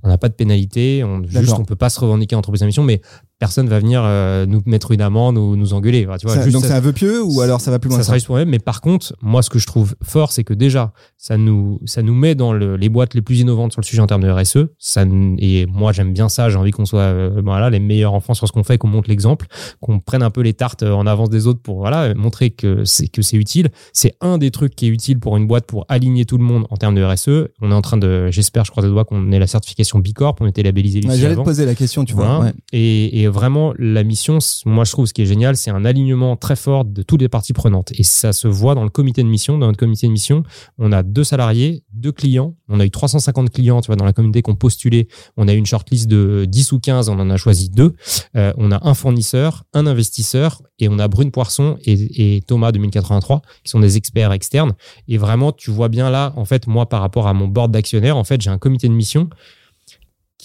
on 0.03 0.07
n'a 0.07 0.17
pas 0.17 0.29
de 0.29 0.33
pénalité, 0.33 1.03
on, 1.03 1.23
juste 1.23 1.53
on 1.57 1.65
peut 1.65 1.75
pas 1.75 1.89
se 1.89 1.99
revendiquer 1.99 2.35
entreprise 2.35 2.61
à 2.61 2.65
mission, 2.65 2.83
mais 2.83 3.01
personne 3.39 3.67
va 3.67 3.79
venir 3.79 4.01
euh, 4.03 4.45
nous 4.45 4.61
mettre 4.65 4.91
une 4.91 5.01
amende 5.01 5.37
ou 5.37 5.55
nous 5.55 5.73
engueuler. 5.73 6.07
Tu 6.19 6.27
vois, 6.27 6.35
ça, 6.35 6.49
donc 6.49 6.63
c'est 6.63 6.71
un 6.71 6.79
vœu 6.79 6.93
pieux 6.93 7.23
ou 7.23 7.41
alors 7.41 7.59
ça 7.59 7.71
va 7.71 7.79
plus 7.79 7.89
loin 7.89 7.97
Ça, 7.97 8.03
ça. 8.03 8.19
sera 8.19 8.25
pour 8.25 8.45
mais 8.45 8.59
par 8.59 8.81
contre, 8.81 9.15
moi 9.21 9.41
ce 9.41 9.49
que 9.49 9.59
je 9.59 9.67
trouve 9.67 9.95
fort, 10.03 10.31
c'est 10.31 10.43
que 10.43 10.53
déjà 10.53 10.93
ça 11.17 11.37
nous 11.37 11.79
ça 11.85 12.01
nous 12.01 12.13
met 12.13 12.35
dans 12.35 12.53
le, 12.53 12.77
les 12.77 12.89
boîtes 12.89 13.13
les 13.13 13.21
plus 13.21 13.39
innovantes 13.39 13.73
sur 13.73 13.81
le 13.81 13.85
sujet 13.85 14.01
en 14.01 14.07
termes 14.07 14.23
de 14.23 14.29
RSE. 14.29 14.67
Ça 14.77 15.03
et 15.37 15.65
moi 15.65 15.91
j'aime 15.91 16.13
bien 16.13 16.29
ça. 16.29 16.49
J'ai 16.49 16.57
envie 16.57 16.71
qu'on 16.71 16.85
soit 16.85 17.01
euh, 17.01 17.41
voilà 17.43 17.69
les 17.69 17.79
meilleurs 17.79 18.13
enfants 18.13 18.33
sur 18.33 18.47
ce 18.47 18.51
qu'on 18.51 18.63
fait, 18.63 18.77
qu'on 18.77 18.87
montre 18.87 19.09
l'exemple, 19.09 19.47
qu'on 19.81 19.99
prenne 19.99 20.23
un 20.23 20.31
peu 20.31 20.41
les 20.41 20.53
tartes 20.53 20.83
euh, 20.83 20.93
en 20.93 21.07
avance 21.07 21.29
des 21.29 21.47
autres 21.47 21.61
pour 21.61 21.79
voilà 21.79 22.13
montrer 22.13 22.51
que 22.51 22.85
c'est 22.85 23.07
que 23.07 23.21
c'est 23.21 23.37
utile. 23.37 23.69
C'est 23.91 24.15
un 24.21 24.37
des 24.37 24.51
trucs 24.51 24.75
qui 24.75 24.85
est 24.85 24.89
utile 24.89 25.19
pour 25.19 25.35
une 25.35 25.47
boîte 25.47 25.65
pour 25.65 25.85
aligner 25.89 26.25
tout 26.25 26.37
le 26.37 26.43
monde 26.43 26.65
en 26.69 26.77
termes 26.77 26.95
de 26.95 27.03
RSE. 27.03 27.49
On 27.61 27.71
est 27.71 27.75
en 27.75 27.81
train 27.81 27.97
de, 27.97 28.29
j'espère, 28.31 28.65
je 28.65 28.71
crois 28.71 28.83
des 28.83 28.89
doigts 28.89 29.05
qu'on 29.05 29.31
ait 29.31 29.39
la 29.39 29.47
certification 29.47 29.74
Bicorp, 29.99 30.35
on 30.39 30.47
était 30.47 30.63
labellisé. 30.63 31.01
Ouais, 31.05 31.17
J'allais 31.17 31.35
te 31.35 31.41
poser 31.41 31.65
la 31.65 31.75
question, 31.75 32.05
tu 32.05 32.13
vois. 32.13 32.39
Ouais. 32.39 32.53
Et, 32.71 33.21
et 33.21 33.27
vraiment 33.27 33.73
la 33.77 34.03
mission, 34.03 34.39
moi 34.65 34.83
je 34.83 34.91
trouve 34.91 35.05
ce 35.05 35.13
qui 35.13 35.21
est 35.21 35.25
génial, 35.25 35.55
c'est 35.57 35.71
un 35.71 35.85
alignement 35.85 36.35
très 36.35 36.55
fort 36.55 36.85
de 36.85 37.01
toutes 37.01 37.21
les 37.21 37.29
parties 37.29 37.53
prenantes. 37.53 37.91
Et 37.97 38.03
ça 38.03 38.33
se 38.33 38.47
voit 38.47 38.75
dans 38.75 38.83
le 38.83 38.89
comité 38.89 39.23
de 39.23 39.27
mission. 39.27 39.57
Dans 39.57 39.67
notre 39.67 39.79
comité 39.79 40.07
de 40.07 40.11
mission, 40.11 40.43
on 40.77 40.91
a 40.91 41.03
deux 41.03 41.23
salariés, 41.23 41.83
deux 41.93 42.11
clients. 42.11 42.55
On 42.67 42.79
a 42.79 42.85
eu 42.85 42.91
350 42.91 43.49
clients, 43.51 43.81
tu 43.81 43.87
vois, 43.87 43.95
dans 43.95 44.05
la 44.05 44.13
communauté 44.13 44.41
qui 44.41 44.49
ont 44.49 44.55
postulé. 44.55 45.07
On 45.37 45.47
a 45.47 45.53
eu 45.53 45.57
une 45.57 45.65
shortlist 45.65 46.07
de 46.07 46.45
10 46.47 46.71
ou 46.71 46.79
15, 46.79 47.09
on 47.09 47.19
en 47.19 47.29
a 47.29 47.37
choisi 47.37 47.69
deux. 47.69 47.93
Euh, 48.35 48.53
on 48.57 48.71
a 48.71 48.87
un 48.87 48.93
fournisseur, 48.93 49.63
un 49.73 49.87
investisseur 49.87 50.61
et 50.79 50.89
on 50.89 50.99
a 50.99 51.07
Brune 51.07 51.31
Poisson 51.31 51.77
et, 51.85 52.35
et 52.37 52.41
Thomas 52.41 52.71
2083 52.71 53.41
qui 53.63 53.69
sont 53.69 53.79
des 53.79 53.97
experts 53.97 54.31
externes. 54.31 54.73
Et 55.07 55.17
vraiment, 55.17 55.51
tu 55.51 55.71
vois 55.71 55.89
bien 55.89 56.09
là, 56.09 56.33
en 56.35 56.45
fait, 56.45 56.67
moi 56.67 56.87
par 56.87 57.01
rapport 57.01 57.27
à 57.27 57.33
mon 57.33 57.47
board 57.47 57.71
d'actionnaires, 57.71 58.17
en 58.17 58.23
fait, 58.23 58.41
j'ai 58.41 58.49
un 58.49 58.57
comité 58.57 58.87
de 58.87 58.93
mission 58.93 59.29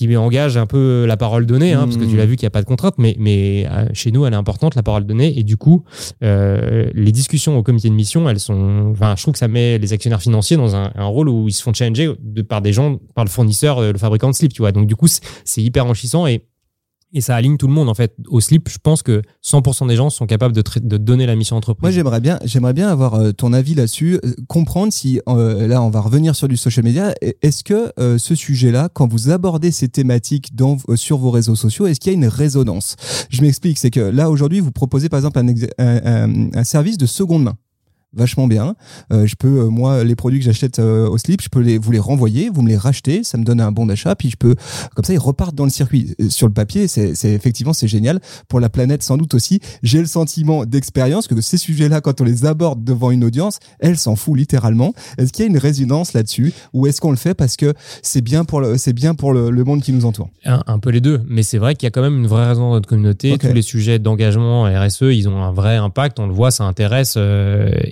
qui 0.06 0.16
engage 0.16 0.56
un 0.56 0.64
peu 0.64 1.04
la 1.06 1.18
parole 1.18 1.44
donnée, 1.44 1.74
hein, 1.74 1.82
mmh. 1.82 1.84
parce 1.84 1.96
que 1.98 2.04
tu 2.04 2.16
l'as 2.16 2.24
vu 2.24 2.36
qu'il 2.36 2.44
n'y 2.44 2.48
a 2.48 2.50
pas 2.50 2.62
de 2.62 2.66
contrainte, 2.66 2.94
mais, 2.96 3.16
mais 3.18 3.66
euh, 3.70 3.84
chez 3.92 4.10
nous, 4.10 4.24
elle 4.24 4.32
est 4.32 4.36
importante, 4.36 4.74
la 4.74 4.82
parole 4.82 5.04
donnée. 5.04 5.38
Et 5.38 5.42
du 5.42 5.58
coup, 5.58 5.84
euh, 6.22 6.88
les 6.94 7.12
discussions 7.12 7.58
au 7.58 7.62
comité 7.62 7.90
de 7.90 7.94
mission, 7.94 8.28
elles 8.28 8.40
sont. 8.40 8.92
Enfin, 8.92 9.14
je 9.16 9.22
trouve 9.22 9.32
que 9.32 9.38
ça 9.38 9.48
met 9.48 9.76
les 9.76 9.92
actionnaires 9.92 10.22
financiers 10.22 10.56
dans 10.56 10.74
un, 10.74 10.90
un 10.94 11.04
rôle 11.04 11.28
où 11.28 11.48
ils 11.48 11.52
se 11.52 11.62
font 11.62 11.74
challenger 11.74 12.14
de, 12.18 12.40
par 12.40 12.62
des 12.62 12.72
gens, 12.72 12.98
par 13.14 13.24
le 13.24 13.30
fournisseur, 13.30 13.78
euh, 13.78 13.92
le 13.92 13.98
fabricant 13.98 14.30
de 14.30 14.34
slip, 14.34 14.54
tu 14.54 14.62
vois. 14.62 14.72
Donc, 14.72 14.86
du 14.86 14.96
coup, 14.96 15.06
c'est 15.44 15.62
hyper 15.62 15.84
enrichissant 15.84 16.26
et 16.26 16.46
et 17.12 17.20
ça 17.20 17.34
aligne 17.34 17.56
tout 17.56 17.66
le 17.66 17.72
monde 17.72 17.88
en 17.88 17.94
fait. 17.94 18.14
Au 18.28 18.40
slip 18.40 18.68
je 18.68 18.78
pense 18.82 19.02
que 19.02 19.22
100% 19.44 19.88
des 19.88 19.96
gens 19.96 20.10
sont 20.10 20.26
capables 20.26 20.54
de, 20.54 20.62
de 20.80 20.96
donner 20.96 21.26
la 21.26 21.36
mission 21.36 21.56
entreprise 21.56 21.80
moi 21.82 21.90
j'aimerais 21.90 22.20
bien 22.20 22.38
j'aimerais 22.44 22.72
bien 22.72 22.88
avoir 22.88 23.14
euh, 23.14 23.32
ton 23.32 23.52
avis 23.52 23.74
là-dessus 23.74 24.18
euh, 24.24 24.34
comprendre 24.48 24.92
si 24.92 25.20
euh, 25.28 25.66
là 25.66 25.82
on 25.82 25.90
va 25.90 26.00
revenir 26.00 26.34
sur 26.34 26.48
du 26.48 26.56
social 26.56 26.84
media. 26.84 27.14
Est-ce 27.42 27.64
que 27.64 27.92
ce 28.18 28.34
sujet 28.34 28.70
là 28.70 28.88
quand 28.92 29.10
vous 29.10 29.30
abordez 29.30 29.70
ces 29.70 29.88
thématiques 29.88 30.52
sur 30.94 31.18
vos 31.18 31.30
réseaux 31.30 31.56
sociaux 31.56 31.86
est-ce 31.86 32.00
qu'il 32.00 32.12
y 32.12 32.14
a 32.14 32.18
une 32.18 32.26
résonance? 32.26 32.96
Je 33.30 33.42
m'explique 33.42 33.78
c'est 33.78 33.90
que 33.90 34.00
là 34.00 34.30
aujourd'hui 34.30 34.60
vous 34.60 34.72
proposez 34.72 35.08
par 35.08 35.18
exemple 35.18 35.40
un 35.78 36.64
service 36.64 36.98
de 36.98 37.06
seconde 37.06 37.44
main 37.44 37.56
vachement 38.12 38.46
bien. 38.46 38.74
Euh, 39.12 39.26
je 39.26 39.36
peux, 39.36 39.60
euh, 39.60 39.68
moi, 39.68 40.02
les 40.04 40.16
produits 40.16 40.40
que 40.40 40.44
j'achète 40.44 40.78
euh, 40.78 41.08
au 41.08 41.18
slip, 41.18 41.40
je 41.40 41.48
peux 41.48 41.60
les, 41.60 41.78
vous 41.78 41.92
les 41.92 41.98
renvoyer, 41.98 42.50
vous 42.52 42.62
me 42.62 42.68
les 42.68 42.76
rachetez, 42.76 43.22
ça 43.22 43.38
me 43.38 43.44
donne 43.44 43.60
un 43.60 43.72
bon 43.72 43.86
d'achat, 43.86 44.14
puis 44.16 44.30
je 44.30 44.36
peux, 44.36 44.54
comme 44.94 45.04
ça, 45.04 45.12
ils 45.12 45.18
repartent 45.18 45.54
dans 45.54 45.64
le 45.64 45.70
circuit. 45.70 46.14
Sur 46.28 46.48
le 46.48 46.52
papier, 46.52 46.88
c'est, 46.88 47.12
effectivement, 47.24 47.72
c'est 47.72 47.88
génial. 47.88 48.20
Pour 48.48 48.60
la 48.60 48.68
planète, 48.68 49.02
sans 49.02 49.16
doute 49.16 49.34
aussi. 49.34 49.60
J'ai 49.82 50.00
le 50.00 50.06
sentiment 50.06 50.64
d'expérience 50.64 51.28
que 51.28 51.40
ces 51.40 51.56
sujets-là, 51.56 52.00
quand 52.00 52.20
on 52.20 52.24
les 52.24 52.44
aborde 52.44 52.82
devant 52.82 53.10
une 53.10 53.24
audience, 53.24 53.58
elle 53.78 53.96
s'en 53.96 54.16
fout 54.16 54.36
littéralement. 54.36 54.92
Est-ce 55.18 55.32
qu'il 55.32 55.44
y 55.44 55.48
a 55.48 55.50
une 55.50 55.58
résonance 55.58 56.12
là-dessus, 56.12 56.52
ou 56.72 56.86
est-ce 56.86 57.00
qu'on 57.00 57.10
le 57.10 57.16
fait 57.16 57.34
parce 57.34 57.56
que 57.56 57.74
c'est 58.02 58.22
bien 58.22 58.44
pour 58.44 58.60
le, 58.60 58.76
c'est 58.76 58.92
bien 58.92 59.14
pour 59.14 59.32
le, 59.32 59.50
le, 59.50 59.64
monde 59.64 59.82
qui 59.82 59.92
nous 59.92 60.04
entoure? 60.04 60.28
Un, 60.44 60.62
un, 60.66 60.78
peu 60.78 60.90
les 60.90 61.00
deux, 61.00 61.20
mais 61.28 61.42
c'est 61.42 61.58
vrai 61.58 61.74
qu'il 61.74 61.86
y 61.86 61.88
a 61.88 61.90
quand 61.90 62.02
même 62.02 62.18
une 62.18 62.26
vraie 62.26 62.46
raison 62.46 62.62
dans 62.62 62.74
notre 62.74 62.88
communauté. 62.88 63.32
Okay. 63.32 63.48
Tous 63.48 63.54
les 63.54 63.62
sujets 63.62 63.98
d'engagement 63.98 64.64
RSE, 64.64 65.02
ils 65.02 65.28
ont 65.28 65.42
un 65.42 65.52
vrai 65.52 65.76
impact. 65.76 66.18
On 66.18 66.26
le 66.26 66.32
voit, 66.32 66.50
ça 66.50 66.64
intéresse. 66.64 67.16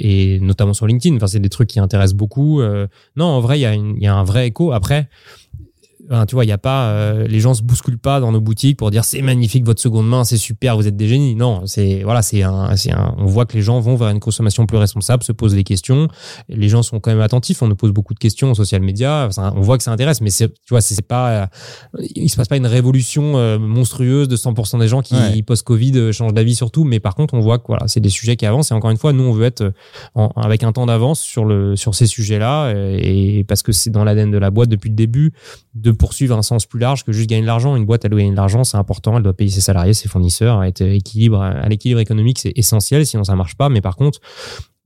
Et 0.08 0.40
notamment 0.40 0.72
sur 0.72 0.86
LinkedIn. 0.86 1.16
Enfin, 1.16 1.26
c'est 1.26 1.38
des 1.40 1.50
trucs 1.50 1.68
qui 1.68 1.80
intéressent 1.80 2.16
beaucoup. 2.16 2.60
Euh, 2.60 2.86
non, 3.16 3.26
en 3.26 3.40
vrai, 3.40 3.60
il 3.60 3.98
y, 3.98 4.04
y 4.04 4.06
a 4.06 4.14
un 4.14 4.24
vrai 4.24 4.46
écho. 4.46 4.72
Après, 4.72 5.08
Enfin, 6.10 6.26
tu 6.26 6.34
vois, 6.34 6.44
il 6.44 6.48
y 6.48 6.52
a 6.52 6.58
pas, 6.58 6.90
euh, 6.90 7.26
les 7.26 7.40
gens 7.40 7.54
se 7.54 7.62
bousculent 7.62 7.98
pas 7.98 8.20
dans 8.20 8.32
nos 8.32 8.40
boutiques 8.40 8.78
pour 8.78 8.90
dire 8.90 9.04
c'est 9.04 9.22
magnifique 9.22 9.64
votre 9.64 9.80
seconde 9.80 10.08
main, 10.08 10.24
c'est 10.24 10.38
super, 10.38 10.76
vous 10.76 10.86
êtes 10.86 10.96
des 10.96 11.08
génies. 11.08 11.34
Non, 11.34 11.62
c'est 11.66 12.02
voilà, 12.02 12.22
c'est 12.22 12.42
un, 12.42 12.76
c'est 12.76 12.92
un, 12.92 13.14
on 13.18 13.26
voit 13.26 13.46
que 13.46 13.54
les 13.54 13.62
gens 13.62 13.80
vont 13.80 13.96
vers 13.96 14.08
une 14.08 14.20
consommation 14.20 14.66
plus 14.66 14.78
responsable, 14.78 15.22
se 15.22 15.32
posent 15.32 15.54
des 15.54 15.64
questions. 15.64 16.08
Les 16.48 16.68
gens 16.68 16.82
sont 16.82 17.00
quand 17.00 17.10
même 17.10 17.20
attentifs. 17.20 17.62
On 17.62 17.68
nous 17.68 17.76
pose 17.76 17.92
beaucoup 17.92 18.14
de 18.14 18.18
questions 18.18 18.50
en 18.50 18.54
social 18.54 18.82
media. 18.82 19.28
on 19.36 19.60
voit 19.60 19.76
que 19.76 19.84
ça 19.84 19.92
intéresse, 19.92 20.20
mais 20.20 20.30
c'est, 20.30 20.48
tu 20.48 20.70
vois, 20.70 20.80
c'est 20.80 21.00
pas, 21.02 21.30
euh, 21.30 21.46
il 22.14 22.28
se 22.28 22.36
passe 22.36 22.48
pas 22.48 22.56
une 22.56 22.66
révolution 22.66 23.36
euh, 23.36 23.58
monstrueuse 23.58 24.28
de 24.28 24.36
100% 24.36 24.80
des 24.80 24.88
gens 24.88 25.02
qui 25.02 25.14
ouais. 25.14 25.42
post-Covid 25.42 25.92
euh, 25.96 26.12
changent 26.12 26.34
d'avis 26.34 26.54
sur 26.54 26.70
tout. 26.70 26.84
Mais 26.84 27.00
par 27.00 27.14
contre, 27.14 27.34
on 27.34 27.40
voit 27.40 27.58
que 27.58 27.66
voilà, 27.68 27.86
c'est 27.86 28.00
des 28.00 28.08
sujets 28.08 28.36
qui 28.36 28.46
avancent. 28.46 28.70
Et 28.70 28.74
encore 28.74 28.90
une 28.90 28.96
fois, 28.96 29.12
nous, 29.12 29.24
on 29.24 29.32
veut 29.32 29.46
être 29.46 29.72
en, 30.14 30.28
avec 30.36 30.62
un 30.62 30.72
temps 30.72 30.86
d'avance 30.86 31.20
sur 31.20 31.44
le, 31.44 31.76
sur 31.76 31.94
ces 31.94 32.06
sujets-là, 32.06 32.72
et, 32.74 33.38
et 33.38 33.44
parce 33.44 33.62
que 33.62 33.72
c'est 33.72 33.90
dans 33.90 34.04
l'ADN 34.04 34.30
de 34.30 34.38
la 34.38 34.50
boîte 34.50 34.68
depuis 34.68 34.90
le 34.90 34.96
début 34.96 35.32
de 35.74 35.92
poursuivre 35.98 36.36
un 36.36 36.42
sens 36.42 36.64
plus 36.64 36.80
large 36.80 37.04
que 37.04 37.12
juste 37.12 37.28
gagner 37.28 37.42
de 37.42 37.46
l'argent. 37.46 37.76
Une 37.76 37.84
boîte, 37.84 38.04
elle 38.04 38.12
doit 38.12 38.20
gagner 38.20 38.32
de 38.32 38.36
l'argent, 38.36 38.64
c'est 38.64 38.78
important, 38.78 39.16
elle 39.16 39.22
doit 39.22 39.34
payer 39.34 39.50
ses 39.50 39.60
salariés, 39.60 39.92
ses 39.92 40.08
fournisseurs, 40.08 40.64
être 40.64 40.80
équilibre, 40.80 41.42
à 41.42 41.68
l'équilibre 41.68 42.00
économique, 42.00 42.38
c'est 42.38 42.52
essentiel, 42.56 43.04
sinon 43.04 43.24
ça 43.24 43.36
marche 43.36 43.56
pas. 43.56 43.68
Mais 43.68 43.80
par 43.82 43.96
contre, 43.96 44.20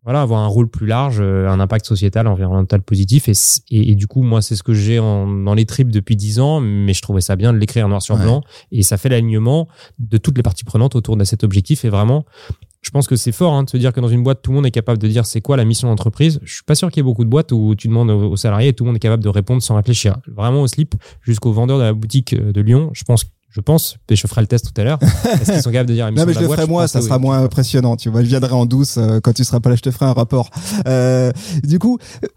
voilà, 0.04 0.20
avoir 0.22 0.40
un 0.40 0.48
rôle 0.48 0.68
plus 0.68 0.86
large, 0.86 1.18
euh, 1.20 1.48
un 1.48 1.60
impact 1.60 1.86
sociétal, 1.86 2.26
environnemental 2.26 2.82
positif. 2.82 3.28
Et, 3.28 3.34
et, 3.70 3.92
et 3.92 3.94
du 3.94 4.08
coup, 4.08 4.22
moi, 4.22 4.42
c'est 4.42 4.56
ce 4.56 4.64
que 4.64 4.74
j'ai 4.74 4.96
dans 4.96 5.54
les 5.54 5.64
tripes 5.64 5.92
depuis 5.92 6.16
dix 6.16 6.40
ans, 6.40 6.60
mais 6.60 6.92
je 6.92 7.00
trouvais 7.02 7.20
ça 7.20 7.36
bien 7.36 7.52
de 7.52 7.58
l'écrire 7.58 7.86
noir 7.88 8.02
sur 8.02 8.16
blanc. 8.16 8.42
Et 8.72 8.82
ça 8.82 8.96
fait 8.96 9.08
l'alignement 9.08 9.68
de 10.00 10.16
toutes 10.18 10.36
les 10.36 10.42
parties 10.42 10.64
prenantes 10.64 10.96
autour 10.96 11.16
de 11.16 11.22
cet 11.22 11.44
objectif. 11.44 11.84
Et 11.84 11.88
vraiment, 11.88 12.24
je 12.82 12.90
pense 12.90 13.06
que 13.06 13.16
c'est 13.16 13.32
fort 13.32 13.54
hein, 13.54 13.62
de 13.62 13.70
se 13.70 13.76
dire 13.76 13.92
que 13.92 14.00
dans 14.00 14.08
une 14.08 14.22
boîte, 14.22 14.42
tout 14.42 14.50
le 14.50 14.56
monde 14.56 14.66
est 14.66 14.72
capable 14.72 14.98
de 14.98 15.08
dire 15.08 15.24
c'est 15.24 15.40
quoi 15.40 15.56
la 15.56 15.64
mission 15.64 15.88
d'entreprise. 15.88 16.40
Je 16.42 16.54
suis 16.54 16.64
pas 16.64 16.74
sûr 16.74 16.90
qu'il 16.90 16.98
y 16.98 17.00
ait 17.00 17.04
beaucoup 17.04 17.24
de 17.24 17.30
boîtes 17.30 17.52
où 17.52 17.74
tu 17.76 17.88
demandes 17.88 18.10
aux 18.10 18.36
salariés 18.36 18.68
et 18.68 18.72
tout 18.72 18.84
le 18.84 18.88
monde 18.88 18.96
est 18.96 19.00
capable 19.00 19.22
de 19.22 19.28
répondre 19.28 19.62
sans 19.62 19.76
réfléchir. 19.76 20.16
Vraiment 20.26 20.62
au 20.62 20.66
slip 20.66 20.94
jusqu'au 21.22 21.52
vendeur 21.52 21.78
de 21.78 21.84
la 21.84 21.92
boutique 21.92 22.34
de 22.34 22.60
Lyon, 22.60 22.90
je 22.92 23.04
pense 23.04 23.24
je 23.52 23.60
pense, 23.60 23.98
et 24.08 24.16
je 24.16 24.26
ferai 24.26 24.40
le 24.40 24.46
test 24.46 24.72
tout 24.72 24.80
à 24.80 24.84
l'heure. 24.84 24.98
Est-ce 25.40 25.52
qu'ils 25.52 25.62
sont 25.62 25.70
capables 25.70 25.90
de 25.90 25.94
dire 25.94 26.10
Non, 26.10 26.24
mais 26.26 26.32
je 26.32 26.40
le 26.40 26.48
ferai 26.48 26.66
moi, 26.66 26.88
ça 26.88 27.02
sera 27.02 27.18
moins 27.18 27.42
impressionnant. 27.42 27.96
Tu 27.96 28.08
vois, 28.08 28.22
je 28.22 28.28
viendrai 28.28 28.52
en 28.52 28.64
douce 28.64 28.96
euh, 28.96 29.20
quand 29.20 29.34
tu 29.34 29.44
seras 29.44 29.60
pas 29.60 29.68
là, 29.68 29.76
je 29.76 29.82
te 29.82 29.90
ferai 29.90 30.06
un 30.06 30.14
rapport. 30.14 30.48
Euh, 30.86 31.30
du 31.62 31.78
coup, 31.78 31.98
euh, 32.24 32.28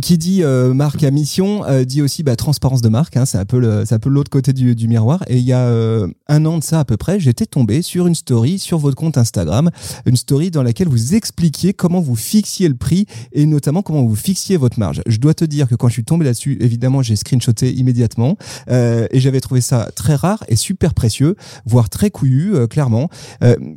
qui 0.00 0.18
dit 0.18 0.42
euh, 0.42 0.74
marque 0.74 1.02
à 1.04 1.10
mission 1.10 1.64
euh, 1.64 1.84
dit 1.84 2.02
aussi 2.02 2.22
bah, 2.22 2.36
transparence 2.36 2.82
de 2.82 2.88
marque. 2.88 3.16
Hein, 3.16 3.26
c'est 3.26 3.38
un 3.38 3.44
peu 3.44 3.58
le, 3.58 3.84
c'est 3.84 3.94
un 3.94 3.98
peu 3.98 4.08
l'autre 4.08 4.30
côté 4.30 4.52
du, 4.52 4.74
du, 4.74 4.88
miroir. 4.88 5.24
Et 5.28 5.38
il 5.38 5.44
y 5.44 5.52
a 5.52 5.66
euh, 5.66 6.08
un 6.28 6.44
an 6.46 6.58
de 6.58 6.64
ça 6.64 6.80
à 6.80 6.84
peu 6.84 6.96
près, 6.96 7.20
j'étais 7.20 7.46
tombé 7.46 7.82
sur 7.82 8.06
une 8.06 8.14
story 8.14 8.58
sur 8.58 8.78
votre 8.78 8.96
compte 8.96 9.18
Instagram, 9.18 9.70
une 10.06 10.16
story 10.16 10.50
dans 10.50 10.62
laquelle 10.62 10.88
vous 10.88 11.14
expliquiez 11.14 11.72
comment 11.72 12.00
vous 12.00 12.16
fixiez 12.16 12.68
le 12.68 12.76
prix 12.76 13.06
et 13.32 13.46
notamment 13.46 13.82
comment 13.82 14.02
vous 14.02 14.16
fixiez 14.16 14.56
votre 14.56 14.78
marge. 14.78 15.02
Je 15.06 15.18
dois 15.18 15.34
te 15.34 15.44
dire 15.44 15.68
que 15.68 15.74
quand 15.74 15.88
je 15.88 15.94
suis 15.94 16.04
tombé 16.04 16.24
là-dessus, 16.24 16.58
évidemment, 16.60 17.02
j'ai 17.02 17.16
screenshoté 17.16 17.72
immédiatement 17.72 18.36
euh, 18.70 19.06
et 19.10 19.20
j'avais 19.20 19.40
trouvé 19.40 19.60
ça 19.60 19.90
très 19.94 20.14
rare 20.14 20.44
et 20.48 20.56
super 20.56 20.94
précieux, 20.94 21.36
voire 21.66 21.90
très 21.90 22.10
couillu, 22.10 22.66
clairement. 22.68 23.08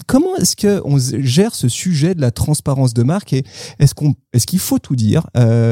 comment 0.07 0.35
est-ce 0.37 0.55
que 0.55 0.81
on 0.85 0.97
gère 0.97 1.55
ce 1.55 1.69
sujet 1.69 2.15
de 2.15 2.21
la 2.21 2.31
transparence 2.31 2.93
de 2.93 3.03
marque 3.03 3.33
et 3.33 3.43
est-ce 3.79 3.93
qu'on, 3.93 4.15
est-ce 4.33 4.45
qu'il 4.45 4.59
faut 4.59 4.79
tout 4.79 4.95
dire 4.95 5.27
euh, 5.37 5.64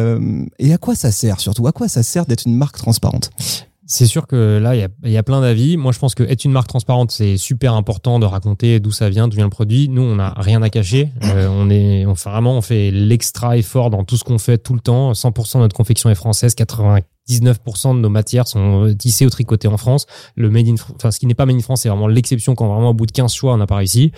et 0.59 0.73
à 0.73 0.77
quoi 0.77 0.95
ça 0.95 1.11
sert 1.11 1.39
surtout? 1.39 1.67
À 1.67 1.71
quoi 1.71 1.87
ça 1.87 2.03
sert 2.03 2.25
d'être 2.25 2.45
une 2.45 2.55
marque 2.55 2.77
transparente? 2.77 3.31
C'est 3.85 4.05
sûr 4.05 4.27
que 4.27 4.59
là, 4.61 4.75
il 4.75 5.11
y 5.11 5.17
a, 5.17 5.23
plein 5.23 5.41
d'avis. 5.41 5.75
Moi, 5.75 5.91
je 5.91 5.99
pense 5.99 6.15
que 6.15 6.23
être 6.23 6.45
une 6.45 6.51
marque 6.51 6.67
transparente, 6.67 7.11
c'est 7.11 7.35
super 7.35 7.73
important 7.73 8.17
de 8.17 8.25
raconter 8.25 8.79
d'où 8.79 8.91
ça 8.91 9.09
vient, 9.09 9.27
d'où 9.27 9.35
vient 9.35 9.45
le 9.45 9.49
produit. 9.49 9.89
Nous, 9.89 10.01
on 10.01 10.15
n'a 10.15 10.33
rien 10.37 10.61
à 10.61 10.69
cacher. 10.69 11.09
Euh, 11.23 11.47
on 11.51 11.69
est, 11.69 12.05
on 12.05 12.15
fait 12.15 12.29
vraiment, 12.29 12.57
on 12.57 12.61
fait 12.61 12.91
l'extra 12.91 13.57
effort 13.57 13.89
dans 13.89 14.05
tout 14.05 14.15
ce 14.15 14.23
qu'on 14.23 14.37
fait 14.37 14.57
tout 14.57 14.73
le 14.73 14.79
temps. 14.79 15.11
100% 15.11 15.55
de 15.55 15.59
notre 15.59 15.75
confection 15.75 16.09
est 16.09 16.15
française, 16.15 16.55
80 16.55 16.99
19% 17.29 17.95
de 17.95 17.99
nos 17.99 18.09
matières 18.09 18.47
sont 18.47 18.85
euh, 18.85 18.93
tissées 18.93 19.25
ou 19.25 19.29
tricotées 19.29 19.67
en 19.67 19.77
France. 19.77 20.05
Le 20.35 20.49
made 20.49 20.67
in, 20.67 20.75
enfin, 20.95 21.11
ce 21.11 21.19
qui 21.19 21.25
n'est 21.25 21.35
pas 21.35 21.45
made 21.45 21.55
in 21.55 21.61
France, 21.61 21.81
c'est 21.81 21.89
vraiment 21.89 22.07
l'exception 22.07 22.53
quand 22.55 22.67
vraiment 22.67 22.89
au 22.89 22.93
bout 22.93 23.05
de 23.05 23.11
15 23.11 23.33
choix, 23.33 23.53
on 23.53 23.57
n'a 23.57 23.67
pas 23.67 23.77
réussi. 23.77 24.11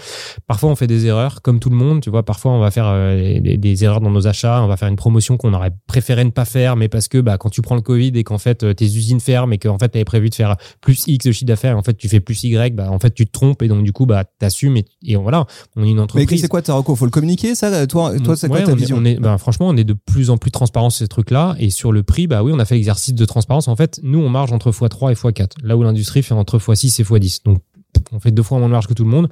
Parfois, 0.47 0.69
on 0.69 0.75
fait 0.75 0.87
des 0.87 1.05
erreurs, 1.05 1.41
comme 1.41 1.59
tout 1.59 1.69
le 1.69 1.75
monde. 1.75 2.01
Tu 2.01 2.09
vois, 2.09 2.23
parfois, 2.23 2.51
on 2.51 2.59
va 2.59 2.71
faire 2.71 2.87
euh, 2.87 3.39
des, 3.39 3.83
erreurs 3.83 4.01
dans 4.01 4.09
nos 4.09 4.27
achats. 4.27 4.63
On 4.63 4.67
va 4.67 4.77
faire 4.77 4.87
une 4.87 4.95
promotion 4.95 5.37
qu'on 5.37 5.53
aurait 5.53 5.71
préféré 5.87 6.23
ne 6.25 6.31
pas 6.31 6.45
faire, 6.45 6.75
mais 6.75 6.87
parce 6.87 7.07
que, 7.07 7.19
bah, 7.19 7.37
quand 7.37 7.49
tu 7.49 7.61
prends 7.61 7.75
le 7.75 7.81
Covid 7.81 8.11
et 8.15 8.23
qu'en 8.23 8.39
fait, 8.39 8.63
euh, 8.63 8.73
tes 8.73 8.85
usines 8.85 9.19
ferment 9.19 9.53
et 9.53 9.59
qu'en 9.59 9.77
fait, 9.77 9.89
tu 9.89 9.97
avais 9.97 10.05
prévu 10.05 10.29
de 10.29 10.35
faire 10.35 10.55
plus 10.81 11.05
X 11.07 11.25
de 11.25 11.31
chiffre 11.31 11.45
d'affaires, 11.45 11.77
en 11.77 11.83
fait, 11.83 11.95
tu 11.95 12.09
fais 12.09 12.19
plus 12.19 12.43
Y, 12.43 12.75
bah, 12.75 12.89
en 12.91 12.99
fait, 12.99 13.13
tu 13.13 13.27
te 13.27 13.31
trompes 13.31 13.61
et 13.61 13.67
donc, 13.67 13.83
du 13.83 13.93
coup, 13.93 14.05
bah, 14.05 14.23
t'assumes 14.39 14.77
et, 14.77 14.85
et 15.03 15.15
voilà. 15.15 15.45
On 15.75 15.83
est 15.83 15.89
une 15.89 15.99
entreprise. 15.99 16.29
Mais 16.31 16.37
c'est 16.37 16.47
quoi 16.47 16.61
ta 16.61 16.81
Faut 16.81 17.05
le 17.05 17.11
communiquer, 17.11 17.53
ça? 17.53 17.85
Toi, 17.87 18.19
toi, 18.19 18.35
c'est 18.35 18.47
quoi 18.47 18.61
ta 18.61 18.73
vision? 18.73 18.97
on 18.97 19.05
est, 19.05 19.19
bah, 19.19 19.37
franchement, 19.37 19.67
on 19.67 19.77
est 19.77 19.83
de 19.83 19.93
plus 19.93 20.29
en 20.31 20.37
plus 20.37 20.51
transparent 20.51 20.89
sur 20.89 20.99
ces 20.99 21.07
trucs-là. 21.07 21.55
Et 21.59 21.69
sur 21.69 21.91
le 21.91 22.03
prix, 22.03 22.27
bah 22.27 22.43
oui, 22.43 22.51
on 22.53 22.59
a 22.59 22.65
fait 22.65 22.75
l'exercice 22.75 22.94
de 23.13 23.25
transparence 23.25 23.67
en 23.67 23.75
fait, 23.75 23.99
nous, 24.03 24.19
on 24.19 24.29
marge 24.29 24.51
entre 24.51 24.71
x3 24.71 25.11
et 25.11 25.15
x4, 25.15 25.63
là 25.63 25.77
où 25.77 25.83
l'industrie 25.83 26.23
fait 26.23 26.33
entre 26.33 26.57
x6 26.57 27.01
et 27.01 27.03
x10. 27.03 27.43
Donc, 27.45 27.61
on 28.11 28.19
fait 28.19 28.31
deux 28.31 28.43
fois 28.43 28.59
moins 28.59 28.67
de 28.67 28.73
marge 28.73 28.87
que 28.87 28.93
tout 28.93 29.03
le 29.03 29.09
monde 29.09 29.29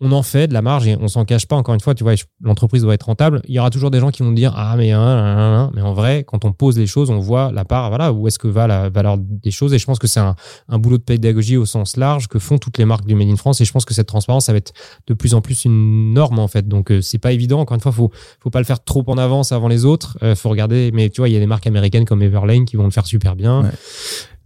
on 0.00 0.12
en 0.12 0.22
fait 0.22 0.46
de 0.46 0.52
la 0.52 0.60
marge 0.60 0.86
et 0.86 0.96
on 1.00 1.08
s'en 1.08 1.24
cache 1.24 1.46
pas. 1.46 1.56
Encore 1.56 1.74
une 1.74 1.80
fois, 1.80 1.94
tu 1.94 2.04
vois, 2.04 2.14
l'entreprise 2.42 2.82
doit 2.82 2.94
être 2.94 3.04
rentable. 3.04 3.40
Il 3.48 3.54
y 3.54 3.58
aura 3.58 3.70
toujours 3.70 3.90
des 3.90 3.98
gens 3.98 4.10
qui 4.10 4.22
vont 4.22 4.32
dire 4.32 4.52
ah 4.54 4.74
mais 4.76 4.92
hein, 4.92 5.70
mais 5.74 5.80
en 5.80 5.94
vrai, 5.94 6.24
quand 6.26 6.44
on 6.44 6.52
pose 6.52 6.78
les 6.78 6.86
choses, 6.86 7.08
on 7.10 7.18
voit 7.18 7.50
la 7.52 7.64
part, 7.64 7.88
voilà, 7.88 8.12
où 8.12 8.28
est-ce 8.28 8.38
que 8.38 8.48
va 8.48 8.66
la 8.66 8.90
valeur 8.90 9.16
des 9.18 9.50
choses. 9.50 9.72
Et 9.72 9.78
je 9.78 9.86
pense 9.86 9.98
que 9.98 10.06
c'est 10.06 10.20
un, 10.20 10.34
boulot 10.78 10.98
de 10.98 11.02
pédagogie 11.02 11.56
au 11.56 11.64
sens 11.64 11.96
large 11.96 12.28
que 12.28 12.38
font 12.38 12.58
toutes 12.58 12.76
les 12.76 12.84
marques 12.84 13.06
du 13.06 13.14
Made 13.14 13.28
in 13.28 13.36
France. 13.36 13.60
Et 13.60 13.64
je 13.64 13.72
pense 13.72 13.86
que 13.86 13.94
cette 13.94 14.08
transparence, 14.08 14.46
ça 14.46 14.52
va 14.52 14.58
être 14.58 14.72
de 15.06 15.14
plus 15.14 15.32
en 15.32 15.40
plus 15.40 15.64
une 15.64 16.12
norme 16.12 16.38
en 16.38 16.48
fait. 16.48 16.68
Donc 16.68 16.90
euh, 16.90 17.00
c'est 17.00 17.18
pas 17.18 17.32
évident. 17.32 17.60
Encore 17.60 17.76
une 17.76 17.80
fois, 17.80 17.92
faut 17.92 18.10
faut 18.40 18.50
pas 18.50 18.60
le 18.60 18.66
faire 18.66 18.84
trop 18.84 19.04
en 19.06 19.16
avance 19.16 19.52
avant 19.52 19.68
les 19.68 19.86
autres. 19.86 20.18
Euh, 20.22 20.34
faut 20.34 20.50
regarder. 20.50 20.90
Mais 20.92 21.08
tu 21.08 21.22
vois, 21.22 21.28
il 21.30 21.32
y 21.32 21.36
a 21.36 21.40
des 21.40 21.46
marques 21.46 21.66
américaines 21.66 22.04
comme 22.04 22.22
Everlane 22.22 22.66
qui 22.66 22.76
vont 22.76 22.84
le 22.84 22.90
faire 22.90 23.06
super 23.06 23.34
bien. 23.34 23.70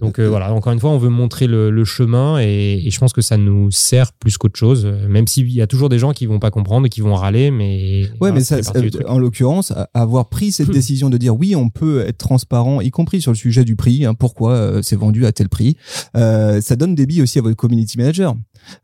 Donc 0.00 0.18
euh, 0.18 0.28
voilà, 0.28 0.52
encore 0.52 0.72
une 0.72 0.80
fois, 0.80 0.90
on 0.90 0.98
veut 0.98 1.10
montrer 1.10 1.46
le, 1.46 1.84
chemin 1.84 2.38
et, 2.38 2.88
je 2.90 2.98
pense 2.98 3.12
que 3.12 3.20
ça 3.20 3.36
nous 3.36 3.70
sert 3.70 4.12
plus 4.12 4.38
qu'autre 4.38 4.58
chose, 4.58 4.86
même 5.08 5.26
s'il 5.26 5.50
y 5.50 5.60
a 5.60 5.66
toujours 5.66 5.88
des 5.88 5.98
gens 5.98 6.12
qui 6.12 6.26
vont 6.26 6.38
pas 6.38 6.50
comprendre 6.50 6.86
et 6.86 6.88
qui 6.88 7.00
vont 7.00 7.14
râler, 7.14 7.50
mais 7.50 8.08
ouais, 8.20 8.32
mais 8.32 8.40
ça, 8.40 8.58
en 9.06 9.18
l'occurrence, 9.18 9.72
avoir 9.94 10.28
pris 10.28 10.52
cette 10.52 10.70
décision 10.80 11.10
de 11.10 11.18
dire 11.18 11.36
oui, 11.36 11.54
on 11.54 11.68
peut 11.68 12.00
être 12.00 12.18
transparent, 12.18 12.80
y 12.80 12.90
compris 12.90 13.20
sur 13.20 13.30
le 13.30 13.36
sujet 13.36 13.64
du 13.64 13.76
prix, 13.76 14.04
hein, 14.04 14.14
pourquoi 14.14 14.52
euh, 14.52 14.80
c'est 14.82 14.96
vendu 14.96 15.26
à 15.26 15.32
tel 15.32 15.48
prix, 15.48 15.76
euh, 16.16 16.60
ça 16.60 16.76
donne 16.76 16.94
des 16.94 17.06
billes 17.06 17.22
aussi 17.22 17.38
à 17.38 17.42
votre 17.42 17.56
community 17.56 17.98
manager. 17.98 18.34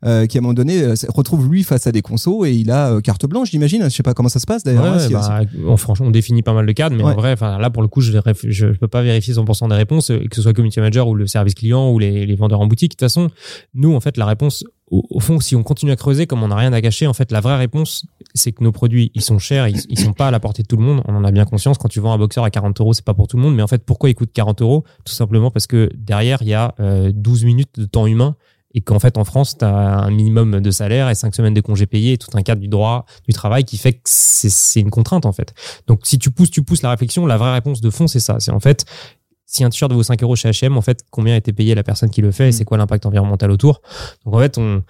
Euh, 0.05 0.25
qui 0.25 0.37
à 0.37 0.39
un 0.39 0.41
moment 0.41 0.53
donné 0.53 0.81
euh, 0.81 0.95
retrouve 1.09 1.49
lui 1.49 1.63
face 1.63 1.87
à 1.87 1.91
des 1.91 2.01
consos 2.01 2.45
et 2.45 2.53
il 2.53 2.71
a 2.71 2.91
euh, 2.91 3.01
carte 3.01 3.25
blanche, 3.25 3.51
j'imagine. 3.51 3.83
Je 3.83 3.89
sais 3.89 4.03
pas 4.03 4.13
comment 4.13 4.29
ça 4.29 4.39
se 4.39 4.45
passe 4.45 4.63
d'ailleurs. 4.63 4.85
Hein, 4.85 5.07
bah, 5.11 5.41
on, 5.65 5.77
franchement, 5.77 6.07
on 6.07 6.11
définit 6.11 6.43
pas 6.43 6.53
mal 6.53 6.65
de 6.65 6.71
cadres, 6.71 6.95
mais 6.95 7.03
en 7.03 7.15
vrai, 7.15 7.35
là 7.39 7.69
pour 7.69 7.81
le 7.81 7.87
coup, 7.87 8.01
je, 8.01 8.11
je 8.11 8.67
peux 8.67 8.87
pas 8.87 9.01
vérifier 9.01 9.33
100% 9.33 9.69
des 9.69 9.75
réponses, 9.75 10.07
que 10.07 10.35
ce 10.35 10.41
soit 10.41 10.53
community 10.53 10.79
manager 10.79 11.07
ou 11.07 11.15
le 11.15 11.27
service 11.27 11.55
client 11.55 11.91
ou 11.91 11.99
les, 11.99 12.25
les 12.25 12.35
vendeurs 12.35 12.61
en 12.61 12.67
boutique. 12.67 12.91
De 12.91 12.95
toute 12.95 13.01
façon, 13.01 13.29
nous 13.73 13.93
en 13.93 13.99
fait 13.99 14.17
la 14.17 14.25
réponse 14.25 14.63
au, 14.89 15.19
fond, 15.19 15.41
si 15.41 15.53
on 15.55 15.63
continue 15.63 15.91
à 15.91 15.97
creuser, 15.97 16.27
comme 16.27 16.43
on 16.43 16.47
n'a 16.47 16.55
rien 16.55 16.71
à 16.71 16.81
cacher, 16.81 17.07
en 17.07 17.13
fait, 17.13 17.31
la 17.33 17.41
vraie 17.41 17.57
réponse, 17.57 18.05
c'est 18.33 18.53
que 18.53 18.63
nos 18.63 18.71
produits, 18.71 19.11
ils 19.15 19.21
sont 19.21 19.37
chers, 19.37 19.67
ils, 19.67 19.81
ils 19.89 19.99
sont 19.99 20.13
pas 20.13 20.29
à 20.29 20.31
la 20.31 20.39
portée 20.39 20.63
de 20.63 20.67
tout 20.67 20.77
le 20.77 20.83
monde. 20.83 21.01
On 21.05 21.15
en 21.15 21.25
a 21.25 21.31
bien 21.31 21.43
conscience. 21.43 21.77
Quand 21.77 21.89
tu 21.89 21.99
vends 21.99 22.13
un 22.13 22.17
boxeur 22.17 22.45
à 22.45 22.49
40 22.49 22.79
euros, 22.79 22.93
c'est 22.93 23.03
pas 23.03 23.13
pour 23.13 23.27
tout 23.27 23.35
le 23.35 23.43
monde. 23.43 23.53
Mais 23.53 23.63
en 23.63 23.67
fait, 23.67 23.83
pourquoi 23.83 24.09
il 24.09 24.15
coûte 24.15 24.31
40 24.31 24.61
euros? 24.61 24.85
Tout 25.03 25.13
simplement 25.13 25.51
parce 25.51 25.67
que 25.67 25.89
derrière, 25.93 26.41
il 26.41 26.47
y 26.47 26.53
a 26.53 26.73
12 26.79 27.43
minutes 27.43 27.79
de 27.79 27.85
temps 27.85 28.07
humain 28.07 28.37
et 28.77 28.81
qu'en 28.81 28.99
fait 28.99 29.17
en 29.17 29.23
France 29.23 29.57
tu 29.57 29.65
as 29.65 29.75
un 29.75 30.11
minimum 30.11 30.61
de 30.61 30.71
salaire 30.71 31.09
et 31.09 31.15
cinq 31.15 31.33
semaines 31.33 31.55
de 31.55 31.61
congés 31.61 31.87
payés 31.87 32.13
et 32.13 32.17
tout 32.17 32.29
un 32.35 32.43
cadre 32.43 32.61
du 32.61 32.67
droit 32.67 33.05
du 33.27 33.33
travail 33.33 33.65
qui 33.65 33.77
fait 33.77 33.93
que 33.93 34.01
c'est 34.05 34.79
une 34.79 34.91
contrainte 34.91 35.25
en 35.25 35.31
fait. 35.33 35.53
Donc 35.87 36.01
si 36.03 36.19
tu 36.19 36.29
pousses 36.29 36.51
tu 36.51 36.61
pousses 36.61 36.83
la 36.83 36.91
réflexion, 36.91 37.25
la 37.25 37.37
vraie 37.37 37.53
réponse 37.53 37.81
de 37.81 37.89
fond 37.89 38.07
c'est 38.07 38.19
ça, 38.19 38.39
c'est 38.39 38.51
en 38.51 38.59
fait 38.59 38.85
si 39.49 39.63
un 39.63 39.69
t-shirt 39.69 39.91
vaut 39.93 40.03
5 40.03 40.21
euros 40.23 40.35
chez 40.35 40.49
H&M, 40.49 40.75
en 40.75 40.81
fait, 40.81 41.05
combien 41.09 41.33
a 41.33 41.37
été 41.37 41.53
payé 41.53 41.73
la 41.73 41.81
personne 41.81 42.09
qui 42.09 42.21
le 42.21 42.31
fait 42.33 42.47
et 42.47 42.49
mm. 42.49 42.51
c'est 42.51 42.65
quoi 42.65 42.77
l'impact 42.77 43.05
environnemental 43.05 43.49
autour? 43.49 43.81
Donc 44.25 44.35
en 44.35 44.39
fait, 44.39 44.57
on, 44.57 44.83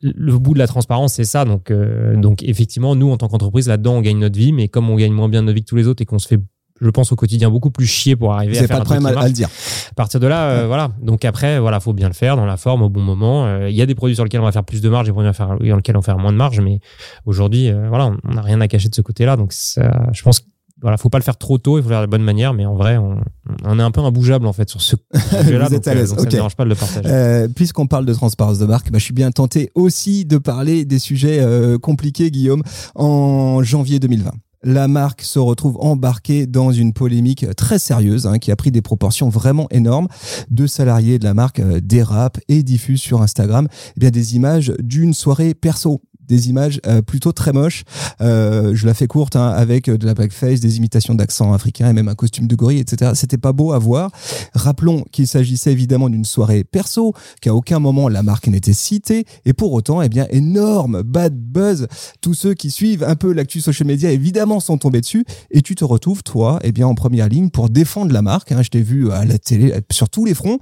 le 0.00 0.38
bout 0.38 0.54
de 0.54 0.58
la 0.58 0.66
transparence, 0.66 1.14
c'est 1.14 1.24
ça. 1.24 1.44
Donc, 1.44 1.70
euh, 1.70 2.16
donc 2.16 2.42
effectivement, 2.42 2.94
nous, 2.94 3.10
en 3.10 3.16
tant 3.16 3.28
qu'entreprise, 3.28 3.68
là-dedans, 3.68 3.96
on 3.96 4.00
gagne 4.00 4.18
notre 4.18 4.38
vie, 4.38 4.52
mais 4.52 4.68
comme 4.68 4.88
on 4.88 4.96
gagne 4.96 5.12
moins 5.12 5.28
bien 5.28 5.42
notre 5.42 5.54
vie 5.54 5.62
que 5.62 5.68
tous 5.68 5.76
les 5.76 5.86
autres 5.86 6.02
et 6.02 6.06
qu'on 6.06 6.18
se 6.18 6.28
fait 6.28 6.40
je 6.80 6.90
pense 6.90 7.12
au 7.12 7.16
quotidien 7.16 7.50
beaucoup 7.50 7.70
plus 7.70 7.86
chier 7.86 8.16
pour 8.16 8.34
arriver 8.34 8.58
à 8.58 8.66
faire 8.66 8.68
pas 8.68 8.80
de 8.80 8.84
problème 8.84 9.06
à, 9.06 9.26
le 9.26 9.32
dire. 9.32 9.48
À 9.90 9.94
partir 9.94 10.20
de 10.20 10.26
là, 10.26 10.50
euh, 10.50 10.66
voilà. 10.66 10.90
Donc 11.02 11.24
après, 11.24 11.58
voilà, 11.58 11.80
faut 11.80 11.92
bien 11.92 12.08
le 12.08 12.14
faire 12.14 12.36
dans 12.36 12.46
la 12.46 12.56
forme 12.56 12.82
au 12.82 12.88
bon 12.88 13.02
moment. 13.02 13.46
Euh, 13.46 13.68
il 13.68 13.76
y 13.76 13.82
a 13.82 13.86
des 13.86 13.94
produits 13.94 14.14
sur 14.14 14.24
lesquels 14.24 14.40
on 14.40 14.44
va 14.44 14.52
faire 14.52 14.64
plus 14.64 14.80
de 14.80 14.88
marge 14.88 15.06
et 15.06 15.10
des 15.10 15.12
produits 15.12 15.34
sur 15.34 15.76
lesquels 15.76 15.96
on 15.96 16.00
va 16.00 16.04
faire 16.04 16.18
moins 16.18 16.32
de 16.32 16.38
marge, 16.38 16.60
mais 16.60 16.80
aujourd'hui, 17.26 17.68
euh, 17.68 17.88
voilà, 17.88 18.12
on 18.24 18.34
n'a 18.34 18.42
rien 18.42 18.60
à 18.60 18.68
cacher 18.68 18.88
de 18.88 18.94
ce 18.94 19.02
côté-là. 19.02 19.36
Donc 19.36 19.52
ça, 19.52 20.08
je 20.12 20.22
pense 20.22 20.42
voilà, 20.82 20.96
faut 20.96 21.10
pas 21.10 21.18
le 21.18 21.24
faire 21.24 21.36
trop 21.36 21.58
tôt, 21.58 21.76
il 21.76 21.82
faut 21.82 21.90
le 21.90 21.92
faire 21.92 22.00
de 22.00 22.04
la 22.04 22.10
bonne 22.10 22.22
manière, 22.22 22.54
mais 22.54 22.64
en 22.64 22.74
vrai, 22.74 22.96
on, 22.96 23.18
on 23.64 23.78
est 23.78 23.82
un 23.82 23.90
peu 23.90 24.00
imbougeable 24.00 24.46
en 24.46 24.54
fait 24.54 24.70
sur 24.70 24.80
ce 24.80 24.96
sujet-là. 25.14 25.68
donc, 25.68 25.84
ça 25.84 25.94
ne 25.94 26.24
dérange 26.24 26.56
pas 26.56 26.64
de 26.64 26.70
le 26.70 26.74
partager. 26.74 27.48
Puisqu'on 27.54 27.86
parle 27.86 28.06
de 28.06 28.14
transparence 28.14 28.58
de 28.58 28.64
marque, 28.64 28.90
bah, 28.90 28.98
je 28.98 29.04
suis 29.04 29.12
bien 29.12 29.30
tenté 29.30 29.70
aussi 29.74 30.24
de 30.24 30.38
parler 30.38 30.86
des 30.86 30.98
sujets 30.98 31.46
compliqués, 31.82 32.30
Guillaume, 32.30 32.62
en 32.94 33.62
janvier 33.62 33.98
2020 33.98 34.30
la 34.62 34.88
marque 34.88 35.22
se 35.22 35.38
retrouve 35.38 35.76
embarquée 35.80 36.46
dans 36.46 36.72
une 36.72 36.92
polémique 36.92 37.46
très 37.56 37.78
sérieuse 37.78 38.26
hein, 38.26 38.38
qui 38.38 38.50
a 38.50 38.56
pris 38.56 38.70
des 38.70 38.82
proportions 38.82 39.28
vraiment 39.28 39.66
énormes. 39.70 40.08
Deux 40.50 40.66
salariés 40.66 41.18
de 41.18 41.24
la 41.24 41.34
marque 41.34 41.60
euh, 41.60 41.80
dérapent 41.80 42.40
et 42.48 42.62
diffusent 42.62 43.00
sur 43.00 43.22
Instagram 43.22 43.68
eh 43.96 44.00
bien, 44.00 44.10
des 44.10 44.36
images 44.36 44.72
d'une 44.80 45.14
soirée 45.14 45.54
perso 45.54 46.02
des 46.30 46.48
images 46.48 46.80
euh, 46.86 47.02
plutôt 47.02 47.32
très 47.32 47.52
moches. 47.52 47.84
Euh, 48.20 48.72
je 48.74 48.86
la 48.86 48.94
fais 48.94 49.06
courte 49.06 49.36
hein, 49.36 49.48
avec 49.48 49.90
de 49.90 50.06
la 50.06 50.14
blackface, 50.14 50.60
des 50.60 50.76
imitations 50.78 51.14
d'accent 51.14 51.52
africain 51.52 51.90
et 51.90 51.92
même 51.92 52.08
un 52.08 52.14
costume 52.14 52.46
de 52.46 52.54
gorille, 52.54 52.78
etc. 52.78 53.12
C'était 53.14 53.36
pas 53.36 53.52
beau 53.52 53.72
à 53.72 53.78
voir. 53.78 54.10
Rappelons 54.54 55.04
qu'il 55.10 55.26
s'agissait 55.26 55.72
évidemment 55.72 56.08
d'une 56.08 56.24
soirée 56.24 56.64
perso, 56.64 57.14
qu'à 57.40 57.54
aucun 57.54 57.80
moment 57.80 58.08
la 58.08 58.22
marque 58.22 58.46
n'était 58.46 58.72
citée 58.72 59.24
et 59.44 59.52
pour 59.52 59.72
autant, 59.72 60.00
eh 60.02 60.08
bien, 60.08 60.26
énorme 60.30 61.02
bad 61.02 61.36
buzz. 61.36 61.88
Tous 62.20 62.34
ceux 62.34 62.54
qui 62.54 62.70
suivent 62.70 63.02
un 63.02 63.16
peu 63.16 63.32
l'actu 63.32 63.60
social 63.60 63.86
media 63.86 64.10
évidemment 64.10 64.60
sont 64.60 64.78
tombés 64.78 65.00
dessus 65.00 65.24
et 65.50 65.62
tu 65.62 65.74
te 65.74 65.84
retrouves 65.84 66.22
toi, 66.22 66.60
eh 66.62 66.70
bien, 66.70 66.86
en 66.86 66.94
première 66.94 67.28
ligne 67.28 67.50
pour 67.50 67.68
défendre 67.68 68.12
la 68.12 68.22
marque. 68.22 68.52
Hein. 68.52 68.62
Je 68.62 68.70
t'ai 68.70 68.82
vu 68.82 69.10
à 69.10 69.24
la 69.24 69.38
télé 69.38 69.74
sur 69.90 70.08
tous 70.08 70.24
les 70.24 70.34
fronts. 70.34 70.58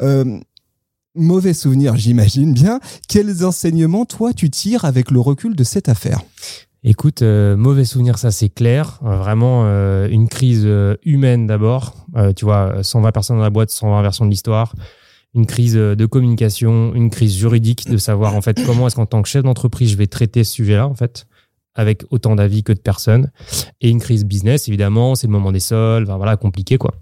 Euh, 0.00 0.38
mauvais 1.16 1.54
souvenir, 1.54 1.96
j'imagine 1.96 2.52
bien. 2.52 2.80
Quels 3.08 3.44
enseignements, 3.44 4.04
toi, 4.04 4.32
tu 4.32 4.50
tires 4.50 4.84
avec 4.84 5.10
le 5.10 5.20
recul 5.20 5.56
de 5.56 5.64
cette 5.64 5.88
affaire? 5.88 6.20
Écoute, 6.88 7.22
euh, 7.22 7.56
mauvais 7.56 7.84
souvenir, 7.84 8.16
ça 8.16 8.30
c'est 8.30 8.48
clair. 8.48 9.00
Euh, 9.04 9.16
vraiment 9.16 9.64
euh, 9.64 10.08
une 10.08 10.28
crise 10.28 10.68
humaine 11.04 11.46
d'abord. 11.46 12.06
tu 12.36 12.44
vois, 12.44 12.82
120 12.82 13.10
personnes 13.12 13.36
dans 13.38 13.42
la 13.42 13.50
boîte, 13.50 13.70
120 13.70 14.02
versions 14.02 14.24
de 14.24 14.30
l'histoire. 14.30 14.74
Une 15.34 15.46
crise 15.46 15.74
de 15.74 16.06
communication, 16.06 16.94
une 16.94 17.10
crise 17.10 17.36
juridique, 17.36 17.90
de 17.90 17.98
savoir 17.98 18.34
en 18.36 18.40
fait 18.40 18.64
comment 18.64 18.86
est-ce 18.86 18.96
qu'en 18.96 19.04
tant 19.04 19.20
que 19.20 19.28
chef 19.28 19.42
d'entreprise 19.42 19.90
je 19.90 19.96
vais 19.96 20.06
traiter 20.06 20.44
ce 20.44 20.52
sujet-là 20.52 20.86
en 20.86 20.94
fait 20.94 21.26
avec 21.76 22.04
autant 22.10 22.34
d'avis 22.34 22.62
que 22.62 22.72
de 22.72 22.80
personnes. 22.80 23.30
Et 23.80 23.90
une 23.90 24.00
crise 24.00 24.24
business, 24.24 24.66
évidemment, 24.68 25.14
c'est 25.14 25.26
le 25.26 25.32
moment 25.32 25.52
des 25.52 25.60
soldes, 25.60 26.08
voilà, 26.08 26.36
compliqué 26.36 26.78
quoi. 26.78 26.94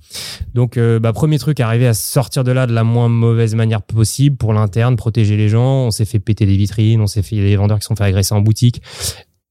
Donc, 0.55 0.77
euh, 0.77 0.99
bah, 0.99 1.13
premier 1.13 1.39
truc, 1.39 1.61
arriver 1.61 1.87
à 1.87 1.95
sortir 1.95 2.45
de 2.45 2.53
là 2.53 2.67
de 2.67 2.73
la 2.73 2.85
moins 2.85 3.09
mauvaise 3.09 3.55
manière 3.55 3.83
possible 3.83 4.37
pour 4.37 4.53
l'interne, 4.53 4.97
protéger 4.97 5.37
les 5.37 5.49
gens. 5.49 5.87
On 5.87 5.91
s'est 5.91 6.05
fait 6.05 6.19
péter 6.19 6.45
des 6.45 6.57
vitrines, 6.57 7.01
on 7.01 7.07
s'est 7.07 7.23
fait 7.23 7.37
des 7.37 7.57
vendeurs 7.57 7.79
qui 7.79 7.87
sont 7.87 7.97
fait 7.97 8.05
agresser 8.05 8.35
en 8.35 8.41
boutique 8.41 8.83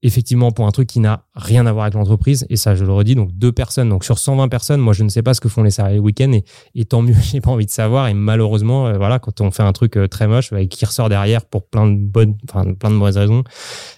effectivement 0.04 0.52
pour 0.52 0.66
un 0.66 0.70
truc 0.70 0.86
qui 0.86 1.00
n'a 1.00 1.24
rien 1.34 1.66
à 1.66 1.72
voir 1.72 1.86
avec 1.86 1.94
l'entreprise. 1.94 2.46
Et 2.50 2.56
ça, 2.56 2.74
je 2.74 2.84
le 2.84 2.92
redis, 2.92 3.14
donc 3.14 3.32
deux 3.32 3.52
personnes. 3.52 3.88
Donc 3.88 4.04
sur 4.04 4.18
120 4.18 4.48
personnes, 4.48 4.80
moi, 4.80 4.92
je 4.92 5.02
ne 5.02 5.08
sais 5.08 5.22
pas 5.22 5.32
ce 5.32 5.40
que 5.40 5.48
font 5.48 5.62
les 5.62 5.70
salariés 5.70 5.96
le 5.96 6.02
week-end 6.02 6.30
et, 6.32 6.44
et, 6.74 6.84
tant 6.84 7.00
mieux, 7.00 7.14
j'ai 7.22 7.40
pas 7.40 7.50
envie 7.50 7.64
de 7.64 7.70
savoir. 7.70 8.06
Et 8.08 8.14
malheureusement, 8.14 8.86
euh, 8.86 8.98
voilà, 8.98 9.18
quand 9.18 9.40
on 9.40 9.50
fait 9.50 9.62
un 9.62 9.72
truc 9.72 9.96
euh, 9.96 10.06
très 10.06 10.28
moche 10.28 10.52
et 10.52 10.68
qui 10.68 10.84
ressort 10.84 11.08
derrière 11.08 11.46
pour 11.46 11.66
plein 11.66 11.86
de 11.86 11.96
bonnes, 11.96 12.36
enfin, 12.48 12.74
plein 12.74 12.90
de 12.90 12.96
mauvaises 12.96 13.16
raisons, 13.16 13.44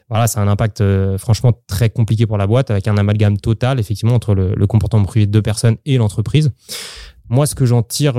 voilà, 0.08 0.28
c'est 0.28 0.38
un 0.38 0.46
impact 0.46 0.80
euh, 0.80 1.18
franchement 1.18 1.52
très 1.66 1.90
compliqué 1.90 2.24
pour 2.24 2.38
la 2.38 2.46
boîte 2.46 2.70
avec 2.70 2.86
un 2.86 2.96
amalgame 2.96 3.36
total, 3.36 3.80
effectivement, 3.80 4.14
entre 4.14 4.34
le, 4.34 4.66
comportement 4.66 5.04
privé 5.04 5.26
de 5.26 5.32
deux 5.32 5.42
personnes 5.42 5.76
et 5.86 5.96
l'entreprise. 5.96 6.52
Moi, 7.28 7.46
ce 7.46 7.56
que 7.56 7.66
j'en 7.66 7.82
tire 7.82 8.14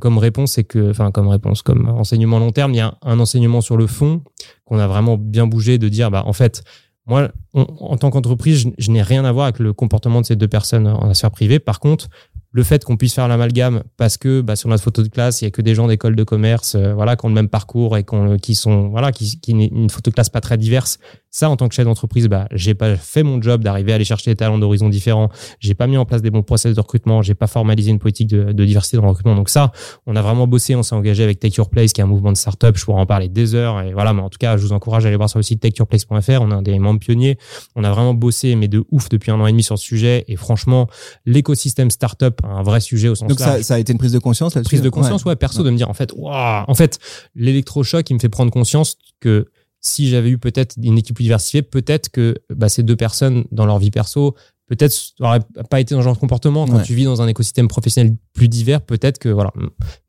comme 0.00 0.18
réponse, 0.18 0.52
c'est 0.52 0.62
que, 0.62 0.90
enfin, 0.90 1.10
comme 1.10 1.26
réponse, 1.26 1.62
comme 1.62 1.88
enseignement 1.88 2.38
long 2.38 2.52
terme, 2.52 2.72
il 2.72 2.76
y 2.76 2.80
a 2.80 2.96
un 3.02 3.18
enseignement 3.18 3.60
sur 3.60 3.76
le 3.76 3.88
fond 3.88 4.22
qu'on 4.64 4.78
a 4.78 4.86
vraiment 4.86 5.16
bien 5.16 5.48
bougé 5.48 5.78
de 5.78 5.88
dire, 5.88 6.10
bah, 6.12 6.22
en 6.24 6.32
fait, 6.32 6.62
moi, 7.08 7.30
en 7.54 7.96
tant 7.96 8.10
qu'entreprise, 8.10 8.70
je, 8.76 8.90
n'ai 8.90 9.02
rien 9.02 9.24
à 9.24 9.32
voir 9.32 9.46
avec 9.46 9.58
le 9.58 9.72
comportement 9.72 10.20
de 10.20 10.26
ces 10.26 10.36
deux 10.36 10.48
personnes 10.48 10.86
en 10.86 11.12
sphère 11.14 11.30
privée. 11.30 11.58
Par 11.58 11.80
contre, 11.80 12.08
le 12.52 12.62
fait 12.62 12.84
qu'on 12.84 12.96
puisse 12.96 13.14
faire 13.14 13.28
l'amalgame 13.28 13.82
parce 13.96 14.16
que 14.16 14.40
bah, 14.40 14.56
sur 14.56 14.68
notre 14.68 14.82
photo 14.82 15.02
de 15.02 15.08
classe, 15.08 15.42
il 15.42 15.44
y 15.44 15.48
a 15.48 15.50
que 15.50 15.62
des 15.62 15.74
gens 15.74 15.86
d'école 15.86 16.16
de 16.16 16.24
commerce, 16.24 16.74
euh, 16.74 16.94
voilà, 16.94 17.16
qui 17.16 17.26
ont 17.26 17.28
le 17.28 17.34
même 17.34 17.48
parcours 17.48 17.96
et 17.96 18.04
qui 18.40 18.54
sont, 18.54 18.88
voilà, 18.88 19.12
qui, 19.12 19.38
qui 19.40 19.52
une 19.52 19.90
photo 19.90 20.10
de 20.10 20.14
classe 20.14 20.30
pas 20.30 20.40
très 20.40 20.56
diverse, 20.56 20.98
Ça, 21.38 21.48
en 21.48 21.56
tant 21.56 21.68
que 21.68 21.74
chef 21.76 21.84
d'entreprise, 21.84 22.26
bah, 22.26 22.48
j'ai 22.50 22.74
pas 22.74 22.96
fait 22.96 23.22
mon 23.22 23.40
job 23.40 23.62
d'arriver 23.62 23.92
à 23.92 23.94
aller 23.94 24.04
chercher 24.04 24.32
des 24.32 24.34
talents 24.34 24.58
d'horizons 24.58 24.88
différents. 24.88 25.28
J'ai 25.60 25.76
pas 25.76 25.86
mis 25.86 25.96
en 25.96 26.04
place 26.04 26.20
des 26.20 26.30
bons 26.30 26.42
process 26.42 26.74
de 26.74 26.80
recrutement. 26.80 27.22
J'ai 27.22 27.36
pas 27.36 27.46
formalisé 27.46 27.92
une 27.92 28.00
politique 28.00 28.26
de, 28.26 28.64
diversité 28.64 28.96
dans 28.96 29.04
le 29.04 29.10
recrutement. 29.10 29.36
Donc 29.36 29.48
ça, 29.48 29.70
on 30.08 30.16
a 30.16 30.20
vraiment 30.20 30.48
bossé. 30.48 30.74
On 30.74 30.82
s'est 30.82 30.96
engagé 30.96 31.22
avec 31.22 31.38
Take 31.38 31.54
Your 31.56 31.70
Place, 31.70 31.92
qui 31.92 32.00
est 32.00 32.02
un 32.02 32.08
mouvement 32.08 32.32
de 32.32 32.36
start-up. 32.36 32.76
Je 32.76 32.84
pourrais 32.84 33.00
en 33.00 33.06
parler 33.06 33.28
des 33.28 33.54
heures. 33.54 33.80
Et 33.82 33.92
voilà, 33.92 34.12
mais 34.14 34.20
en 34.20 34.30
tout 34.30 34.38
cas, 34.40 34.56
je 34.56 34.66
vous 34.66 34.72
encourage 34.72 35.04
à 35.04 35.08
aller 35.10 35.16
voir 35.16 35.30
sur 35.30 35.38
le 35.38 35.44
site 35.44 35.60
takeyourplace.fr. 35.60 36.42
On 36.42 36.50
a 36.50 36.60
des 36.60 36.76
membres 36.80 36.98
pionniers. 36.98 37.38
On 37.76 37.84
a 37.84 37.92
vraiment 37.92 38.14
bossé, 38.14 38.56
mais 38.56 38.66
de 38.66 38.82
ouf 38.90 39.08
depuis 39.08 39.30
un 39.30 39.38
an 39.38 39.46
et 39.46 39.52
demi 39.52 39.62
sur 39.62 39.78
ce 39.78 39.84
sujet. 39.84 40.24
Et 40.26 40.34
franchement, 40.34 40.88
l'écosystème 41.24 41.92
start-up, 41.92 42.40
un 42.42 42.64
vrai 42.64 42.80
sujet 42.80 43.10
au 43.10 43.14
sens 43.14 43.28
Donc 43.28 43.38
ça, 43.38 43.62
ça, 43.62 43.74
a 43.74 43.78
été 43.78 43.92
une 43.92 44.00
prise 44.00 44.10
de 44.10 44.18
conscience 44.18 44.56
là 44.56 44.62
Prise 44.62 44.82
de 44.82 44.90
conscience, 44.90 45.24
ouais, 45.24 45.36
perso, 45.36 45.62
de 45.62 45.70
me 45.70 45.76
dire 45.76 45.88
en 45.88 45.94
fait, 45.94 46.12
waouh, 46.16 46.64
en 46.66 46.74
fait, 46.74 46.98
l'électrochoc, 47.36 48.10
il 48.10 48.14
me 48.14 48.18
fait 48.18 48.28
prendre 48.28 48.50
conscience 48.50 48.96
que 49.20 49.46
si 49.80 50.08
j'avais 50.08 50.30
eu 50.30 50.38
peut-être 50.38 50.76
une 50.82 50.98
équipe 50.98 51.16
plus 51.16 51.24
diversifiée, 51.24 51.62
peut-être 51.62 52.08
que 52.10 52.34
bah, 52.50 52.68
ces 52.68 52.82
deux 52.82 52.96
personnes 52.96 53.44
dans 53.52 53.66
leur 53.66 53.78
vie 53.78 53.90
perso, 53.90 54.34
peut-être 54.68 54.94
n'auraient 55.18 55.40
pas 55.70 55.80
été 55.80 55.94
dans 55.94 56.00
ce 56.00 56.04
genre 56.04 56.14
de 56.14 56.20
comportement. 56.20 56.66
Quand 56.66 56.82
tu 56.82 56.94
vis 56.94 57.04
dans 57.04 57.22
un 57.22 57.28
écosystème 57.28 57.68
professionnel 57.68 58.16
plus 58.34 58.48
divers, 58.48 58.82
peut-être 58.82 59.18
que 59.18 59.28
voilà, 59.28 59.52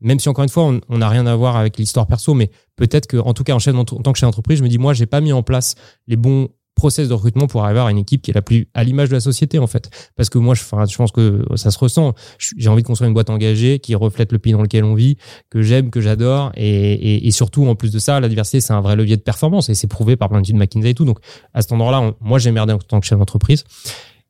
même 0.00 0.20
si 0.20 0.28
encore 0.28 0.44
une 0.44 0.50
fois 0.50 0.72
on 0.88 0.98
n'a 0.98 1.08
rien 1.08 1.26
à 1.26 1.34
voir 1.34 1.56
avec 1.56 1.78
l'histoire 1.78 2.06
perso, 2.06 2.34
mais 2.34 2.50
peut-être 2.76 3.06
que 3.06 3.16
en 3.16 3.32
tout 3.32 3.42
cas 3.42 3.54
en, 3.54 3.58
chef, 3.58 3.74
en 3.74 3.84
tant 3.84 4.12
que 4.12 4.18
chef 4.18 4.26
d'entreprise, 4.26 4.58
je 4.58 4.62
me 4.62 4.68
dis 4.68 4.78
moi 4.78 4.92
j'ai 4.92 5.06
pas 5.06 5.20
mis 5.20 5.32
en 5.32 5.42
place 5.42 5.74
les 6.06 6.16
bons 6.16 6.48
process 6.80 7.08
de 7.08 7.14
recrutement 7.14 7.46
pour 7.46 7.62
arriver 7.62 7.80
à 7.80 7.90
une 7.90 7.98
équipe 7.98 8.22
qui 8.22 8.30
est 8.30 8.34
la 8.34 8.40
plus 8.40 8.68
à 8.72 8.84
l'image 8.84 9.10
de 9.10 9.14
la 9.14 9.20
société 9.20 9.58
en 9.58 9.66
fait. 9.66 9.90
Parce 10.16 10.30
que 10.30 10.38
moi 10.38 10.54
je, 10.54 10.62
je 10.62 10.96
pense 10.96 11.12
que 11.12 11.44
ça 11.56 11.70
se 11.70 11.78
ressent. 11.78 12.14
J'ai 12.38 12.70
envie 12.70 12.80
de 12.80 12.86
construire 12.86 13.08
une 13.08 13.14
boîte 13.14 13.28
engagée 13.28 13.80
qui 13.80 13.94
reflète 13.94 14.32
le 14.32 14.38
pays 14.38 14.54
dans 14.54 14.62
lequel 14.62 14.84
on 14.84 14.94
vit 14.94 15.18
que 15.50 15.60
j'aime 15.60 15.90
que 15.90 16.00
j'adore. 16.00 16.52
Et, 16.56 17.26
et, 17.26 17.30
surtout 17.32 17.66
en 17.66 17.74
plus 17.74 17.92
de 17.92 17.98
ça 17.98 18.18
la 18.18 18.28
diversité 18.28 18.60
c'est 18.60 18.72
un 18.72 18.80
vrai 18.80 18.96
levier 18.96 19.18
de 19.18 19.22
performance. 19.22 19.68
Et 19.68 19.74
c'est 19.74 19.88
prouvé 19.88 20.16
par 20.16 20.30
plein 20.30 20.40
d'études 20.40 20.56
McKinsey 20.56 20.90
et 20.90 20.94
tout. 20.94 21.04
Donc 21.04 21.18
à 21.52 21.60
cet 21.60 21.72
endroit-là 21.72 22.14
moi 22.20 22.38
j'ai 22.38 22.50
merdé 22.50 22.72
en 22.72 22.78
tant 22.78 22.98
que 22.98 23.06
chef 23.06 23.18
d'entreprise. 23.18 23.64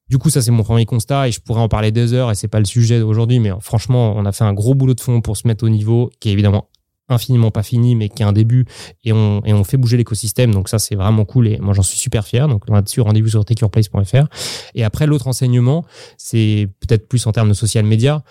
Du 0.08 0.18
coup, 0.18 0.28
ça 0.28 0.42
c'est 0.42 0.50
mon 0.50 0.64
premier 0.64 0.86
constat. 0.86 1.28
Et 1.28 1.32
je 1.32 1.40
pourrais 1.40 1.60
en 1.60 1.68
parler 1.68 1.92
des 1.92 2.12
heures. 2.14 2.32
Et 2.32 2.34
c'est 2.34 2.48
pas 2.48 2.58
le 2.58 2.64
sujet 2.64 2.98
d'aujourd'hui, 2.98 3.38
mais 3.38 3.52
franchement, 3.60 4.12
on 4.16 4.26
a 4.26 4.32
fait 4.32 4.42
un 4.42 4.52
gros 4.52 4.74
boulot 4.74 4.94
de 4.94 5.00
fond 5.00 5.20
pour 5.20 5.36
se 5.36 5.46
mettre 5.46 5.64
au 5.64 5.68
niveau 5.68 6.10
qui 6.18 6.30
est 6.30 6.32
évidemment 6.32 6.66
infiniment 7.10 7.50
pas 7.50 7.62
fini, 7.62 7.94
mais 7.94 8.08
qui 8.08 8.22
est 8.22 8.26
un 8.26 8.32
début, 8.32 8.66
et 9.04 9.12
on, 9.12 9.42
et 9.44 9.52
on 9.52 9.64
fait 9.64 9.76
bouger 9.76 9.96
l'écosystème. 9.96 10.52
Donc 10.52 10.68
ça, 10.68 10.78
c'est 10.78 10.94
vraiment 10.94 11.24
cool, 11.24 11.48
et 11.48 11.58
moi, 11.58 11.74
j'en 11.74 11.82
suis 11.82 11.98
super 11.98 12.26
fier. 12.26 12.48
Donc 12.48 12.68
là-dessus, 12.68 13.00
rendez-vous 13.00 13.28
sur 13.28 13.44
takeyourplace.fr. 13.44 14.26
Et 14.74 14.84
après, 14.84 15.06
l'autre 15.06 15.26
enseignement, 15.26 15.84
c'est 16.16 16.68
peut-être 16.80 17.08
plus 17.08 17.26
en 17.26 17.32
termes 17.32 17.48
de 17.48 17.54
social 17.54 17.84
media. 17.84 18.22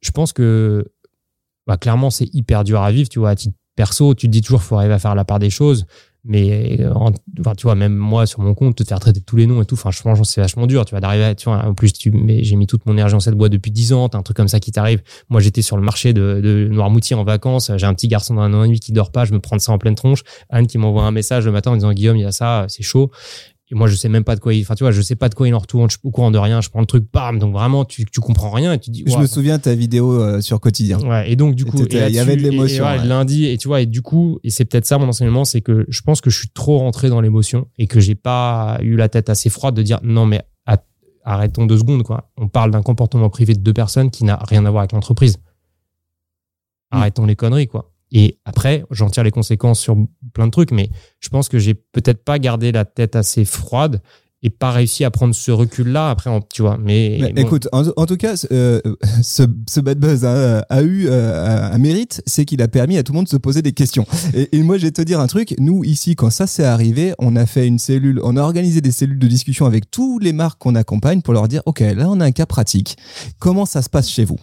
Je 0.00 0.10
pense 0.10 0.32
que, 0.32 0.92
bah, 1.66 1.76
clairement, 1.76 2.10
c'est 2.10 2.32
hyper 2.34 2.64
dur 2.64 2.82
à 2.82 2.92
vivre, 2.92 3.08
tu 3.08 3.18
vois, 3.18 3.30
à 3.30 3.36
titre 3.36 3.56
perso, 3.76 4.14
tu 4.14 4.26
te 4.26 4.32
dis 4.32 4.40
toujours, 4.42 4.62
faut 4.62 4.76
arriver 4.76 4.94
à 4.94 4.98
faire 4.98 5.14
la 5.14 5.24
part 5.24 5.38
des 5.38 5.50
choses. 5.50 5.86
Mais 6.24 6.80
euh, 6.80 6.92
enfin, 6.94 7.54
tu 7.54 7.64
vois, 7.64 7.74
même 7.74 7.94
moi 7.94 8.26
sur 8.26 8.40
mon 8.40 8.54
compte, 8.54 8.76
te 8.76 8.84
faire 8.84 8.98
traiter 8.98 9.20
tous 9.20 9.36
les 9.36 9.46
noms 9.46 9.60
et 9.60 9.66
tout, 9.66 9.74
enfin, 9.74 9.92
franchement, 9.92 10.24
c'est 10.24 10.40
vachement 10.40 10.66
dur. 10.66 10.84
Tu 10.84 10.94
vas 10.94 11.00
d'arriver, 11.00 11.34
tu 11.34 11.44
vois, 11.44 11.64
en 11.64 11.74
plus, 11.74 11.92
tu, 11.92 12.12
j'ai 12.40 12.56
mis 12.56 12.66
toute 12.66 12.86
mon 12.86 12.94
énergie 12.94 13.12
dans 13.12 13.20
cette 13.20 13.34
boîte 13.34 13.52
depuis 13.52 13.70
10 13.70 13.92
ans, 13.92 14.08
t'as 14.08 14.18
un 14.18 14.22
truc 14.22 14.36
comme 14.36 14.48
ça 14.48 14.58
qui 14.58 14.72
t'arrive. 14.72 15.02
Moi, 15.28 15.40
j'étais 15.40 15.62
sur 15.62 15.76
le 15.76 15.82
marché 15.82 16.12
de, 16.12 16.40
de 16.42 16.68
Noirmoutier 16.70 17.14
en 17.14 17.24
vacances, 17.24 17.70
j'ai 17.76 17.86
un 17.86 17.94
petit 17.94 18.08
garçon 18.08 18.34
d'un 18.34 18.54
an 18.54 18.64
et 18.64 18.68
demi 18.68 18.80
qui 18.80 18.92
dort 18.92 19.12
pas, 19.12 19.24
je 19.24 19.32
me 19.32 19.38
prends 19.38 19.58
ça 19.58 19.72
en 19.72 19.78
pleine 19.78 19.94
tronche. 19.94 20.22
Anne 20.48 20.66
qui 20.66 20.78
m'envoie 20.78 21.04
un 21.04 21.10
message 21.10 21.44
le 21.44 21.52
matin 21.52 21.72
en 21.72 21.74
disant 21.74 21.92
Guillaume, 21.92 22.16
il 22.16 22.22
y 22.22 22.26
a 22.26 22.32
ça, 22.32 22.64
c'est 22.68 22.82
chaud. 22.82 23.10
Et 23.74 23.76
moi, 23.76 23.88
je 23.88 23.96
sais 23.96 24.08
même 24.08 24.22
pas 24.22 24.36
de 24.36 24.40
quoi 24.40 24.54
il, 24.54 24.62
enfin, 24.62 24.76
tu 24.76 24.84
vois, 24.84 24.92
je 24.92 25.02
sais 25.02 25.16
pas 25.16 25.28
de 25.28 25.34
quoi 25.34 25.48
il 25.48 25.54
en 25.54 25.58
retourne, 25.58 25.90
je 25.90 25.96
suis 25.96 26.00
au 26.06 26.12
courant 26.12 26.30
de 26.30 26.38
rien, 26.38 26.60
je 26.60 26.70
prends 26.70 26.78
le 26.78 26.86
truc, 26.86 27.04
bam. 27.12 27.40
Donc 27.40 27.52
vraiment, 27.52 27.84
tu, 27.84 28.04
tu 28.04 28.20
comprends 28.20 28.50
rien 28.50 28.72
et 28.72 28.78
tu 28.78 28.90
dis, 28.90 29.04
Je 29.06 29.18
me 29.18 29.26
souviens 29.26 29.58
de 29.58 29.62
ta 29.62 29.74
vidéo 29.74 30.12
euh, 30.12 30.40
sur 30.40 30.60
quotidien. 30.60 31.00
Ouais. 31.00 31.30
Et 31.30 31.34
donc, 31.34 31.56
du 31.56 31.64
coup, 31.64 31.84
il 31.90 31.92
y 31.92 32.18
avait 32.18 32.36
de 32.36 32.42
l'émotion. 32.42 32.84
Lundi, 33.04 33.46
et 33.46 33.58
tu 33.58 33.66
vois, 33.66 33.80
et 33.80 33.86
du 33.86 34.00
coup, 34.00 34.38
et 34.44 34.50
c'est 34.50 34.64
peut-être 34.64 34.86
ça 34.86 34.98
mon 34.98 35.08
enseignement, 35.08 35.44
c'est 35.44 35.60
que 35.60 35.84
je 35.88 36.00
pense 36.02 36.20
que 36.20 36.30
je 36.30 36.38
suis 36.38 36.48
trop 36.48 36.78
rentré 36.78 37.08
dans 37.08 37.20
l'émotion 37.20 37.66
et 37.76 37.88
que 37.88 37.98
j'ai 37.98 38.14
pas 38.14 38.78
eu 38.82 38.94
la 38.94 39.08
tête 39.08 39.28
assez 39.28 39.50
froide 39.50 39.74
de 39.74 39.82
dire, 39.82 39.98
non, 40.02 40.24
mais 40.24 40.42
arrêtons 41.24 41.66
deux 41.66 41.78
secondes, 41.78 42.02
quoi. 42.02 42.30
On 42.36 42.48
parle 42.48 42.70
d'un 42.70 42.82
comportement 42.82 43.30
privé 43.30 43.54
de 43.54 43.60
deux 43.60 43.72
personnes 43.72 44.10
qui 44.10 44.24
n'a 44.24 44.36
rien 44.36 44.64
à 44.66 44.70
voir 44.70 44.82
avec 44.82 44.92
l'entreprise. 44.92 45.38
Mm. 46.92 46.96
Arrêtons 46.96 47.26
les 47.26 47.36
conneries, 47.36 47.66
quoi. 47.66 47.93
Et 48.14 48.38
après, 48.44 48.84
j'en 48.90 49.10
tire 49.10 49.24
les 49.24 49.32
conséquences 49.32 49.80
sur 49.80 49.96
plein 50.32 50.46
de 50.46 50.52
trucs, 50.52 50.70
mais 50.70 50.88
je 51.18 51.28
pense 51.28 51.48
que 51.48 51.58
j'ai 51.58 51.74
peut-être 51.74 52.24
pas 52.24 52.38
gardé 52.38 52.70
la 52.70 52.84
tête 52.84 53.16
assez 53.16 53.44
froide 53.44 54.00
et 54.44 54.50
pas 54.50 54.70
réussi 54.70 55.04
à 55.04 55.10
prendre 55.10 55.34
ce 55.34 55.50
recul-là. 55.50 56.10
Après, 56.10 56.30
tu 56.52 56.62
vois. 56.62 56.76
Mais, 56.76 57.32
écoute, 57.34 57.66
en, 57.72 58.06
tout 58.06 58.16
cas, 58.16 58.34
euh, 58.52 58.80
ce, 59.22 59.80
bad 59.80 59.98
buzz 59.98 60.24
a, 60.24 60.82
eu 60.82 61.06
euh, 61.08 61.72
un 61.72 61.78
mérite, 61.78 62.22
c'est 62.24 62.44
qu'il 62.44 62.62
a 62.62 62.68
permis 62.68 62.98
à 62.98 63.02
tout 63.02 63.12
le 63.12 63.16
monde 63.16 63.24
de 63.24 63.30
se 63.30 63.36
poser 63.36 63.62
des 63.62 63.72
questions. 63.72 64.06
Et, 64.34 64.62
moi, 64.62 64.78
je 64.78 64.82
vais 64.82 64.92
te 64.92 65.02
dire 65.02 65.18
un 65.18 65.26
truc. 65.26 65.54
Nous 65.58 65.82
ici, 65.82 66.14
quand 66.14 66.30
ça 66.30 66.46
s'est 66.46 66.64
arrivé, 66.64 67.14
on 67.18 67.34
a 67.34 67.46
fait 67.46 67.66
une 67.66 67.80
cellule, 67.80 68.20
on 68.22 68.36
a 68.36 68.42
organisé 68.42 68.80
des 68.80 68.92
cellules 68.92 69.18
de 69.18 69.26
discussion 69.26 69.66
avec 69.66 69.90
tous 69.90 70.20
les 70.20 70.32
marques 70.32 70.60
qu'on 70.60 70.76
accompagne 70.76 71.20
pour 71.22 71.34
leur 71.34 71.48
dire, 71.48 71.62
ok, 71.66 71.80
là, 71.80 72.08
on 72.08 72.20
a 72.20 72.26
un 72.26 72.32
cas 72.32 72.46
pratique. 72.46 72.96
Comment 73.40 73.66
ça 73.66 73.82
se 73.82 73.88
passe 73.88 74.08
chez 74.08 74.24
vous? 74.24 74.38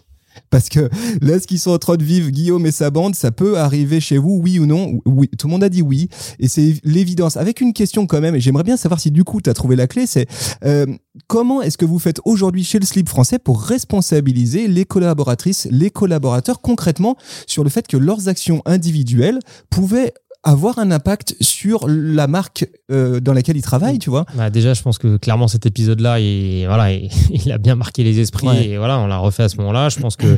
Parce 0.49 0.69
que 0.69 0.89
là, 1.21 1.39
ce 1.39 1.47
qu'ils 1.47 1.59
sont 1.59 1.71
en 1.71 1.77
train 1.77 1.95
de 1.95 2.03
vivre, 2.03 2.29
Guillaume 2.29 2.65
et 2.65 2.71
sa 2.71 2.89
bande, 2.89 3.15
ça 3.15 3.31
peut 3.31 3.57
arriver 3.57 3.99
chez 3.99 4.17
vous, 4.17 4.39
oui 4.41 4.59
ou 4.59 4.65
non 4.65 4.99
Oui, 5.05 5.29
tout 5.37 5.47
le 5.47 5.51
monde 5.51 5.63
a 5.63 5.69
dit 5.69 5.81
oui. 5.81 6.09
Et 6.39 6.47
c'est 6.47 6.75
l'évidence. 6.83 7.37
Avec 7.37 7.61
une 7.61 7.73
question 7.73 8.07
quand 8.07 8.21
même, 8.21 8.35
et 8.35 8.39
j'aimerais 8.39 8.63
bien 8.63 8.77
savoir 8.77 8.99
si 8.99 9.11
du 9.11 9.23
coup, 9.23 9.41
tu 9.41 9.49
as 9.49 9.53
trouvé 9.53 9.75
la 9.75 9.87
clé, 9.87 10.05
c'est 10.05 10.27
euh, 10.63 10.85
comment 11.27 11.61
est-ce 11.61 11.77
que 11.77 11.85
vous 11.85 11.99
faites 11.99 12.19
aujourd'hui 12.25 12.63
chez 12.63 12.79
le 12.79 12.85
Slip 12.85 13.09
français 13.09 13.39
pour 13.39 13.61
responsabiliser 13.61 14.67
les 14.67 14.85
collaboratrices, 14.85 15.67
les 15.71 15.89
collaborateurs 15.89 16.61
concrètement 16.61 17.15
sur 17.47 17.63
le 17.63 17.69
fait 17.69 17.87
que 17.87 17.97
leurs 17.97 18.27
actions 18.27 18.61
individuelles 18.65 19.39
pouvaient 19.69 20.13
avoir 20.43 20.79
un 20.79 20.89
impact 20.89 21.35
sur 21.39 21.87
la 21.87 22.25
marque 22.27 22.67
euh, 22.91 23.19
dans 23.19 23.33
laquelle 23.33 23.57
il 23.57 23.61
travaille, 23.61 23.99
tu 23.99 24.09
vois 24.09 24.25
bah 24.35 24.49
Déjà, 24.49 24.73
je 24.73 24.81
pense 24.81 24.97
que 24.97 25.17
clairement 25.17 25.47
cet 25.47 25.67
épisode-là, 25.67 26.19
il, 26.19 26.65
voilà, 26.65 26.91
il, 26.91 27.51
a 27.51 27.57
bien 27.59 27.75
marqué 27.75 28.03
les 28.03 28.19
esprits 28.19 28.71
et 28.71 28.77
voilà, 28.77 28.97
on 28.99 29.07
l'a 29.07 29.17
refait 29.17 29.43
à 29.43 29.49
ce 29.49 29.57
moment-là. 29.57 29.89
Je 29.89 29.99
pense 29.99 30.15
que 30.15 30.37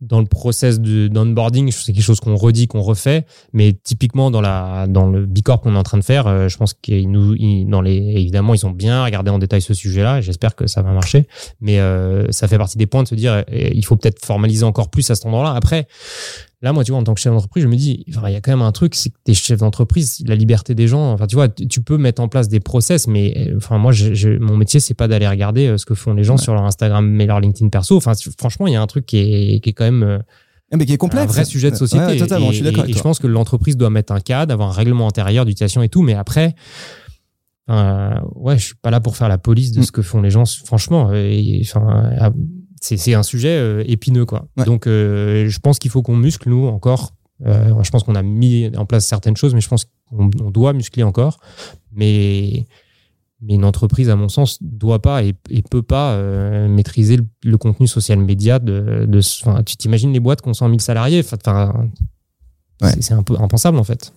dans 0.00 0.20
le 0.20 0.26
process 0.26 0.80
d'onboarding, 0.80 1.70
c'est 1.70 1.92
quelque 1.92 2.02
chose 2.02 2.20
qu'on 2.20 2.36
redit, 2.36 2.66
qu'on 2.66 2.80
refait, 2.80 3.26
mais 3.52 3.72
typiquement 3.72 4.30
dans 4.30 4.40
la 4.40 4.86
dans 4.88 5.06
le 5.06 5.26
Bicorp 5.26 5.60
qu'on 5.60 5.74
est 5.74 5.78
en 5.78 5.82
train 5.82 5.98
de 5.98 6.04
faire, 6.04 6.26
euh, 6.26 6.48
je 6.48 6.56
pense 6.56 6.72
qu'ils 6.72 7.10
nous, 7.10 7.36
dans 7.66 7.82
les, 7.82 7.96
évidemment, 7.96 8.54
ils 8.54 8.64
ont 8.64 8.70
bien 8.70 9.04
regardé 9.04 9.30
en 9.30 9.38
détail 9.38 9.60
ce 9.60 9.74
sujet-là. 9.74 10.18
et 10.18 10.22
J'espère 10.22 10.54
que 10.54 10.66
ça 10.66 10.80
va 10.80 10.92
marcher, 10.92 11.26
mais 11.60 11.78
euh, 11.78 12.26
ça 12.30 12.48
fait 12.48 12.58
partie 12.58 12.78
des 12.78 12.86
points 12.86 13.02
de 13.02 13.08
se 13.08 13.14
dire, 13.14 13.44
il 13.52 13.84
faut 13.84 13.96
peut-être 13.96 14.24
formaliser 14.24 14.64
encore 14.64 14.90
plus 14.90 15.10
à 15.10 15.14
cet 15.14 15.26
endroit-là. 15.26 15.52
Après, 15.54 15.86
Là, 16.62 16.72
moi, 16.72 16.84
tu 16.84 16.92
vois, 16.92 17.00
en 17.00 17.04
tant 17.04 17.14
que 17.14 17.20
chef 17.20 17.32
d'entreprise, 17.32 17.64
je 17.64 17.68
me 17.68 17.74
dis, 17.74 18.04
il 18.06 18.14
y 18.14 18.36
a 18.36 18.40
quand 18.40 18.52
même 18.52 18.62
un 18.62 18.70
truc, 18.70 18.94
c'est 18.94 19.10
que 19.10 19.16
t'es 19.24 19.34
chef 19.34 19.58
d'entreprise, 19.58 20.22
la 20.26 20.36
liberté 20.36 20.76
des 20.76 20.86
gens. 20.86 21.12
Enfin, 21.12 21.26
tu 21.26 21.34
vois, 21.34 21.48
tu 21.48 21.82
peux 21.82 21.98
mettre 21.98 22.22
en 22.22 22.28
place 22.28 22.48
des 22.48 22.60
process, 22.60 23.08
mais 23.08 23.34
euh, 23.36 23.56
enfin, 23.56 23.78
moi, 23.78 23.90
je, 23.90 24.38
mon 24.38 24.56
métier, 24.56 24.78
c'est 24.78 24.94
pas 24.94 25.08
d'aller 25.08 25.26
regarder 25.26 25.66
euh, 25.66 25.76
ce 25.76 25.84
que 25.84 25.94
font 25.94 26.14
les 26.14 26.22
gens 26.22 26.36
sur 26.36 26.54
leur 26.54 26.64
Instagram 26.64 27.04
mais 27.04 27.26
leur 27.26 27.40
LinkedIn 27.40 27.68
perso. 27.68 27.96
Enfin, 27.96 28.12
franchement, 28.38 28.68
il 28.68 28.74
y 28.74 28.76
a 28.76 28.82
un 28.82 28.86
truc 28.86 29.06
qui 29.06 29.18
est, 29.18 29.60
qui 29.60 29.70
est 29.70 29.72
quand 29.72 29.84
même. 29.84 30.04
Euh, 30.04 30.18
ah, 30.72 30.76
mais 30.76 30.86
qui 30.86 30.92
est 30.92 30.98
complexe. 30.98 31.24
Un 31.24 31.34
vrai 31.34 31.44
sujet 31.44 31.72
de 31.72 31.76
société. 31.76 32.16
totalement, 32.16 32.46
et, 32.46 32.50
je 32.50 32.56
suis 32.56 32.64
d'accord. 32.64 32.84
Et, 32.86 32.92
je 32.92 33.02
pense 33.02 33.18
que 33.18 33.26
l'entreprise 33.26 33.76
doit 33.76 33.90
mettre 33.90 34.12
un 34.12 34.20
cadre, 34.20 34.52
avoir 34.52 34.68
un 34.68 34.72
règlement 34.72 35.08
intérieur 35.08 35.44
d'utilisation 35.44 35.82
et 35.82 35.88
tout, 35.88 36.02
mais 36.02 36.14
après, 36.14 36.54
ouais, 37.68 38.56
je 38.56 38.66
suis 38.66 38.76
pas 38.80 38.92
là 38.92 39.00
pour 39.00 39.16
faire 39.16 39.28
la 39.28 39.38
police 39.38 39.72
de 39.72 39.80
mm. 39.80 39.82
ce 39.82 39.90
que 39.90 40.02
font 40.02 40.20
les 40.20 40.30
gens, 40.30 40.44
franchement. 40.64 41.10
Enfin, 41.10 42.32
c'est 42.82 43.14
un 43.14 43.22
sujet 43.22 43.56
euh, 43.56 43.84
épineux 43.86 44.26
quoi. 44.26 44.46
Donc 44.66 44.86
euh, 44.86 45.48
je 45.48 45.58
pense 45.60 45.78
qu'il 45.78 45.90
faut 45.90 46.02
qu'on 46.02 46.16
muscle 46.16 46.48
nous 46.48 46.66
encore. 46.66 47.12
Euh, 47.44 47.82
je 47.82 47.90
pense 47.90 48.04
qu'on 48.04 48.14
a 48.14 48.22
mis 48.22 48.70
en 48.76 48.86
place 48.86 49.06
certaines 49.06 49.36
choses, 49.36 49.54
mais 49.54 49.60
je 49.60 49.68
pense 49.68 49.86
qu'on 50.08 50.26
doit 50.26 50.72
muscler 50.72 51.02
encore. 51.02 51.38
Mais 51.92 52.66
mais 53.44 53.54
une 53.54 53.64
entreprise, 53.64 54.08
à 54.08 54.14
mon 54.14 54.28
sens, 54.28 54.58
doit 54.62 55.02
pas 55.02 55.24
et, 55.24 55.34
et 55.50 55.62
peut 55.62 55.82
pas 55.82 56.16
maîtriser 56.68 57.18
le, 57.42 57.58
contenu 57.58 57.88
social 57.88 58.20
média 58.20 58.60
de. 58.60 59.04
de 59.08 59.62
tu 59.62 59.76
t'imagines 59.76 60.12
les 60.12 60.20
boîtes 60.20 60.42
qui 60.42 60.48
ont 60.48 60.54
100 60.54 60.68
000 60.68 60.78
salariés. 60.78 61.24
Enfin, 61.24 61.88
c'est 63.00 63.14
un 63.14 63.24
peu 63.24 63.36
impensable 63.40 63.78
en 63.78 63.84
fait. 63.84 64.12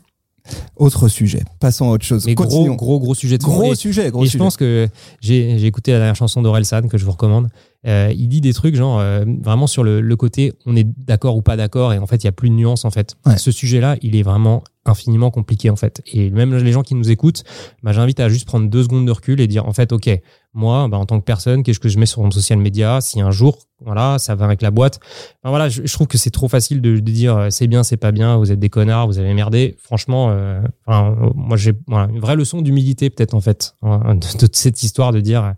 Autre 0.76 1.08
sujet. 1.08 1.44
Passons 1.60 1.90
à 1.90 1.94
autre 1.94 2.06
chose. 2.06 2.26
Mais 2.26 2.36
gros, 2.36 2.76
gros, 2.76 3.00
gros 3.00 3.16
sujet. 3.16 3.38
De 3.38 3.44
gros 3.44 3.74
sujet. 3.74 4.12
Gros 4.12 4.26
et 4.26 4.28
je 4.28 4.38
pense 4.38 4.58
que 4.58 4.88
j'ai 5.22 5.66
écouté 5.66 5.92
la 5.92 6.00
dernière 6.00 6.16
chanson 6.16 6.42
d'Orelsan 6.42 6.88
que 6.88 6.98
je 6.98 7.06
vous 7.06 7.12
recommande. 7.12 7.50
Euh, 7.88 8.12
il 8.16 8.28
dit 8.30 8.42
des 8.42 8.54
trucs 8.54 8.76
genre 8.76 9.00
euh, 9.00 9.26
vraiment 9.42 9.68
sur 9.68 9.84
le, 9.84 10.02
le, 10.02 10.16
côté 10.16 10.54
on 10.66 10.76
est 10.76 10.84
d'accord 10.84 11.38
ou 11.38 11.44
pas 11.44 11.56
d'accord 11.56 11.94
et 11.94 12.00
en 12.00 12.08
fait 12.08 12.24
il 12.24 12.26
y 12.26 12.28
a 12.28 12.32
plus 12.32 12.50
de 12.50 12.56
nuances 12.56 12.84
en 12.84 12.90
fait. 12.90 13.16
Ce 13.38 13.52
sujet-là, 13.52 13.98
il 14.02 14.16
est 14.16 14.24
vraiment 14.24 14.64
infiniment 14.86 15.30
compliqué 15.30 15.70
en 15.70 15.76
fait. 15.76 16.02
Et 16.12 16.32
même 16.32 16.56
les 16.56 16.72
gens 16.72 16.82
qui 16.82 16.96
nous 16.96 17.12
écoutent, 17.12 17.44
bah, 17.84 17.92
j'invite 17.92 18.20
à 18.20 18.30
juste 18.30 18.48
prendre 18.48 18.70
deux 18.70 18.84
secondes 18.84 19.06
de 19.06 19.12
recul 19.12 19.40
et 19.40 19.48
dire 19.48 19.68
en 19.68 19.74
fait 19.74 19.92
ok 19.92 20.10
moi 20.54 20.88
bah, 20.88 20.98
en 20.98 21.06
tant 21.06 21.20
que 21.20 21.26
personne 21.26 21.62
qu'est-ce 21.62 21.80
que 21.80 21.90
je 21.90 22.00
mets 22.00 22.08
sur 22.08 22.24
mon 22.24 22.32
social 22.32 22.58
media? 22.58 23.02
Si 23.02 23.22
un 23.22 23.30
jour 23.30 23.60
voilà 23.82 24.18
ça 24.18 24.34
va 24.34 24.46
avec 24.46 24.64
la 24.64 24.72
boîte. 24.72 25.00
Ben, 25.44 25.52
voilà 25.52 25.70
je, 25.70 25.94
trouve 25.94 26.08
que 26.08 26.18
c'est 26.18 26.32
trop 26.32 26.48
facile 26.48 26.82
de, 26.82 26.96
de 26.96 27.12
dire 27.12 27.38
euh, 27.38 27.48
c'est 27.52 27.68
bien 27.68 27.84
c'est 27.84 27.98
pas 27.98 28.12
bien 28.12 28.38
vous 28.38 28.52
êtes 28.52 28.60
des 28.60 28.70
connards 28.70 29.06
vous 29.06 29.20
avez 29.20 29.36
merdé. 29.36 29.76
Franchement 29.80 30.30
euh, 30.32 30.60
moi 30.88 31.56
j'ai 31.56 31.74
voilà, 31.88 32.08
une 32.12 32.20
vraie 32.20 32.36
leçon 32.36 32.64
d'humilité 32.64 33.12
peut-être 33.12 33.36
en 33.36 33.42
fait 33.42 33.76
hein, 33.84 34.16
de, 34.16 34.48
de, 34.48 34.50
cette 34.52 34.82
histoire 34.82 35.12
de 35.12 35.20
dire 35.20 35.54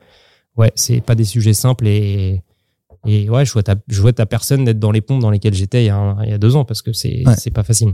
ouais, 0.57 0.71
c'est 0.75 1.01
pas 1.01 1.15
des 1.15 1.23
sujets 1.23 1.53
simples 1.53 1.87
et, 1.87 2.41
et 3.05 3.29
ouais, 3.29 3.45
je 3.45 3.51
souhaite 3.51 3.69
à, 3.69 3.75
je 3.87 4.01
souhaite 4.01 4.19
à 4.19 4.25
personne 4.25 4.65
d'être 4.65 4.79
dans 4.79 4.91
les 4.91 5.01
pompes 5.01 5.21
dans 5.21 5.31
lesquelles 5.31 5.53
j'étais 5.53 5.83
il, 5.83 5.87
y 5.87 5.89
a 5.91 6.37
deux 6.37 6.55
ans 6.55 6.65
parce 6.65 6.81
que 6.81 6.93
c'est 6.93 7.23
c'est 7.37 7.51
pas 7.51 7.63
facile. 7.63 7.93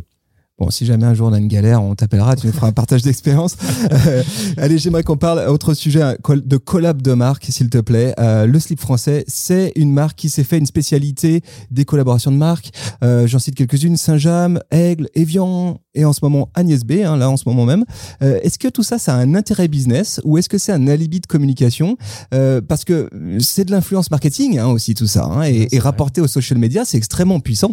Bon, 0.60 0.70
si 0.70 0.86
jamais 0.86 1.06
un 1.06 1.16
jour 1.16 1.30
on 1.30 1.34
a 1.34 1.40
une 1.40 1.48
galère, 1.48 1.82
on 1.82 1.96
t'appellera, 1.96 2.36
tu 2.36 2.46
nous 2.46 2.54
feras 2.54 2.68
un 2.68 2.74
partage 2.74 3.02
d'expérience. 3.02 3.58
Euh, 4.08 4.24
allez, 4.58 4.78
j'aimerais 4.78 5.04
qu'on 5.04 5.18
parle 5.18 5.48
autre 5.48 5.74
sujet 5.74 6.02
de 6.28 6.58
collab 6.58 7.02
de 7.02 7.14
marque, 7.14 7.46
s'il 7.50 7.70
te 7.70 7.78
plaît. 7.78 8.14
Euh, 8.20 8.46
le 8.46 8.60
slip 8.60 8.80
français, 8.80 9.24
c'est 9.28 9.72
une 9.76 9.92
marque 9.94 10.18
qui 10.18 10.30
s'est 10.30 10.44
fait 10.44 10.58
une 10.58 10.66
spécialité 10.66 11.42
des 11.70 11.86
collaborations 11.86 12.32
de 12.32 12.38
marque. 12.38 12.72
Euh, 13.04 13.28
J'en 13.28 13.40
cite 13.40 13.56
quelques-unes 13.56 13.96
Saint-James, 13.96 14.60
Aigle, 14.72 15.10
Evian 15.14 15.80
et 15.94 16.06
en 16.06 16.14
ce 16.14 16.20
moment 16.24 16.50
Agnès 16.54 16.84
B, 16.84 17.04
hein, 17.06 17.18
là 17.18 17.30
en 17.30 17.38
ce 17.38 17.48
moment 17.48 17.66
même. 17.66 17.86
Euh, 18.22 18.40
est-ce 18.42 18.58
que 18.58 18.68
tout 18.68 18.84
ça, 18.84 18.98
ça 18.98 19.14
a 19.14 19.18
un 19.18 19.36
intérêt 19.36 19.68
business 19.68 20.20
ou 20.24 20.38
est-ce 20.38 20.50
que 20.50 20.58
c'est 20.58 20.72
un 20.72 20.88
alibi 20.88 21.20
de 21.20 21.28
communication? 21.28 21.98
Parce 22.32 22.84
que 22.84 23.10
c'est 23.40 23.66
de 23.66 23.72
l'influence 23.72 24.12
marketing 24.12 24.58
hein, 24.60 24.68
aussi 24.68 24.96
tout 24.96 25.08
ça, 25.08 25.26
hein, 25.26 25.44
et, 25.44 25.68
et 25.72 25.80
rapporté 25.80 26.20
aux 26.20 26.28
social 26.28 26.58
media, 26.58 26.84
c'est 26.84 26.98
extrêmement 26.98 27.40
puissant. 27.40 27.72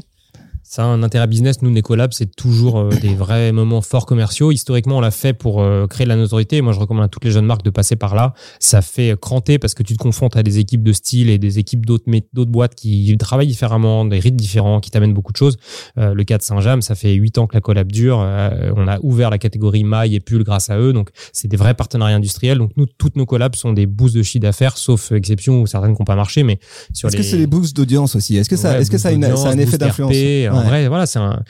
Ça 0.70 0.84
a 0.84 0.86
un 0.86 1.02
intérêt 1.02 1.26
business. 1.26 1.62
Nous, 1.62 1.70
Necolab, 1.72 2.12
c'est 2.12 2.32
toujours 2.36 2.78
euh, 2.78 2.90
des 3.02 3.12
vrais 3.12 3.50
moments 3.60 3.82
forts 3.82 4.06
commerciaux. 4.06 4.52
Historiquement, 4.52 4.98
on 4.98 5.00
l'a 5.00 5.10
fait 5.10 5.32
pour 5.32 5.60
euh, 5.60 5.88
créer 5.88 6.04
de 6.04 6.10
la 6.10 6.14
notoriété. 6.14 6.62
Moi, 6.62 6.72
je 6.72 6.78
recommande 6.78 7.06
à 7.06 7.08
toutes 7.08 7.24
les 7.24 7.32
jeunes 7.32 7.44
marques 7.44 7.64
de 7.64 7.70
passer 7.70 7.96
par 7.96 8.14
là. 8.14 8.34
Ça 8.60 8.80
fait 8.80 9.18
cranter 9.20 9.58
parce 9.58 9.74
que 9.74 9.82
tu 9.82 9.96
te 9.96 9.98
confrontes 10.00 10.36
à 10.36 10.44
des 10.44 10.60
équipes 10.60 10.84
de 10.84 10.92
style 10.92 11.28
et 11.28 11.38
des 11.38 11.58
équipes 11.58 11.84
d'autres 11.84 12.04
d'autres 12.32 12.52
boîtes 12.52 12.76
qui 12.76 13.16
travaillent 13.18 13.48
différemment, 13.48 14.04
des 14.04 14.20
rythmes 14.20 14.36
différents, 14.36 14.78
qui 14.78 14.92
t'amènent 14.92 15.12
beaucoup 15.12 15.32
de 15.32 15.36
choses. 15.36 15.56
Euh, 15.98 16.14
le 16.14 16.22
cas 16.22 16.38
de 16.38 16.42
Saint-James, 16.44 16.82
ça 16.82 16.94
fait 16.94 17.14
huit 17.14 17.36
ans 17.38 17.48
que 17.48 17.56
la 17.56 17.60
collab 17.60 17.90
dure. 17.90 18.18
on 18.18 18.86
a 18.86 19.00
ouvert 19.02 19.30
la 19.30 19.38
catégorie 19.38 19.82
maille 19.82 20.14
et 20.14 20.20
pull 20.20 20.44
grâce 20.44 20.70
à 20.70 20.78
eux. 20.78 20.92
Donc, 20.92 21.10
c'est 21.32 21.48
des 21.48 21.56
vrais 21.56 21.74
partenariats 21.74 22.14
industriels. 22.14 22.58
Donc, 22.58 22.70
nous, 22.76 22.86
toutes 22.86 23.16
nos 23.16 23.26
collabs 23.26 23.56
sont 23.56 23.72
des 23.72 23.86
boosts 23.86 24.14
de 24.14 24.22
chiffre 24.22 24.42
d'affaires, 24.42 24.78
sauf 24.78 25.10
exception 25.10 25.62
ou 25.62 25.66
certaines 25.66 25.96
qui 25.96 26.00
n'ont 26.00 26.06
pas 26.06 26.14
marché. 26.14 26.44
Mais 26.44 26.60
sur 26.92 27.08
Est-ce 27.08 27.16
que 27.16 27.24
c'est 27.24 27.38
des 27.38 27.48
boosts 27.48 27.74
d'audience 27.74 28.14
aussi? 28.14 28.36
Est-ce 28.36 28.48
que 28.48 28.54
ça, 28.54 28.78
est-ce 28.78 28.88
que 28.92 28.98
ça 28.98 29.08
a, 29.08 29.12
une, 29.12 29.24
un 29.24 29.58
effet 29.58 29.76
d'influence? 29.76 30.12
En 30.60 30.68
vrai, 30.68 30.88
voilà, 30.88 31.06
c'est 31.06 31.18
un 31.18 31.42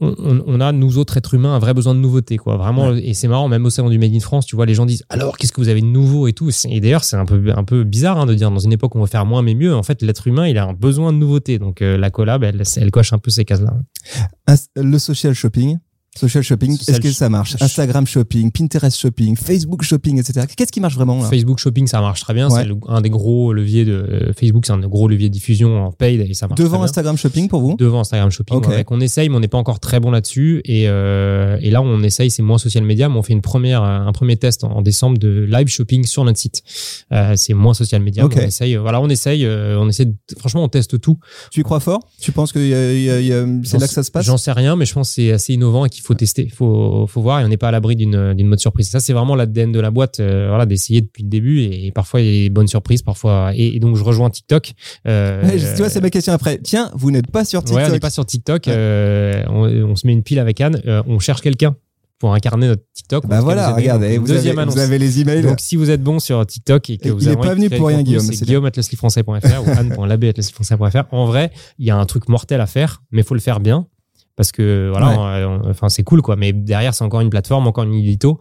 on, 0.00 0.60
a, 0.60 0.72
nous 0.72 0.98
autres 0.98 1.16
êtres 1.16 1.34
humains, 1.34 1.54
un 1.54 1.58
vrai 1.58 1.72
besoin 1.72 1.94
de 1.94 2.00
nouveauté, 2.00 2.36
quoi. 2.36 2.56
Vraiment, 2.56 2.92
et 2.92 3.14
c'est 3.14 3.28
marrant, 3.28 3.48
même 3.48 3.64
au 3.64 3.70
salon 3.70 3.88
du 3.88 3.98
Made 3.98 4.14
in 4.14 4.20
France, 4.20 4.46
tu 4.46 4.56
vois, 4.56 4.66
les 4.66 4.74
gens 4.74 4.86
disent 4.86 5.04
alors 5.08 5.38
qu'est-ce 5.38 5.52
que 5.52 5.60
vous 5.60 5.68
avez 5.68 5.80
de 5.80 5.86
nouveau 5.86 6.28
et 6.28 6.32
tout. 6.32 6.50
Et 6.68 6.80
d'ailleurs, 6.80 7.04
c'est 7.04 7.16
un 7.16 7.24
peu, 7.24 7.42
un 7.54 7.64
peu 7.64 7.84
bizarre 7.84 8.18
hein, 8.18 8.26
de 8.26 8.34
dire 8.34 8.50
dans 8.50 8.58
une 8.58 8.72
époque 8.72 8.94
où 8.94 8.98
on 8.98 9.02
veut 9.02 9.08
faire 9.08 9.24
moins 9.26 9.42
mais 9.42 9.54
mieux. 9.54 9.74
En 9.74 9.82
fait, 9.82 10.02
l'être 10.02 10.26
humain, 10.26 10.46
il 10.46 10.58
a 10.58 10.66
un 10.66 10.72
besoin 10.72 11.12
de 11.12 11.18
nouveauté. 11.18 11.58
Donc 11.58 11.80
euh, 11.80 11.96
la 11.96 12.10
collab, 12.10 12.44
elle, 12.44 12.62
elle 12.76 12.90
coche 12.90 13.12
un 13.12 13.18
peu 13.18 13.30
ces 13.30 13.44
cases-là. 13.44 13.74
Le 14.76 14.98
social 14.98 15.32
shopping, 15.34 15.78
Social 16.16 16.44
shopping, 16.44 16.74
est-ce 16.74 17.00
que 17.00 17.10
ça 17.10 17.28
marche 17.28 17.56
Instagram 17.60 18.06
shopping, 18.06 18.52
Pinterest 18.52 18.96
shopping, 18.96 19.34
Facebook 19.34 19.82
shopping, 19.82 20.20
etc. 20.20 20.46
Qu'est-ce 20.56 20.70
qui 20.70 20.78
marche 20.78 20.94
vraiment 20.94 21.20
là 21.20 21.28
Facebook 21.28 21.58
shopping, 21.58 21.88
ça 21.88 22.00
marche 22.00 22.20
très 22.20 22.34
bien. 22.34 22.48
C'est 22.50 22.68
un 22.86 23.00
des 23.00 23.10
gros 23.10 23.52
leviers 23.52 23.84
de 23.84 23.94
euh, 23.94 24.32
Facebook, 24.32 24.64
c'est 24.64 24.72
un 24.72 24.78
des 24.78 24.86
gros 24.86 25.08
leviers 25.08 25.28
de 25.28 25.34
diffusion 25.34 25.86
en 25.86 25.90
paid 25.90 26.20
et 26.20 26.34
ça 26.34 26.46
marche. 26.46 26.60
Devant 26.60 26.84
Instagram 26.84 27.16
shopping 27.16 27.48
pour 27.48 27.62
vous 27.62 27.74
Devant 27.76 27.98
Instagram 27.98 28.30
shopping. 28.30 28.60
on 28.90 29.00
essaye, 29.00 29.28
mais 29.28 29.34
on 29.34 29.40
n'est 29.40 29.48
pas 29.48 29.58
encore 29.58 29.80
très 29.80 29.98
bon 29.98 30.12
là-dessus. 30.12 30.62
Et, 30.66 30.84
euh, 30.86 31.58
et 31.60 31.70
là, 31.70 31.82
on 31.82 32.00
essaye, 32.04 32.30
c'est 32.30 32.42
moins 32.42 32.58
social 32.58 32.84
media, 32.84 33.08
mais 33.08 33.18
on 33.18 33.24
fait 33.24 33.32
une 33.32 33.42
première, 33.42 33.82
un 33.82 34.12
premier 34.12 34.36
test 34.36 34.62
en, 34.62 34.82
décembre 34.82 35.18
de 35.18 35.48
live 35.50 35.66
shopping 35.66 36.04
sur 36.04 36.22
notre 36.22 36.38
site. 36.38 36.62
Euh, 37.10 37.34
c'est 37.34 37.54
moins 37.54 37.74
social 37.74 38.02
media. 38.02 38.24
On 38.24 38.28
essaye. 38.28 38.76
Voilà, 38.76 39.00
on 39.00 39.08
essaye. 39.08 39.44
on 39.48 39.88
essaie. 39.88 40.06
franchement, 40.38 40.62
on 40.62 40.68
teste 40.68 41.00
tout. 41.00 41.18
Tu 41.50 41.58
y 41.58 41.62
crois 41.64 41.80
fort? 41.80 42.08
Tu 42.20 42.30
penses 42.30 42.52
que 42.52 42.60
c'est 42.60 43.78
là 43.80 43.88
que 43.88 43.92
ça 43.92 44.04
se 44.04 44.12
passe? 44.12 44.26
J'en 44.26 44.38
sais 44.38 44.52
rien, 44.52 44.76
mais 44.76 44.86
je 44.86 44.94
pense 44.94 45.08
que 45.08 45.14
c'est 45.14 45.32
assez 45.32 45.54
innovant 45.54 45.84
et 45.84 45.88
qu'il 45.88 46.03
faut 46.04 46.14
tester, 46.14 46.48
faut, 46.48 47.06
faut 47.06 47.20
voir, 47.20 47.40
et 47.40 47.44
on 47.44 47.48
n'est 47.48 47.56
pas 47.56 47.68
à 47.68 47.70
l'abri 47.70 47.96
d'une, 47.96 48.34
d'une 48.34 48.46
mode 48.46 48.60
surprise. 48.60 48.88
Ça, 48.88 49.00
c'est 49.00 49.12
vraiment 49.12 49.34
l'ADN 49.34 49.72
de 49.72 49.80
la 49.80 49.90
boîte, 49.90 50.20
euh, 50.20 50.46
voilà, 50.48 50.66
d'essayer 50.66 51.00
depuis 51.00 51.22
le 51.22 51.28
début, 51.28 51.62
et, 51.62 51.90
parfois 51.92 52.20
il 52.20 52.26
y 52.26 52.28
a 52.28 52.42
des 52.44 52.50
bonnes 52.50 52.68
surprises, 52.68 53.02
parfois. 53.02 53.52
Et, 53.54 53.78
donc, 53.80 53.96
je 53.96 54.04
rejoins 54.04 54.30
TikTok. 54.30 54.72
Euh, 55.08 55.42
tu 55.50 55.76
vois, 55.76 55.88
c'est 55.88 56.00
ma 56.00 56.10
question 56.10 56.32
après. 56.32 56.58
Tiens, 56.58 56.90
vous 56.94 57.10
n'êtes 57.10 57.30
pas 57.30 57.44
sur 57.44 57.62
TikTok. 57.62 57.82
Ouais, 57.82 57.88
on 57.88 57.92
n'est 57.92 58.00
pas 58.00 58.10
sur 58.10 58.26
TikTok. 58.26 58.68
Euh, 58.68 59.42
on, 59.48 59.96
se 59.96 60.06
met 60.06 60.12
une 60.12 60.22
pile 60.22 60.38
avec 60.38 60.60
Anne. 60.60 60.80
on 61.06 61.18
cherche 61.18 61.40
quelqu'un 61.40 61.76
pour 62.18 62.34
incarner 62.34 62.68
notre 62.68 62.82
TikTok. 62.94 63.26
Bah 63.26 63.40
voilà, 63.40 63.72
regardez, 63.74 64.18
vous, 64.18 64.30
avez, 64.30 64.52
vous 64.52 64.78
avez, 64.78 64.98
les 64.98 65.20
emails. 65.20 65.42
Donc 65.42 65.60
si 65.60 65.76
vous 65.76 65.90
êtes 65.90 66.02
bon 66.02 66.18
sur 66.18 66.44
TikTok 66.46 66.90
et 66.90 66.98
que 66.98 67.08
vous 67.08 67.22
il 67.22 67.28
n'est 67.28 67.36
pas 67.36 67.54
venu 67.54 67.70
pour 67.70 67.88
rien, 67.88 68.02
Guillaume. 68.02 68.24
C'est 68.24 68.44
guillaume.leslifrançais.fr 68.44 69.66
ou 69.66 69.70
anne.labé.leslifrançais.fr. 69.70 71.12
En 71.12 71.26
vrai, 71.26 71.50
il 71.78 71.86
y 71.86 71.90
a 71.90 71.96
un 71.96 72.06
truc 72.06 72.28
mortel 72.28 72.60
à 72.60 72.66
faire, 72.66 73.02
mais 73.10 73.22
il 73.22 73.24
faut 73.24 73.34
le 73.34 73.40
faire 73.40 73.60
bien 73.60 73.86
parce 74.36 74.52
que 74.52 74.90
voilà 74.90 75.60
enfin 75.68 75.88
c'est 75.88 76.02
cool 76.02 76.22
quoi. 76.22 76.36
Mais 76.36 76.52
derrière 76.52 76.94
c'est 76.94 77.04
encore 77.04 77.20
une 77.20 77.30
plateforme 77.30 77.66
encore 77.66 77.84
une 77.84 77.94
édito. 77.94 78.38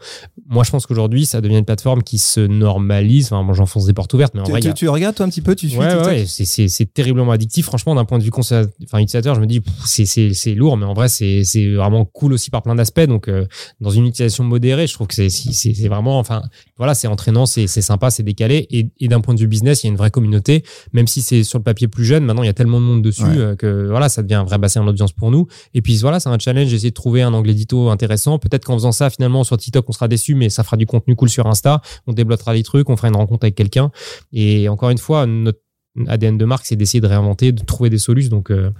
Moi 0.47 0.63
je 0.63 0.71
pense 0.71 0.85
qu'aujourd'hui 0.85 1.25
ça 1.25 1.41
devient 1.41 1.57
une 1.57 1.65
plateforme 1.65 2.03
qui 2.03 2.17
se 2.17 2.39
normalise. 2.39 3.27
Enfin 3.27 3.43
moi 3.43 3.53
j'enfonce 3.53 3.85
des 3.85 3.93
portes 3.93 4.13
ouvertes 4.13 4.33
mais 4.33 4.41
en 4.41 4.45
vrai 4.45 4.59
tu, 4.59 4.73
tu, 4.73 4.89
regardes 4.89 5.15
toi 5.15 5.25
un 5.25 5.29
petit 5.29 5.41
peu 5.41 5.55
tu 5.55 5.69
suis 5.69 5.77
ouais, 5.77 6.05
ouais 6.05 6.25
c'est 6.25 6.93
terriblement 6.93 7.31
addictif. 7.31 7.65
Franchement 7.65 7.95
d'un 7.95 8.05
point 8.05 8.17
de 8.17 8.23
vue 8.23 8.31
enfin 8.33 8.99
utilisateur 8.99 9.35
je 9.35 9.41
me 9.41 9.45
dis 9.45 9.61
c'est 9.85 10.55
lourd. 10.55 10.77
Mais 10.77 10.85
en 10.85 10.93
vrai 10.93 11.09
c'est 11.09 11.73
vraiment 11.75 12.05
cool 12.05 12.33
aussi 12.33 12.49
par 12.49 12.63
plein 12.63 12.75
d'aspects. 12.75 13.01
Donc 13.01 13.27
euh, 13.27 13.45
dans 13.79 13.91
une 13.91 14.07
utilisation 14.07 14.43
modérée 14.43 14.87
je 14.87 14.93
trouve 14.93 15.07
que 15.07 15.13
c'est 15.13 15.29
c'est 15.29 15.87
vraiment 15.87 16.17
enfin 16.17 16.41
voilà 16.77 16.95
c'est 16.95 17.07
entraînant 17.07 17.45
c'est 17.45 17.67
sympa 17.67 18.09
c'est 18.09 18.23
décalé. 18.23 18.67
Et, 18.71 18.89
et 18.99 19.07
d'un 19.07 19.21
point 19.21 19.35
de 19.35 19.39
vue 19.39 19.47
business 19.47 19.83
il 19.83 19.87
y 19.87 19.89
a 19.89 19.91
une 19.91 19.97
vraie 19.97 20.11
communauté. 20.11 20.63
Même 20.93 21.07
si 21.07 21.21
c'est 21.21 21.43
sur 21.43 21.59
le 21.59 21.63
papier 21.63 21.87
plus 21.87 22.05
jeune 22.05 22.25
maintenant 22.25 22.41
il 22.41 22.47
y 22.47 22.49
a 22.49 22.53
tellement 22.53 22.81
de 22.81 22.85
monde 22.85 23.03
dessus 23.03 23.23
euh, 23.25 23.55
que 23.55 23.89
voilà 23.89 24.09
ça 24.09 24.23
devient 24.23 24.35
un 24.35 24.43
vrai 24.43 24.57
bassin 24.57 24.83
d'audience 24.83 25.11
pour 25.11 25.29
nous. 25.29 25.47
Et 25.75 25.82
puis 25.83 25.97
voilà, 25.97 26.19
c'est 26.19 26.29
un 26.29 26.39
challenge, 26.39 26.73
essayer 26.73 26.89
de 26.89 26.95
trouver 26.95 27.21
un 27.21 27.33
angle 27.33 27.51
édito 27.51 27.89
intéressant. 27.89 28.39
Peut-être 28.39 28.65
qu'en 28.65 28.73
faisant 28.73 28.91
ça, 28.91 29.09
finalement, 29.09 29.43
sur 29.43 29.57
TikTok, 29.57 29.85
on 29.87 29.91
sera 29.91 30.07
déçu, 30.07 30.33
mais 30.33 30.49
ça 30.49 30.63
fera 30.63 30.77
du 30.77 30.87
contenu 30.87 31.15
cool 31.15 31.29
sur 31.29 31.45
Insta. 31.45 31.81
On 32.07 32.13
débloquera 32.13 32.53
des 32.53 32.63
trucs, 32.63 32.89
on 32.89 32.97
fera 32.97 33.09
une 33.09 33.15
rencontre 33.15 33.45
avec 33.45 33.55
quelqu'un. 33.55 33.91
Et 34.31 34.67
encore 34.69 34.89
une 34.89 34.97
fois, 34.97 35.25
notre 35.27 35.59
ADN 36.07 36.37
de 36.37 36.45
marque, 36.45 36.65
c'est 36.65 36.75
d'essayer 36.75 37.01
de 37.01 37.07
réinventer, 37.07 37.51
de 37.51 37.63
trouver 37.63 37.89
des 37.89 37.99
solutions. 37.99 38.31
Donc, 38.31 38.51
euh, 38.51 38.71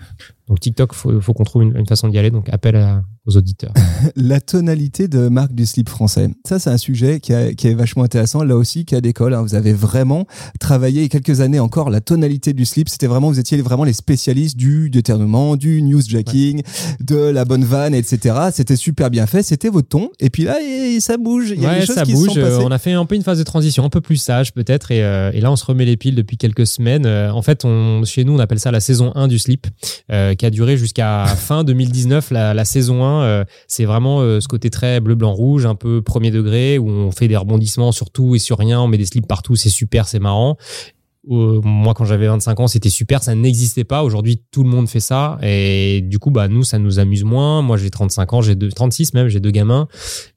donc 0.48 0.60
TikTok, 0.60 0.94
faut, 0.94 1.22
faut 1.22 1.34
qu'on 1.34 1.44
trouve 1.44 1.64
une, 1.64 1.78
une 1.78 1.88
façon 1.88 2.08
d'y 2.08 2.18
aller. 2.18 2.32
Donc 2.32 2.50
appel 2.50 2.76
à, 2.76 3.04
aux 3.26 3.38
auditeurs. 3.38 3.74
la 4.16 4.42
tonalité 4.42 5.08
de 5.08 5.30
marque 5.30 5.54
du 5.54 5.66
slip 5.66 5.88
français. 5.88 6.30
Ça, 6.46 6.60
c'est 6.60 6.70
un 6.70 6.78
sujet 6.78 7.20
qui, 7.20 7.34
a, 7.34 7.54
qui, 7.54 7.68
est 7.68 7.74
vachement 7.74 8.04
intéressant. 8.04 8.44
Là 8.44 8.58
aussi, 8.58 8.84
cas 8.86 9.00
d'école, 9.00 9.34
hein, 9.34 9.42
vous 9.42 9.56
avez 9.56 9.72
vraiment 9.72 10.28
travaillé 10.60 11.02
il 11.02 11.04
y 11.04 11.06
a 11.06 11.10
quelques 11.10 11.40
années 11.40 11.60
encore 11.60 11.90
la 11.90 12.02
tonalité 12.02 12.54
du 12.54 12.66
slip. 12.66 12.90
C'était 12.90 13.08
vraiment, 13.08 13.30
vous 13.30 13.40
étiez 13.40 13.62
vraiment 13.62 13.86
les 13.86 13.94
spécialistes 13.94 14.58
du 14.58 14.90
déternement, 14.90 15.56
du 15.56 15.82
newsjacking, 15.82 16.64
de 17.00 17.16
la 17.16 17.46
bonne 17.46 17.64
vanne, 17.64 17.94
etc. 17.94 18.36
C'était 18.52 18.76
super 18.76 19.10
bien 19.10 19.26
fait. 19.26 19.44
C'était 19.44 19.70
votre 19.70 19.88
ton. 19.88 20.10
Et 20.20 20.30
puis 20.30 20.44
là, 20.44 20.58
ça 21.00 21.18
bouge. 21.18 21.52
Il 21.56 21.62
y 21.62 21.66
a 21.66 21.80
des 21.80 21.86
choses 21.86 21.96
ça 21.96 22.04
qui 22.04 22.14
bouge. 22.14 22.30
Sont 22.30 22.36
passées. 22.36 22.64
On 22.64 22.72
a 22.72 22.78
fait 22.78 22.94
un 22.94 23.06
peu 23.06 23.16
une 23.16 23.24
phase 23.24 23.40
de 23.40 23.44
transition, 23.44 23.86
un 23.86 23.90
peu 23.90 24.02
plus 24.02 24.18
sage 24.18 24.54
peut-être. 24.54 24.92
Et, 24.92 25.04
euh, 25.04 25.32
et, 25.34 25.40
là, 25.40 25.52
on 25.52 25.56
se 25.56 25.66
remet 25.66 25.86
les 25.86 25.96
piles 25.96 26.16
depuis 26.16 26.38
quelques 26.38 26.68
semaines. 26.68 27.03
Euh, 27.06 27.30
en 27.30 27.42
fait, 27.42 27.66
on, 27.66 28.04
chez 28.06 28.24
nous, 28.24 28.34
on 28.34 28.40
appelle 28.40 28.60
ça 28.60 28.72
la 28.72 28.80
saison 28.80 29.12
1 29.16 29.28
du 29.28 29.40
slip, 29.40 29.68
euh, 30.12 30.36
qui 30.36 30.46
a 30.46 30.50
duré 30.50 30.78
jusqu'à 30.78 31.26
fin 31.38 31.64
2019. 31.64 32.32
La, 32.32 32.54
la 32.54 32.66
saison 32.66 33.04
1, 33.04 33.24
euh, 33.24 33.44
c'est 33.68 33.86
vraiment 33.86 34.20
ce 34.40 34.48
côté 34.48 34.70
très 34.70 35.00
bleu, 35.00 35.16
blanc, 35.16 35.34
rouge, 35.34 35.66
un 35.66 35.76
peu 35.76 36.02
premier 36.02 36.32
degré, 36.32 36.78
où 36.78 36.90
on 36.90 37.12
fait 37.12 37.28
des 37.28 37.38
rebondissements 37.38 37.92
sur 37.92 38.10
tout 38.10 38.36
et 38.36 38.40
sur 38.40 38.58
rien, 38.58 38.82
on 38.82 38.88
met 38.88 38.98
des 38.98 39.06
slips 39.06 39.28
partout, 39.28 39.56
c'est 39.56 39.70
super, 39.70 40.08
c'est 40.08 40.20
marrant. 40.20 40.58
Euh, 41.32 41.62
moi, 41.64 41.94
quand 41.94 42.04
j'avais 42.04 42.28
25 42.28 42.60
ans, 42.60 42.68
c'était 42.68 42.90
super, 42.90 43.24
ça 43.24 43.34
n'existait 43.34 43.86
pas. 43.86 44.04
Aujourd'hui, 44.04 44.42
tout 44.52 44.64
le 44.64 44.70
monde 44.70 44.90
fait 44.90 45.00
ça. 45.00 45.38
Et 45.42 46.02
du 46.02 46.20
coup, 46.20 46.32
bah, 46.32 46.50
nous, 46.50 46.64
ça 46.64 46.80
nous 46.80 47.00
amuse 47.00 47.24
moins. 47.24 47.62
Moi, 47.62 47.78
j'ai 47.78 47.90
35 47.90 48.34
ans, 48.34 48.42
j'ai 48.42 48.56
deux, 48.56 48.70
36 48.70 49.14
même, 49.14 49.30
j'ai 49.30 49.40
deux 49.40 49.52
gamins. 49.52 49.88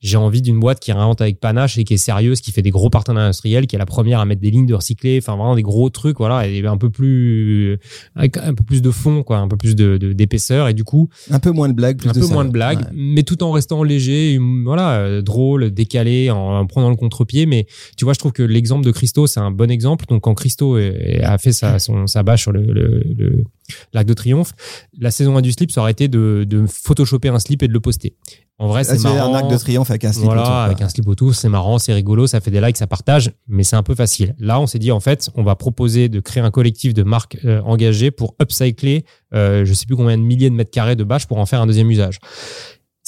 J'ai 0.01 0.17
envie 0.17 0.43
d'une 0.43 0.61
boîte 0.61 0.79
qui 0.79 0.93
réinvente 0.93 1.21
avec 1.21 1.41
panache 1.41 1.77
et 1.79 1.85
qui 1.85 1.95
est 1.95 1.99
sérieuse, 1.99 2.41
qui 2.41 2.53
fait 2.53 2.63
des 2.63 2.71
gros 2.71 2.89
partenariats 2.89 3.27
industriels, 3.27 3.67
qui 3.67 3.75
est 3.75 3.79
la 3.79 3.87
première 3.87 4.21
à 4.21 4.25
mettre 4.25 4.41
des 4.41 4.51
lignes 4.51 4.67
de 4.67 4.75
recyclé, 4.75 5.19
enfin, 5.21 5.37
vraiment 5.37 5.57
des 5.57 5.63
gros 5.63 5.91
trucs, 5.91 6.19
voilà, 6.19 6.47
et 6.47 6.65
un 6.65 6.77
peu 6.77 6.91
plus, 6.91 7.79
avec 8.15 8.37
un 8.37 8.55
peu 8.55 8.63
plus 8.63 8.81
de 8.81 8.91
fond, 8.91 9.25
quoi, 9.25 9.39
un 9.39 9.49
peu 9.49 9.57
plus 9.57 9.75
de, 9.75 9.97
d'épaisseur. 9.97 10.69
Et 10.69 10.75
du 10.75 10.85
coup. 10.85 11.09
Un 11.31 11.41
peu 11.41 11.51
moins 11.51 11.69
de 11.69 11.75
blagues, 11.75 12.01
Un 12.07 12.13
peu 12.13 12.27
moins 12.29 12.45
de 12.45 12.51
blagues, 12.51 12.87
mais 12.95 13.25
tout 13.25 13.43
en 13.43 13.51
restant 13.51 13.83
léger, 13.83 14.39
voilà, 14.65 14.99
euh, 14.99 15.23
drôle, 15.23 15.73
décalé, 15.73 16.31
en, 16.31 16.59
en 16.59 16.67
prenant 16.67 16.91
le 16.91 16.97
contre-pied. 16.97 17.47
Mais 17.47 17.67
tu 17.97 18.05
vois, 18.05 18.15
je 18.15 18.21
trouve 18.21 18.33
que 18.33 18.45
l'exemple 18.45 18.85
de 18.85 18.93
Christo, 18.93 19.27
c'est 19.27 19.41
un 19.41 19.51
bon 19.51 19.69
exemple. 19.69 20.07
Donc, 20.09 20.23
quand 20.23 20.35
Christo 20.35 20.76
et 20.79 21.23
a 21.23 21.39
fait 21.39 21.53
sa, 21.53 21.79
son, 21.79 22.07
sa 22.07 22.23
bâche 22.23 22.43
sur 22.43 22.53
le, 22.53 22.63
le, 22.63 23.45
l'Arc 23.93 24.07
de 24.07 24.15
Triomphe. 24.15 24.53
La 24.99 25.11
saison 25.11 25.37
1 25.37 25.43
du 25.43 25.53
slip, 25.53 25.71
ça 25.71 25.81
aurait 25.81 25.93
été 25.93 26.09
de, 26.09 26.45
de 26.49 26.67
photoshopper 26.67 27.29
un 27.29 27.39
slip 27.39 27.63
et 27.63 27.69
de 27.69 27.73
le 27.73 27.81
poster. 27.81 28.15
En 28.59 28.69
vrai, 28.69 28.85
c'est 28.85 28.99
marrant. 29.03 29.35
un 29.35 29.37
arc 29.37 29.51
de 29.51 29.57
triomphe 29.59 29.91
avec 29.91 30.05
un 30.07 30.13
slip 30.13 30.25
voilà, 30.25 30.43
autour. 30.43 30.55
avec 30.55 30.81
un 30.81 30.89
slip 30.89 31.07
autour, 31.09 31.35
c'est 31.35 31.51
marrant, 31.51 31.79
c'est 31.79 31.93
rigolo, 31.93 32.27
ça 32.27 32.41
fait 32.41 32.51
des 32.51 32.61
likes, 32.63 32.79
ça 32.79 32.87
partage, 32.87 33.33
mais 33.49 33.65
c'est 33.65 33.77
un 33.77 33.83
peu 33.83 33.95
facile. 33.95 34.35
Là, 34.39 34.59
on 34.61 34.67
s'est 34.67 34.79
dit, 34.79 34.91
en 34.91 35.01
fait, 35.01 35.29
on 35.35 35.43
va 35.43 35.57
proposer 35.57 36.09
de 36.09 36.21
créer 36.21 36.43
un 36.43 36.51
collectif 36.51 36.95
de 36.95 37.03
marques 37.03 37.37
euh, 37.45 37.61
engagées 37.63 38.11
pour 38.11 38.35
upcycler, 38.41 39.05
euh, 39.35 39.67
je 39.67 39.75
sais 39.75 39.85
plus 39.85 39.95
combien 39.95 40.17
de 40.17 40.23
milliers 40.23 40.49
de 40.49 40.55
mètres 40.55 40.71
carrés 40.71 40.97
de 40.97 41.05
bâches 41.05 41.27
pour 41.27 41.37
en 41.37 41.45
faire 41.45 41.61
un 41.61 41.67
deuxième 41.67 41.91
usage. 41.91 42.19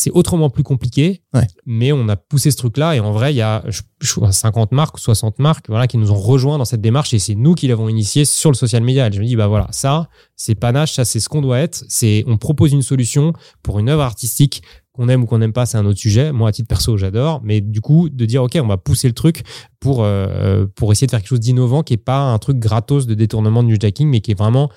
C'est 0.00 0.12
autrement 0.12 0.48
plus 0.48 0.62
compliqué, 0.62 1.22
mais 1.66 1.90
on 1.90 2.08
a 2.08 2.14
poussé 2.14 2.52
ce 2.52 2.56
truc-là 2.56 2.94
et 2.94 3.00
en 3.00 3.10
vrai, 3.10 3.34
il 3.34 3.36
y 3.36 3.42
a 3.42 3.64
je, 3.66 3.82
50 4.30 4.70
marques 4.70 4.96
ou 4.96 5.00
60 5.00 5.40
marques 5.40 5.66
voilà, 5.68 5.88
qui 5.88 5.98
nous 5.98 6.12
ont 6.12 6.18
rejoints 6.20 6.56
dans 6.56 6.64
cette 6.64 6.80
démarche 6.80 7.12
et 7.14 7.18
c'est 7.18 7.34
nous 7.34 7.56
qui 7.56 7.66
l'avons 7.66 7.88
initié 7.88 8.24
sur 8.24 8.52
le 8.52 8.54
social 8.54 8.84
media. 8.84 9.08
Et 9.08 9.12
je 9.12 9.20
me 9.20 9.26
dis, 9.26 9.34
bah 9.34 9.48
voilà, 9.48 9.66
ça, 9.72 10.08
c'est 10.36 10.54
panache, 10.54 10.92
ça, 10.92 11.04
c'est 11.04 11.18
ce 11.18 11.28
qu'on 11.28 11.40
doit 11.40 11.58
être. 11.58 11.84
C'est, 11.88 12.22
on 12.28 12.36
propose 12.36 12.72
une 12.72 12.82
solution 12.82 13.32
pour 13.64 13.80
une 13.80 13.88
œuvre 13.88 14.02
artistique 14.02 14.62
qu'on 14.92 15.08
aime 15.08 15.24
ou 15.24 15.26
qu'on 15.26 15.38
n'aime 15.38 15.52
pas, 15.52 15.66
c'est 15.66 15.78
un 15.78 15.84
autre 15.84 15.98
sujet. 15.98 16.30
Moi, 16.30 16.48
à 16.48 16.52
titre 16.52 16.68
perso, 16.68 16.96
j'adore. 16.96 17.40
Mais 17.42 17.60
du 17.60 17.80
coup, 17.80 18.08
de 18.08 18.24
dire, 18.24 18.44
OK, 18.44 18.56
on 18.62 18.68
va 18.68 18.76
pousser 18.76 19.08
le 19.08 19.14
truc 19.14 19.42
pour, 19.80 20.04
euh, 20.04 20.66
pour 20.76 20.92
essayer 20.92 21.08
de 21.08 21.10
faire 21.10 21.20
quelque 21.20 21.30
chose 21.30 21.40
d'innovant 21.40 21.82
qui 21.82 21.94
est 21.94 21.96
pas 21.96 22.20
un 22.20 22.38
truc 22.38 22.58
gratos 22.58 23.08
de 23.08 23.14
détournement 23.14 23.64
de 23.64 23.68
newsjacking, 23.68 24.08
mais 24.08 24.20
qui 24.20 24.30
est 24.30 24.38
vraiment 24.38 24.70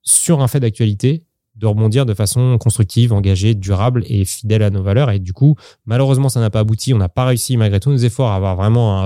sur 0.00 0.40
un 0.40 0.48
fait 0.48 0.60
d'actualité 0.60 1.24
de 1.56 1.66
rebondir 1.66 2.06
de 2.06 2.14
façon 2.14 2.58
constructive, 2.58 3.12
engagée, 3.12 3.54
durable 3.54 4.04
et 4.06 4.24
fidèle 4.24 4.62
à 4.62 4.70
nos 4.70 4.82
valeurs. 4.82 5.10
Et 5.10 5.18
du 5.18 5.32
coup, 5.32 5.56
malheureusement, 5.86 6.28
ça 6.28 6.40
n'a 6.40 6.50
pas 6.50 6.60
abouti. 6.60 6.94
On 6.94 6.98
n'a 6.98 7.08
pas 7.08 7.24
réussi, 7.24 7.56
malgré 7.56 7.80
tous 7.80 7.90
nos 7.90 7.96
efforts, 7.96 8.30
à 8.30 8.36
avoir 8.36 8.56
vraiment 8.56 9.02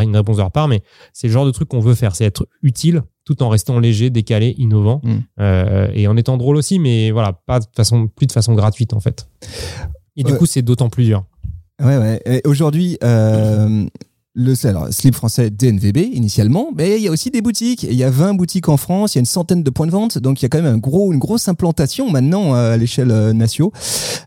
une 0.00 0.16
réponse 0.16 0.36
de 0.36 0.42
leur 0.42 0.52
part. 0.52 0.68
Mais 0.68 0.82
c'est 1.12 1.26
le 1.26 1.32
genre 1.32 1.46
de 1.46 1.50
truc 1.50 1.68
qu'on 1.68 1.80
veut 1.80 1.94
faire, 1.94 2.14
c'est 2.14 2.24
être 2.24 2.46
utile 2.62 3.02
tout 3.26 3.42
en 3.42 3.48
restant 3.48 3.78
léger, 3.78 4.08
décalé, 4.08 4.54
innovant 4.56 5.00
mm. 5.02 5.16
euh, 5.40 5.88
et 5.92 6.06
en 6.06 6.16
étant 6.16 6.36
drôle 6.36 6.56
aussi, 6.56 6.78
mais 6.78 7.10
voilà, 7.10 7.32
pas 7.32 7.58
de 7.58 7.66
façon, 7.74 8.06
plus 8.06 8.26
de 8.26 8.32
façon 8.32 8.54
gratuite 8.54 8.94
en 8.94 9.00
fait. 9.00 9.28
Et 10.16 10.22
du 10.22 10.34
coup, 10.34 10.46
c'est 10.46 10.62
d'autant 10.62 10.88
plus 10.88 11.04
dur. 11.04 11.24
Ouais, 11.82 11.98
ouais. 11.98 12.42
Aujourd'hui, 12.46 12.96
euh, 13.04 13.84
le 14.36 14.54
slip 14.54 15.14
français 15.14 15.48
DNVB 15.48 15.96
initialement, 16.12 16.68
mais 16.76 16.98
il 16.98 17.02
y 17.02 17.08
a 17.08 17.10
aussi 17.10 17.30
des 17.30 17.40
boutiques. 17.40 17.84
Il 17.84 17.94
y 17.94 18.04
a 18.04 18.10
20 18.10 18.34
boutiques 18.34 18.68
en 18.68 18.76
France, 18.76 19.14
il 19.14 19.18
y 19.18 19.20
a 19.20 19.20
une 19.20 19.26
centaine 19.26 19.62
de 19.62 19.70
points 19.70 19.86
de 19.86 19.90
vente, 19.90 20.18
donc 20.18 20.40
il 20.40 20.44
y 20.44 20.46
a 20.46 20.50
quand 20.50 20.60
même 20.60 20.74
un 20.74 20.76
gros, 20.76 21.10
une 21.10 21.18
grosse 21.18 21.48
implantation 21.48 22.10
maintenant 22.10 22.54
euh, 22.54 22.74
à 22.74 22.76
l'échelle 22.76 23.10
euh, 23.10 23.32
nationale. 23.32 23.56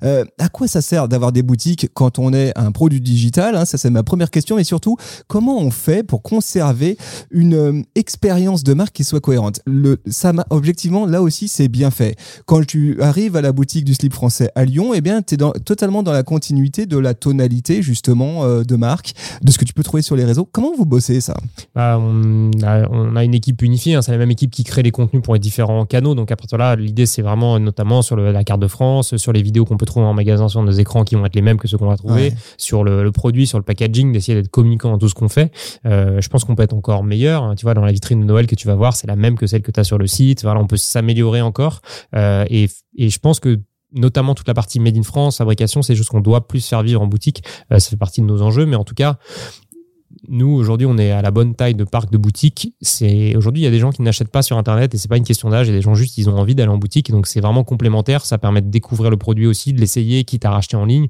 Euh, 0.01 0.25
à 0.39 0.49
quoi 0.49 0.67
ça 0.67 0.81
sert 0.81 1.07
d'avoir 1.07 1.31
des 1.31 1.43
boutiques 1.43 1.89
quand 1.93 2.17
on 2.17 2.33
est 2.33 2.57
un 2.57 2.71
produit 2.71 3.01
digital 3.01 3.55
hein? 3.55 3.65
Ça, 3.65 3.77
c'est 3.77 3.89
ma 3.91 4.01
première 4.01 4.31
question. 4.31 4.57
Et 4.57 4.63
surtout, 4.63 4.97
comment 5.27 5.59
on 5.59 5.69
fait 5.69 6.01
pour 6.03 6.23
conserver 6.23 6.97
une 7.29 7.83
expérience 7.93 8.63
de 8.63 8.73
marque 8.73 8.93
qui 8.93 9.03
soit 9.03 9.19
cohérente? 9.19 9.59
Le, 9.67 9.97
ça, 10.07 10.33
Objectivement, 10.49 11.05
là 11.05 11.21
aussi, 11.21 11.47
c'est 11.47 11.67
bien 11.67 11.91
fait. 11.91 12.15
Quand 12.45 12.65
tu 12.65 12.99
arrives 13.01 13.35
à 13.35 13.41
la 13.41 13.51
boutique 13.51 13.85
du 13.85 13.93
slip 13.93 14.13
français 14.13 14.49
à 14.55 14.65
Lyon, 14.65 14.93
eh 14.95 15.01
bien, 15.01 15.21
tu 15.21 15.35
es 15.35 15.37
totalement 15.65 16.01
dans 16.01 16.13
la 16.13 16.23
continuité 16.23 16.85
de 16.85 16.97
la 16.97 17.13
tonalité, 17.13 17.83
justement, 17.83 18.61
de 18.63 18.75
marque, 18.75 19.13
de 19.43 19.51
ce 19.51 19.57
que 19.57 19.65
tu 19.65 19.73
peux 19.73 19.83
trouver 19.83 19.98
sur 20.01 20.15
les 20.15 20.25
réseaux. 20.25 20.47
Comment 20.51 20.73
vous 20.75 20.85
bossez 20.85 21.21
ça? 21.21 21.35
Bah, 21.75 21.99
on, 21.99 22.51
a, 22.63 23.23
une 23.23 23.33
équipe 23.33 23.61
unifiée, 23.61 23.95
hein. 23.95 24.01
c'est 24.01 24.11
la 24.11 24.17
même 24.17 24.31
équipe 24.31 24.51
qui 24.51 24.63
crée 24.63 24.83
les 24.83 24.91
contenus 24.91 25.21
pour 25.21 25.33
les 25.33 25.39
différents 25.39 25.85
canaux. 25.85 26.15
Donc 26.15 26.31
après 26.31 26.47
là, 26.57 26.75
l'idée 26.75 27.05
c'est 27.05 27.21
vraiment 27.21 27.59
notamment 27.59 28.01
sur 28.01 28.15
la 28.15 28.43
carte 28.43 28.59
de 28.59 28.67
France, 28.67 29.17
sur 29.17 29.33
les 29.33 29.41
vidéos 29.41 29.65
qu'on 29.65 29.77
peut 29.77 29.85
trouver 29.85 30.05
en 30.05 30.13
magasin 30.13 30.47
sur 30.47 30.63
nos 30.63 30.71
écrans 30.71 31.03
qui 31.03 31.15
vont 31.15 31.25
être 31.25 31.35
les 31.35 31.41
mêmes 31.41 31.57
que 31.57 31.67
ceux 31.67 31.77
qu'on 31.77 31.87
va 31.87 31.97
trouver, 31.97 32.33
sur 32.57 32.83
le, 32.83 33.11
produit, 33.11 33.47
sur 33.47 33.57
le 33.57 33.63
packaging, 33.63 34.11
d'essayer 34.11 34.39
d'être 34.39 34.51
communicant 34.51 34.89
dans 34.91 34.97
tout 34.97 35.09
ce 35.09 35.15
qu'on 35.15 35.29
fait. 35.29 35.51
Euh, 35.85 36.21
je 36.21 36.29
pense 36.29 36.43
qu'on 36.43 36.55
peut 36.55 36.63
être 36.63 36.73
encore 36.73 37.03
meilleur. 37.03 37.43
Hein. 37.43 37.55
Tu 37.55 37.65
vois, 37.65 37.73
dans 37.73 37.85
la 37.85 37.91
vitrine 37.91 38.21
de 38.21 38.25
Noël 38.25 38.47
que 38.47 38.55
tu 38.55 38.67
vas 38.67 38.75
voir, 38.75 38.95
c'est 38.95 39.07
la 39.07 39.15
même 39.15 39.37
que 39.37 39.47
celle 39.47 39.61
que 39.61 39.71
tu 39.71 39.79
as 39.79 39.83
sur 39.83 39.97
le 39.97 40.07
site. 40.07 40.43
Voilà, 40.43 40.59
on 40.59 40.67
peut 40.67 40.77
s'améliorer 40.77 41.41
encore. 41.41 41.81
Euh, 42.15 42.45
et, 42.49 42.69
et 42.95 43.09
je 43.09 43.19
pense 43.19 43.39
que 43.39 43.59
notamment 43.91 44.35
toute 44.35 44.47
la 44.47 44.53
partie 44.53 44.79
made 44.79 44.97
in 44.97 45.03
France, 45.03 45.37
fabrication, 45.37 45.81
c'est 45.81 45.95
choses 45.95 46.09
qu'on 46.09 46.21
doit 46.21 46.47
plus 46.47 46.65
faire 46.65 46.83
vivre 46.83 47.01
en 47.01 47.07
boutique. 47.07 47.43
Euh, 47.71 47.79
ça 47.79 47.89
fait 47.89 47.97
partie 47.97 48.21
de 48.21 48.25
nos 48.25 48.41
enjeux, 48.41 48.65
mais 48.65 48.75
en 48.75 48.83
tout 48.83 48.95
cas, 48.95 49.17
nous 50.29 50.49
aujourd'hui 50.49 50.87
on 50.87 50.97
est 50.97 51.11
à 51.11 51.21
la 51.21 51.31
bonne 51.31 51.55
taille 51.55 51.75
de 51.75 51.83
parc 51.83 52.11
de 52.11 52.17
boutique 52.17 52.73
c'est 52.81 53.35
aujourd'hui 53.35 53.61
il 53.61 53.65
y 53.65 53.67
a 53.67 53.71
des 53.71 53.79
gens 53.79 53.91
qui 53.91 54.01
n'achètent 54.01 54.31
pas 54.31 54.41
sur 54.41 54.57
internet 54.57 54.93
et 54.93 54.97
c'est 54.97 55.07
pas 55.07 55.17
une 55.17 55.23
question 55.23 55.49
d'âge. 55.49 55.67
Il 55.67 55.71
y 55.71 55.73
a 55.73 55.77
des 55.77 55.81
gens 55.81 55.95
juste 55.95 56.17
ils 56.17 56.29
ont 56.29 56.37
envie 56.37 56.55
d'aller 56.55 56.71
en 56.71 56.77
boutique. 56.77 57.11
Donc 57.11 57.27
c'est 57.27 57.41
vraiment 57.41 57.63
complémentaire. 57.63 58.25
Ça 58.25 58.37
permet 58.37 58.61
de 58.61 58.69
découvrir 58.69 59.09
le 59.09 59.17
produit 59.17 59.47
aussi 59.47 59.73
de 59.73 59.79
l'essayer 59.79 60.23
quitte 60.23 60.45
à 60.45 60.51
racheter 60.51 60.77
en 60.77 60.85
ligne 60.85 61.07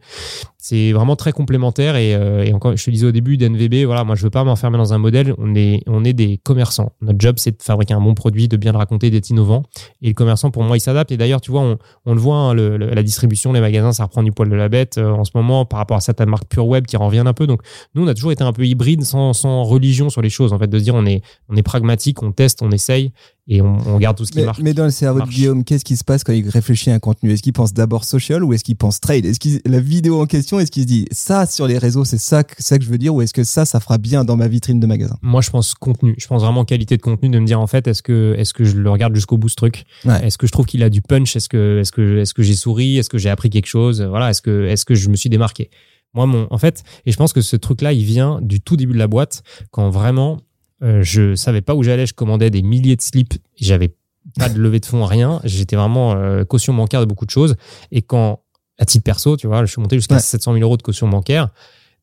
c'est 0.62 0.92
vraiment 0.92 1.16
très 1.16 1.32
complémentaire 1.32 1.96
et, 1.96 2.14
euh, 2.14 2.44
et, 2.44 2.54
encore 2.54 2.76
je 2.76 2.84
te 2.84 2.92
disais 2.92 3.06
au 3.06 3.14
début 3.14 3.38
d'NVB 3.38 3.86
voilà 3.86 4.04
moi 4.04 4.16
je 4.16 4.24
veux 4.24 4.30
pas 4.30 4.44
m'enfermer 4.44 4.78
dans 4.78 4.94
un 4.94 4.98
modèle. 4.98 5.34
On 5.38 5.56
est 5.56 5.82
on 5.88 6.04
est 6.04 6.12
des 6.12 6.38
commerçants. 6.38 6.92
Notre 7.02 7.18
job 7.18 7.36
c'est 7.38 7.58
de 7.58 7.64
fabriquer 7.64 7.94
un 7.94 8.02
bon 8.02 8.14
produit 8.14 8.50
de 8.50 8.58
bien 8.58 8.74
le 8.74 8.78
raconter 8.78 9.10
d'être 9.10 9.30
innovant. 9.30 9.64
Et 10.02 10.10
le 10.10 10.14
commerçant 10.14 10.52
pour 10.52 10.64
moi 10.64 10.76
il 10.76 10.82
s'adapte. 10.82 11.14
Et 11.14 11.18
d'ailleurs 11.18 11.40
tu 11.40 11.52
vois 11.52 11.62
on, 11.62 11.78
on 12.06 12.14
le 12.14 12.20
voit 12.20 12.36
hein, 12.36 12.56
la 12.56 13.04
distribution 13.04 13.54
les 13.54 13.62
magasins 13.62 13.94
ça 13.94 14.04
reprend 14.04 14.22
du 14.22 14.34
poil 14.34 14.50
de 14.50 14.56
la 14.56 14.68
bête 14.68 14.98
euh, 14.98 15.12
en 15.12 15.24
ce 15.24 15.32
moment 15.34 15.64
par 15.64 15.80
rapport 15.80 15.96
à 15.96 16.02
certaines 16.02 16.30
marques 16.30 16.50
pure 16.50 16.68
web 16.68 16.86
qui 16.86 16.98
reviennent 16.98 17.28
un 17.28 17.34
peu. 17.34 17.48
Donc 17.48 17.62
nous 17.96 18.04
on 18.04 18.08
a 18.08 18.14
toujours 18.14 18.34
été 18.34 18.44
un 18.44 18.52
peu 18.52 18.66
hybride 18.66 19.06
sans, 19.06 19.32
sans 19.32 19.64
religion 19.64 20.10
sur 20.10 20.22
les 20.22 20.30
choses 20.30 20.52
en 20.52 20.60
fait 20.60 20.68
de 20.68 20.78
se 20.78 20.84
dire 20.84 20.94
on 20.94 21.06
est 21.06 21.22
on 21.48 21.56
est 21.56 21.64
pragmatique 21.64 22.22
on 22.22 22.34
teste 22.34 22.62
on 22.62 22.72
essaye 22.72 23.14
et 23.52 23.62
on, 23.62 23.78
on, 23.88 23.98
garde 23.98 24.16
tout 24.16 24.26
ce 24.26 24.32
qui 24.32 24.44
marche. 24.44 24.60
Mais 24.62 24.76
dans 24.76 24.86
le 24.86 24.92
cerveau 24.92 25.22
de 25.22 25.28
Guillaume, 25.28 25.64
qu'est-ce 25.64 25.84
qui 25.84 25.98
se 25.98 26.04
passe 26.04 26.24
quand 26.24 26.34
il 26.34 26.48
réfléchit 26.48 26.92
à 26.92 26.94
un 26.94 27.00
contenu? 27.00 27.32
Est-ce 27.32 27.42
qu'il 27.42 27.52
pense 27.52 27.74
d'abord 27.74 28.04
social 28.04 28.44
ou 28.44 28.54
est-ce 28.54 28.64
qu'il 28.64 28.76
pense 28.76 29.02
trade? 29.02 29.26
Est-ce 29.26 29.40
qu'il 29.40 29.60
la 29.66 29.80
vidéo 29.80 30.22
en 30.22 30.28
question, 30.28 30.60
est-ce 30.60 30.70
qu'il 30.70 30.84
se 30.84 30.88
dit 30.88 31.08
ça 31.12 31.48
sur 31.48 31.66
les 31.66 31.80
réseaux, 31.80 32.06
c'est 32.06 32.20
ça, 32.20 32.44
ça 32.60 32.78
que 32.78 32.86
je 32.86 32.90
veux 32.92 33.00
dire, 33.00 33.14
ou 33.14 33.24
est-ce 33.24 33.34
que 33.34 33.44
ça, 33.44 33.66
ça 33.66 33.80
fera 33.80 33.98
bien 33.98 34.24
dans 34.24 34.38
ma 34.38 34.48
vitrine 34.48 34.80
de 34.80 34.86
magasin? 34.86 35.18
Moi, 35.24 35.42
je 35.42 35.50
pense 35.50 35.74
contenu. 35.74 36.14
Je 36.20 36.28
pense 36.28 36.44
vraiment 36.44 36.64
qualité 36.64 36.96
de 36.96 37.02
contenu, 37.02 37.30
de 37.30 37.40
me 37.40 37.46
dire 37.48 37.60
en 37.60 37.68
fait, 37.68 37.88
est-ce 37.88 38.04
que 38.04 38.36
est-ce 38.38 38.54
que 38.54 38.64
je 38.64 38.78
le 38.78 38.90
regarde 38.92 39.16
jusqu'au 39.16 39.38
bout 39.38 39.50
ce 39.50 39.56
truc? 39.56 39.86
Est-ce 40.06 40.38
que 40.38 40.46
je 40.46 40.52
trouve 40.52 40.68
qu'il 40.68 40.84
a 40.84 40.92
du 40.92 41.02
punch? 41.02 41.36
Est-ce 41.36 41.50
que 41.50 41.80
est-ce 41.80 41.92
que 41.92 42.20
est-ce 42.20 42.36
que 42.36 42.44
j'ai 42.44 42.56
souri? 42.56 43.00
Est-ce 43.00 43.10
que 43.10 43.18
j'ai 43.18 43.32
appris 43.32 43.50
quelque 43.50 43.68
chose? 43.68 44.04
Voilà. 44.04 44.30
Est-ce 44.30 44.44
que 44.44 44.68
est-ce 44.68 44.86
que 44.86 44.94
je 44.94 45.10
me 45.10 45.16
suis 45.16 45.30
démarqué? 45.30 45.72
Moi, 46.14 46.26
mon, 46.26 46.48
en 46.50 46.58
fait, 46.58 46.84
et 47.06 47.12
je 47.12 47.18
pense 47.18 47.34
que 47.34 47.42
ce 47.42 47.56
truc-là, 47.56 47.94
il 47.94 48.04
vient 48.04 48.40
du 48.42 48.62
tout 48.62 48.76
début 48.76 48.94
de 48.94 48.98
la 48.98 49.08
boîte, 49.08 49.44
quand 49.72 49.90
vraiment 49.90 50.40
euh, 50.84 51.02
je 51.04 51.36
savais 51.36 51.62
pas 51.62 51.76
où 51.76 51.84
j'allais, 51.84 52.06
je 52.06 52.14
commandais 52.14 52.50
des 52.50 52.62
milliers 52.62 52.96
de 52.96 53.02
slips, 53.02 53.34
j'avais 53.60 53.96
pas 54.38 54.50
de 54.50 54.60
levée 54.60 54.80
de 54.80 54.86
fonds, 54.86 55.06
rien. 55.06 55.42
J'étais 55.44 55.76
vraiment 55.76 56.14
euh, 56.14 56.44
caution 56.44 56.74
bancaire 56.74 57.02
de 57.02 57.06
beaucoup 57.06 57.26
de 57.26 57.32
choses. 57.32 57.56
Et 57.92 58.02
quand, 58.02 58.42
à 58.78 58.86
titre 58.86 59.04
perso, 59.04 59.38
tu 59.38 59.48
vois, 59.48 59.66
je 59.66 59.72
suis 59.72 59.82
monté 59.82 59.98
jusqu'à 59.98 60.20
700 60.20 60.54
000 60.54 60.64
euros 60.64 60.78
de 60.78 60.82
caution 60.82 61.08
bancaire 61.08 61.50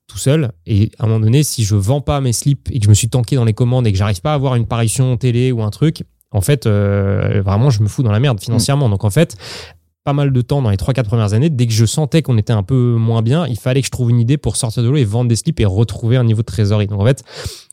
tout 0.07 0.19
seul. 0.19 0.53
Et 0.67 0.93
à 0.99 1.05
un 1.05 1.07
moment 1.09 1.21
donné, 1.21 1.43
si 1.43 1.65
je 1.65 1.75
vends 1.75 2.01
pas 2.01 2.21
mes 2.21 2.33
slips 2.33 2.69
et 2.71 2.79
que 2.79 2.85
je 2.85 2.89
me 2.89 2.95
suis 2.95 3.09
tanké 3.09 3.37
dans 3.37 3.45
les 3.45 3.55
commandes 3.55 3.87
et 3.87 3.93
que 3.93 3.99
j'arrive 3.99 4.21
pas 4.21 4.33
à 4.33 4.35
avoir 4.35 4.55
une 4.55 4.67
parution 4.67 5.17
télé 5.17 5.53
ou 5.53 5.63
un 5.63 5.71
truc, 5.71 6.05
en 6.31 6.41
fait, 6.41 6.67
euh, 6.67 7.43
vraiment, 7.45 7.71
je 7.71 7.83
me 7.83 7.89
fous 7.89 8.03
dans 8.03 8.13
la 8.13 8.21
merde 8.21 8.41
financièrement. 8.41 8.89
Donc 8.89 9.05
en 9.05 9.11
fait, 9.11 9.37
pas 10.07 10.13
mal 10.13 10.33
de 10.33 10.41
temps 10.41 10.63
dans 10.63 10.71
les 10.71 10.77
3-4 10.77 11.03
premières 11.03 11.33
années, 11.33 11.51
dès 11.51 11.67
que 11.67 11.73
je 11.73 11.85
sentais 11.85 12.23
qu'on 12.23 12.39
était 12.39 12.53
un 12.53 12.63
peu 12.63 12.95
moins 12.95 13.23
bien, 13.23 13.45
il 13.49 13.59
fallait 13.59 13.81
que 13.81 13.87
je 13.87 13.91
trouve 13.91 14.09
une 14.09 14.21
idée 14.21 14.37
pour 14.37 14.55
sortir 14.55 14.85
de 14.85 14.89
l'eau 14.89 14.97
et 14.97 15.05
vendre 15.05 15.29
des 15.29 15.35
slips 15.35 15.59
et 15.59 15.65
retrouver 15.65 16.17
un 16.17 16.23
niveau 16.23 16.43
de 16.43 16.47
trésorerie. 16.47 16.87
Donc 16.87 17.01
en 17.01 17.05
fait, 17.05 17.25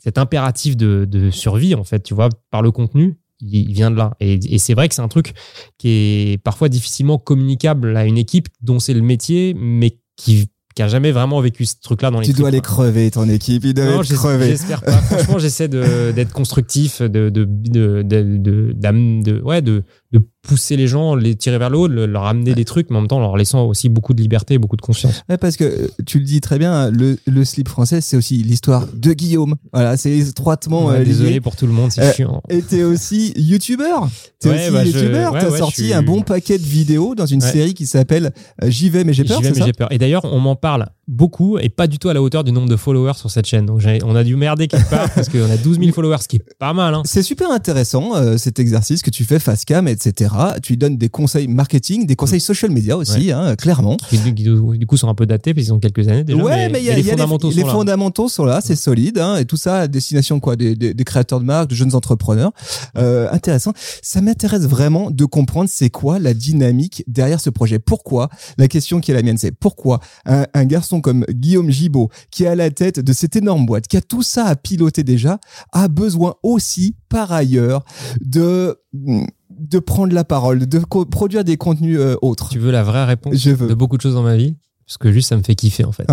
cet 0.04 0.18
impératif 0.18 0.76
de, 0.76 1.06
de 1.06 1.30
survie, 1.30 1.76
en 1.76 1.84
fait, 1.84 2.02
tu 2.02 2.16
vois, 2.16 2.30
par 2.50 2.64
le 2.64 2.72
contenu, 2.72 3.20
il 3.40 3.72
vient 3.72 3.92
de 3.92 3.98
là. 3.98 4.16
Et, 4.20 4.58
c'est 4.58 4.74
vrai 4.74 4.90
que 4.90 4.96
c'est 4.96 5.04
un 5.04 5.08
truc 5.08 5.34
qui 5.78 5.90
est 5.90 6.44
parfois 6.44 6.70
difficilement 6.70 7.20
communicable 7.20 7.96
à 7.96 8.06
une 8.06 8.18
équipe 8.18 8.48
dont 8.62 8.80
c'est 8.80 8.96
le 8.96 9.04
métier, 9.04 9.54
mais 9.56 10.00
qui 10.16 10.48
qui 10.76 10.82
a 10.82 10.88
jamais 10.88 11.12
vraiment 11.12 11.40
vécu 11.40 11.68
ce 11.68 11.76
truc-là 11.84 12.10
dans 12.10 12.20
les 12.20 12.26
Tu 12.26 12.34
dois 12.34 12.48
aller 12.48 12.60
crever 12.60 13.12
ton 13.12 13.30
équipe, 13.30 13.64
il 13.64 13.76
doit 13.76 14.04
crever. 14.04 14.48
J'espère 14.48 14.82
pas. 14.82 14.92
Franchement, 15.02 15.38
j'essaie 15.38 15.68
d'être 15.68 16.32
constructif, 16.32 17.02
de 17.02 17.30
de 17.30 17.46
de, 17.46 18.02
de, 18.02 18.74
de, 18.74 19.22
de, 19.22 19.42
ouais, 19.42 19.62
de, 19.62 19.84
de 20.14 20.22
pousser 20.44 20.78
les 20.78 20.88
gens, 20.88 21.16
les 21.16 21.36
tirer 21.36 21.58
vers 21.58 21.70
le 21.70 21.78
haut, 21.78 21.88
leur 21.88 22.26
amener 22.26 22.54
des 22.54 22.66
trucs, 22.66 22.90
mais 22.90 22.98
en 22.98 23.02
même 23.02 23.08
temps 23.08 23.20
leur 23.20 23.36
laissant 23.36 23.66
aussi 23.66 23.90
beaucoup 23.90 24.14
de 24.14 24.22
liberté, 24.22 24.58
beaucoup 24.60 24.76
de 24.76 24.82
confiance. 24.82 25.24
Ouais, 25.28 25.38
parce 25.38 25.58
que 25.58 25.64
euh, 25.64 25.88
tu 26.06 26.20
le 26.20 26.26
dis 26.26 26.40
très 26.40 26.60
bien, 26.60 26.92
le, 26.92 27.18
le 27.26 27.46
slip 27.46 27.68
français, 27.68 28.00
c'est 28.02 28.16
aussi 28.16 28.38
l'histoire 28.44 28.86
de 28.94 29.14
Guillaume. 29.14 29.56
Voilà, 29.74 29.98
c'est 29.98 30.16
étroitement. 30.16 30.92
Euh, 30.92 31.04
désolé 31.04 31.42
pour 31.42 31.56
tout 31.56 31.66
le 31.66 31.74
monde, 31.74 31.92
c'est 31.92 32.02
euh, 32.02 32.14
chiant. 32.14 32.44
Et 32.50 32.62
t'es 32.62 32.84
aussi 32.84 33.34
youtubeur. 33.38 34.08
T'es 34.40 34.50
aussi 34.50 34.72
bah, 34.72 34.86
youtubeur. 34.86 35.34
T'as 35.34 35.58
sorti 35.58 35.94
un 35.94 36.04
bon 36.04 36.22
paquet 36.22 36.60
de 36.60 36.64
vidéos 36.64 37.16
dans 37.16 37.26
une 37.26 37.42
série 37.42 37.74
qui 37.74 37.88
s'appelle 37.88 38.32
J'y 38.68 38.90
vais 38.90 39.04
mais 39.04 39.14
j'ai 39.14 39.24
peur. 39.24 39.38
J'y 39.38 39.50
vais 39.50 39.60
mais 39.60 39.66
j'ai 39.66 39.74
peur. 39.74 39.92
Et 39.92 39.98
d'ailleurs, 39.98 40.26
on 40.26 40.40
m'en 40.40 40.56
parle 40.56 40.88
beaucoup 41.08 41.58
et 41.58 41.70
pas 41.70 41.88
du 41.88 42.00
tout 42.00 42.10
à 42.10 42.14
la 42.14 42.22
hauteur 42.22 42.44
du 42.44 42.52
nombre 42.52 42.70
de 42.70 42.76
followers 42.76 43.16
sur 43.16 43.30
cette 43.30 43.46
chaîne. 43.46 43.66
Donc 43.66 43.82
on 44.04 44.16
a 44.16 44.24
dû 44.24 44.36
merder 44.36 44.68
quelque 44.68 44.90
part 44.90 45.10
parce 45.14 45.30
qu'on 45.30 45.50
a 45.50 45.58
12 45.58 45.80
000 45.80 45.92
followers, 45.94 46.18
ce 46.22 46.28
qui 46.28 46.38
est 46.38 46.58
pas 46.58 46.74
mal. 46.74 46.94
Hein. 46.94 47.02
C'est 47.06 47.24
super 47.24 47.52
intéressant 47.52 48.38
cet 48.38 48.60
exercice 48.60 49.02
que 49.02 49.10
tu 49.10 49.24
fais 49.24 49.40
face 49.40 49.66
cam, 49.66 49.88
etc. 49.88 50.34
Tu 50.62 50.74
lui 50.74 50.78
donnes 50.78 50.98
des 50.98 51.10
conseils 51.10 51.48
marketing, 51.48 52.06
des 52.06 52.16
conseils 52.16 52.38
mm. 52.38 52.42
social 52.42 52.72
media 52.72 52.98
aussi, 52.98 53.32
hein, 53.32 53.56
clairement. 53.56 53.98
du 54.12 54.86
coup 54.88 54.98
sont 54.98 55.10
un 55.10 55.16
peu 55.16 55.26
datés 55.26 55.54
parce 55.54 55.66
qu'ils 55.66 55.74
ont 55.74 55.80
quelques 55.80 56.08
années 56.08 56.24
déjà. 56.24 56.42
Ouais, 56.42 56.70
mais, 56.70 56.82
y 56.82 56.90
a, 56.90 56.96
les, 56.96 57.04
fondamentaux, 57.04 57.50
les, 57.50 57.62
sont 57.62 57.68
là. 57.68 57.74
fondamentaux 57.74 58.30
sont 58.30 58.46
là, 58.46 58.62
c'est 58.62 58.76
solide, 58.76 59.18
hein, 59.20 59.38
et 59.38 59.46
tout 59.46 59.58
ça 59.58 59.82
à 59.82 59.88
destination 59.88 60.40
quoi, 60.40 60.56
des, 60.56 60.76
des, 60.76 60.94
des, 60.94 61.04
créateurs 61.04 61.40
de 61.40 61.46
marques, 61.46 61.70
de 61.70 61.76
jeunes 61.76 61.96
entrepreneurs. 61.96 62.52
Euh, 62.98 63.28
intéressant. 63.32 63.74
Ça 64.02 64.22
m'intéresse 64.22 64.64
vraiment 64.64 65.12
de 65.12 65.26
comprendre 65.26 65.70
c'est 65.72 65.90
quoi 65.90 66.20
la 66.20 66.34
dynamique 66.34 67.04
derrière 67.08 67.40
ce 67.40 67.50
projet. 67.50 67.80
Pourquoi? 67.80 68.30
La 68.58 68.68
question 68.68 69.00
qui 69.00 69.12
est 69.12 69.14
la 69.14 69.22
mienne, 69.22 69.38
c'est 69.38 69.52
pourquoi 69.52 70.00
un, 70.26 70.46
un 70.54 70.66
garçon 70.66 70.93
comme 71.02 71.26
Guillaume 71.30 71.70
Gibaud, 71.70 72.10
qui 72.32 72.44
est 72.44 72.48
à 72.48 72.56
la 72.56 72.72
tête 72.72 73.00
de 73.00 73.14
cette 73.14 73.36
énorme 73.36 73.66
boîte, 73.66 73.88
qui 73.88 73.98
a 73.98 74.02
tout 74.02 74.24
ça 74.24 74.46
à 74.46 74.56
piloter 74.56 75.04
déjà, 75.04 75.40
a 75.72 75.88
besoin 75.88 76.36
aussi 76.44 76.96
par 77.10 77.32
ailleurs 77.32 77.84
de 78.22 78.78
de 78.94 79.80
prendre 79.80 80.14
la 80.14 80.24
parole, 80.24 80.68
de 80.68 80.80
produire 80.80 81.44
des 81.44 81.58
contenus 81.58 81.98
euh, 82.00 82.16
autres. 82.22 82.50
Tu 82.50 82.60
veux 82.60 82.72
la 82.72 82.84
vraie 82.84 83.06
réponse 83.06 83.36
Je 83.36 83.52
veux. 83.52 83.68
de 83.68 83.74
beaucoup 83.74 83.98
de 83.98 84.02
choses 84.02 84.16
dans 84.16 84.24
ma 84.24 84.36
vie? 84.36 84.56
Parce 84.86 84.98
que 84.98 85.12
juste, 85.12 85.30
ça 85.30 85.38
me 85.38 85.44
fait 85.44 85.56
kiffer, 85.56 85.86
en 85.86 85.92
fait. 85.92 86.06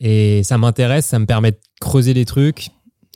Et 0.00 0.42
ça 0.44 0.58
m'intéresse, 0.58 1.06
ça 1.06 1.18
me 1.18 1.26
permet 1.26 1.52
de 1.52 1.58
creuser 1.80 2.14
des 2.14 2.24
trucs. 2.24 2.70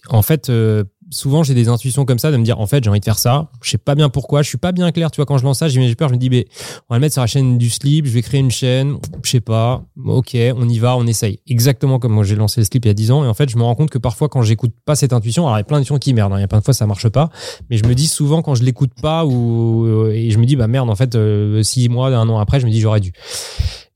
En 0.08 0.22
fait, 0.22 0.50
euh, 0.50 0.84
souvent 1.12 1.42
j'ai 1.42 1.54
des 1.54 1.68
intuitions 1.68 2.04
comme 2.04 2.18
ça 2.18 2.32
de 2.32 2.36
me 2.36 2.42
dire 2.42 2.58
en 2.60 2.66
fait 2.66 2.82
j'ai 2.82 2.90
envie 2.90 3.00
de 3.00 3.04
faire 3.04 3.18
ça. 3.18 3.50
Je 3.62 3.70
sais 3.70 3.78
pas 3.78 3.94
bien 3.94 4.08
pourquoi. 4.08 4.42
Je 4.42 4.48
suis 4.48 4.58
pas 4.58 4.72
bien 4.72 4.90
clair. 4.90 5.10
Tu 5.10 5.16
vois 5.16 5.26
quand 5.26 5.38
je 5.38 5.44
lance 5.44 5.58
ça 5.58 5.68
j'ai 5.68 5.94
peur. 5.94 6.08
Je 6.08 6.14
me 6.14 6.18
dis 6.18 6.30
mais 6.30 6.46
on 6.88 6.94
va 6.94 6.96
le 6.96 7.00
mettre 7.00 7.12
sur 7.12 7.22
la 7.22 7.26
chaîne 7.26 7.58
du 7.58 7.70
slip. 7.70 8.06
Je 8.06 8.12
vais 8.12 8.22
créer 8.22 8.40
une 8.40 8.50
chaîne. 8.50 8.96
Je 9.22 9.30
sais 9.30 9.40
pas. 9.40 9.84
Ok 10.04 10.36
on 10.56 10.68
y 10.68 10.78
va 10.78 10.96
on 10.96 11.06
essaye. 11.06 11.40
Exactement 11.46 11.98
comme 11.98 12.12
moi 12.12 12.24
j'ai 12.24 12.34
lancé 12.34 12.60
le 12.60 12.64
slip 12.64 12.84
il 12.84 12.88
y 12.88 12.90
a 12.90 12.94
10 12.94 13.10
ans. 13.12 13.24
Et 13.24 13.28
en 13.28 13.34
fait 13.34 13.48
je 13.48 13.56
me 13.56 13.62
rends 13.62 13.74
compte 13.74 13.90
que 13.90 13.98
parfois 13.98 14.28
quand 14.28 14.42
j'écoute 14.42 14.72
pas 14.84 14.96
cette 14.96 15.12
intuition 15.12 15.44
alors 15.44 15.58
il 15.58 15.60
y 15.60 15.62
a 15.62 15.64
plein 15.64 15.76
d'intuitions 15.76 15.98
qui 15.98 16.14
merdent 16.14 16.32
hein, 16.32 16.38
il 16.38 16.42
y 16.42 16.44
a 16.44 16.48
plein 16.48 16.60
de 16.60 16.64
fois 16.64 16.74
ça 16.74 16.86
marche 16.86 17.08
pas. 17.08 17.30
Mais 17.70 17.76
je 17.76 17.84
me 17.84 17.94
dis 17.94 18.08
souvent 18.08 18.42
quand 18.42 18.54
je 18.54 18.64
l'écoute 18.64 18.92
pas 19.00 19.24
ou 19.24 19.84
euh, 19.84 20.12
et 20.12 20.30
je 20.30 20.38
me 20.38 20.46
dis 20.46 20.56
bah 20.56 20.66
merde 20.66 20.88
en 20.88 20.96
fait 20.96 21.14
euh, 21.14 21.62
six 21.62 21.88
mois 21.88 22.08
un 22.08 22.28
an 22.28 22.38
après 22.38 22.60
je 22.60 22.66
me 22.66 22.70
dis 22.70 22.80
j'aurais 22.80 23.00
dû. 23.00 23.12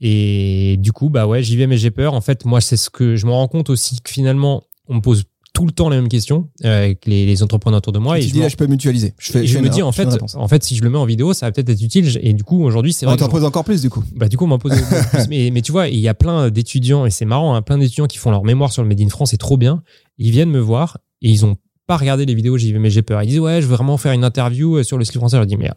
Et 0.00 0.76
du 0.78 0.92
coup 0.92 1.08
bah 1.08 1.26
ouais 1.26 1.42
j'y 1.42 1.56
vais 1.56 1.66
mais 1.66 1.78
j'ai 1.78 1.90
peur. 1.90 2.14
En 2.14 2.20
fait 2.20 2.44
moi 2.44 2.60
c'est 2.60 2.76
ce 2.76 2.90
que 2.90 3.16
je 3.16 3.26
me 3.26 3.32
rends 3.32 3.48
compte 3.48 3.70
aussi 3.70 4.00
que 4.00 4.10
finalement 4.10 4.62
on 4.88 4.96
me 4.96 5.00
pose 5.00 5.24
tout 5.56 5.64
le 5.64 5.72
temps 5.72 5.88
les 5.88 5.96
mêmes 5.96 6.08
questions 6.08 6.50
euh, 6.66 6.84
avec 6.84 7.06
les, 7.06 7.24
les 7.24 7.42
entrepreneurs 7.42 7.78
autour 7.78 7.94
de 7.94 7.98
moi. 7.98 8.18
Et, 8.18 8.20
et 8.20 8.24
tu 8.24 8.28
je 8.28 8.34
dis 8.34 8.40
là, 8.40 8.48
je 8.48 8.56
peux 8.56 8.66
mutualiser. 8.66 9.14
Je, 9.18 9.32
fais, 9.32 9.46
je 9.46 9.58
me 9.58 9.70
dis 9.70 9.80
en 9.80 9.90
fait, 9.90 10.06
en 10.34 10.48
fait, 10.48 10.62
si 10.62 10.76
je 10.76 10.82
le 10.82 10.90
mets 10.90 10.98
en 10.98 11.06
vidéo, 11.06 11.32
ça 11.32 11.46
va 11.46 11.52
peut-être 11.52 11.70
être 11.70 11.80
utile. 11.80 12.06
Et 12.20 12.34
du 12.34 12.44
coup, 12.44 12.62
aujourd'hui, 12.62 12.92
c'est 12.92 13.06
vrai. 13.06 13.14
On 13.14 13.16
t'en 13.16 13.30
pose 13.30 13.42
encore 13.42 13.64
plus 13.64 13.80
du 13.80 13.88
coup. 13.88 14.04
bah, 14.14 14.28
du 14.28 14.36
coup, 14.36 14.44
on 14.44 14.48
m'en 14.48 14.58
pose 14.58 14.72
plus. 14.72 15.26
Mais, 15.30 15.50
mais 15.50 15.62
tu 15.62 15.72
vois, 15.72 15.88
il 15.88 15.98
y 15.98 16.08
a 16.08 16.14
plein 16.14 16.50
d'étudiants, 16.50 17.06
et 17.06 17.10
c'est 17.10 17.24
marrant, 17.24 17.54
hein, 17.54 17.62
plein 17.62 17.78
d'étudiants 17.78 18.06
qui 18.06 18.18
font 18.18 18.30
leur 18.30 18.44
mémoire 18.44 18.70
sur 18.70 18.82
le 18.82 18.88
Made 18.88 19.00
in 19.00 19.08
France, 19.08 19.30
c'est 19.30 19.38
trop 19.38 19.56
bien. 19.56 19.82
Ils 20.18 20.30
viennent 20.30 20.50
me 20.50 20.60
voir 20.60 20.98
et 21.22 21.30
ils 21.30 21.46
ont 21.46 21.56
pas 21.86 21.96
regardé 21.96 22.26
les 22.26 22.34
vidéos, 22.34 22.58
j'y 22.58 22.72
vais, 22.74 22.78
mais 22.78 22.90
j'ai 22.90 23.02
peur. 23.02 23.22
Ils 23.22 23.28
disent, 23.28 23.40
ouais, 23.40 23.62
je 23.62 23.66
veux 23.66 23.76
vraiment 23.76 23.96
faire 23.96 24.12
une 24.12 24.24
interview 24.24 24.76
euh, 24.76 24.82
sur 24.82 24.98
le 24.98 25.04
slip 25.04 25.20
français. 25.20 25.36
Je 25.36 25.40
leur 25.40 25.46
dis, 25.46 25.56
mais 25.56 25.70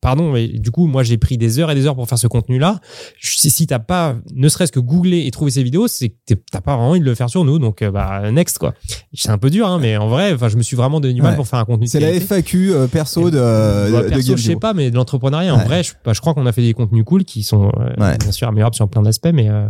pardon, 0.00 0.32
mais 0.32 0.48
du 0.48 0.70
coup, 0.70 0.86
moi, 0.86 1.02
j'ai 1.02 1.16
pris 1.18 1.38
des 1.38 1.58
heures 1.58 1.70
et 1.70 1.74
des 1.74 1.86
heures 1.86 1.94
pour 1.94 2.08
faire 2.08 2.18
ce 2.18 2.26
contenu-là. 2.26 2.80
Si, 3.20 3.66
t'as 3.66 3.78
pas, 3.78 4.16
ne 4.34 4.48
serait-ce 4.48 4.72
que 4.72 4.80
googlé 4.80 5.26
et 5.26 5.30
trouvé 5.30 5.50
ces 5.50 5.62
vidéos, 5.62 5.88
c'est 5.88 6.08
que 6.10 6.34
t'as 6.50 6.60
pas 6.60 6.74
vraiment 6.76 6.90
envie 6.90 7.00
de 7.00 7.04
le 7.04 7.14
faire 7.14 7.30
sur 7.30 7.44
nous. 7.44 7.58
Donc, 7.58 7.82
euh, 7.82 7.90
bah, 7.90 8.30
next, 8.32 8.58
quoi. 8.58 8.74
C'est 9.14 9.30
un 9.30 9.38
peu 9.38 9.50
dur, 9.50 9.66
hein, 9.68 9.78
mais 9.80 9.96
en 9.96 10.08
vrai, 10.08 10.32
enfin, 10.34 10.48
je 10.48 10.56
me 10.56 10.62
suis 10.62 10.76
vraiment 10.76 11.00
donné 11.00 11.14
du 11.14 11.22
mal 11.22 11.30
Ouais. 11.30 11.36
pour 11.36 11.46
faire 11.48 11.58
un 11.58 11.64
contenu. 11.64 11.86
C'est 11.86 12.00
la. 12.00 12.12
FAQ 12.20 12.72
euh, 12.72 12.86
perso 12.86 13.30
de, 13.30 13.38
Bah, 13.38 14.02
de, 14.02 14.08
perso, 14.08 14.36
je 14.36 14.42
sais 14.42 14.56
pas, 14.56 14.74
mais 14.74 14.90
de 14.90 14.96
l'entrepreneuriat, 14.96 15.54
en 15.54 15.64
vrai, 15.64 15.82
je, 15.82 15.92
bah, 16.04 16.12
je 16.12 16.20
crois 16.20 16.34
qu'on 16.34 16.46
a 16.46 16.52
fait 16.52 16.62
des 16.62 16.74
contenus 16.74 17.04
cool 17.04 17.24
qui 17.24 17.42
sont 17.42 17.70
euh, 17.78 17.94
Ouais. 17.98 18.18
bien 18.18 18.32
sûr 18.32 18.48
améliorables 18.48 18.74
sur 18.76 18.88
plein 18.88 19.02
d'aspects, 19.02 19.28
mais, 19.32 19.48
euh, 19.48 19.66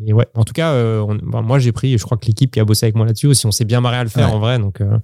mais 0.00 0.12
ouais. 0.12 0.26
En 0.34 0.44
tout 0.44 0.52
cas, 0.52 0.72
euh, 0.72 1.00
on- 1.00 1.16
bah, 1.16 1.42
moi 1.42 1.58
j'ai 1.58 1.72
pris, 1.72 1.96
je 1.98 2.04
crois 2.04 2.16
que 2.16 2.26
l'équipe 2.26 2.50
qui 2.52 2.60
a 2.60 2.64
bossé 2.64 2.86
avec 2.86 2.94
moi 2.96 3.04
là-dessus 3.06 3.26
aussi, 3.26 3.46
on 3.46 3.50
s'est 3.52 3.64
bien 3.64 3.80
marré 3.80 3.96
à 3.96 4.04
le 4.04 4.10
faire 4.10 4.32
en 4.34 4.38
vrai. 4.38 4.58
Donc, 4.58 4.80
euh, 4.80 4.98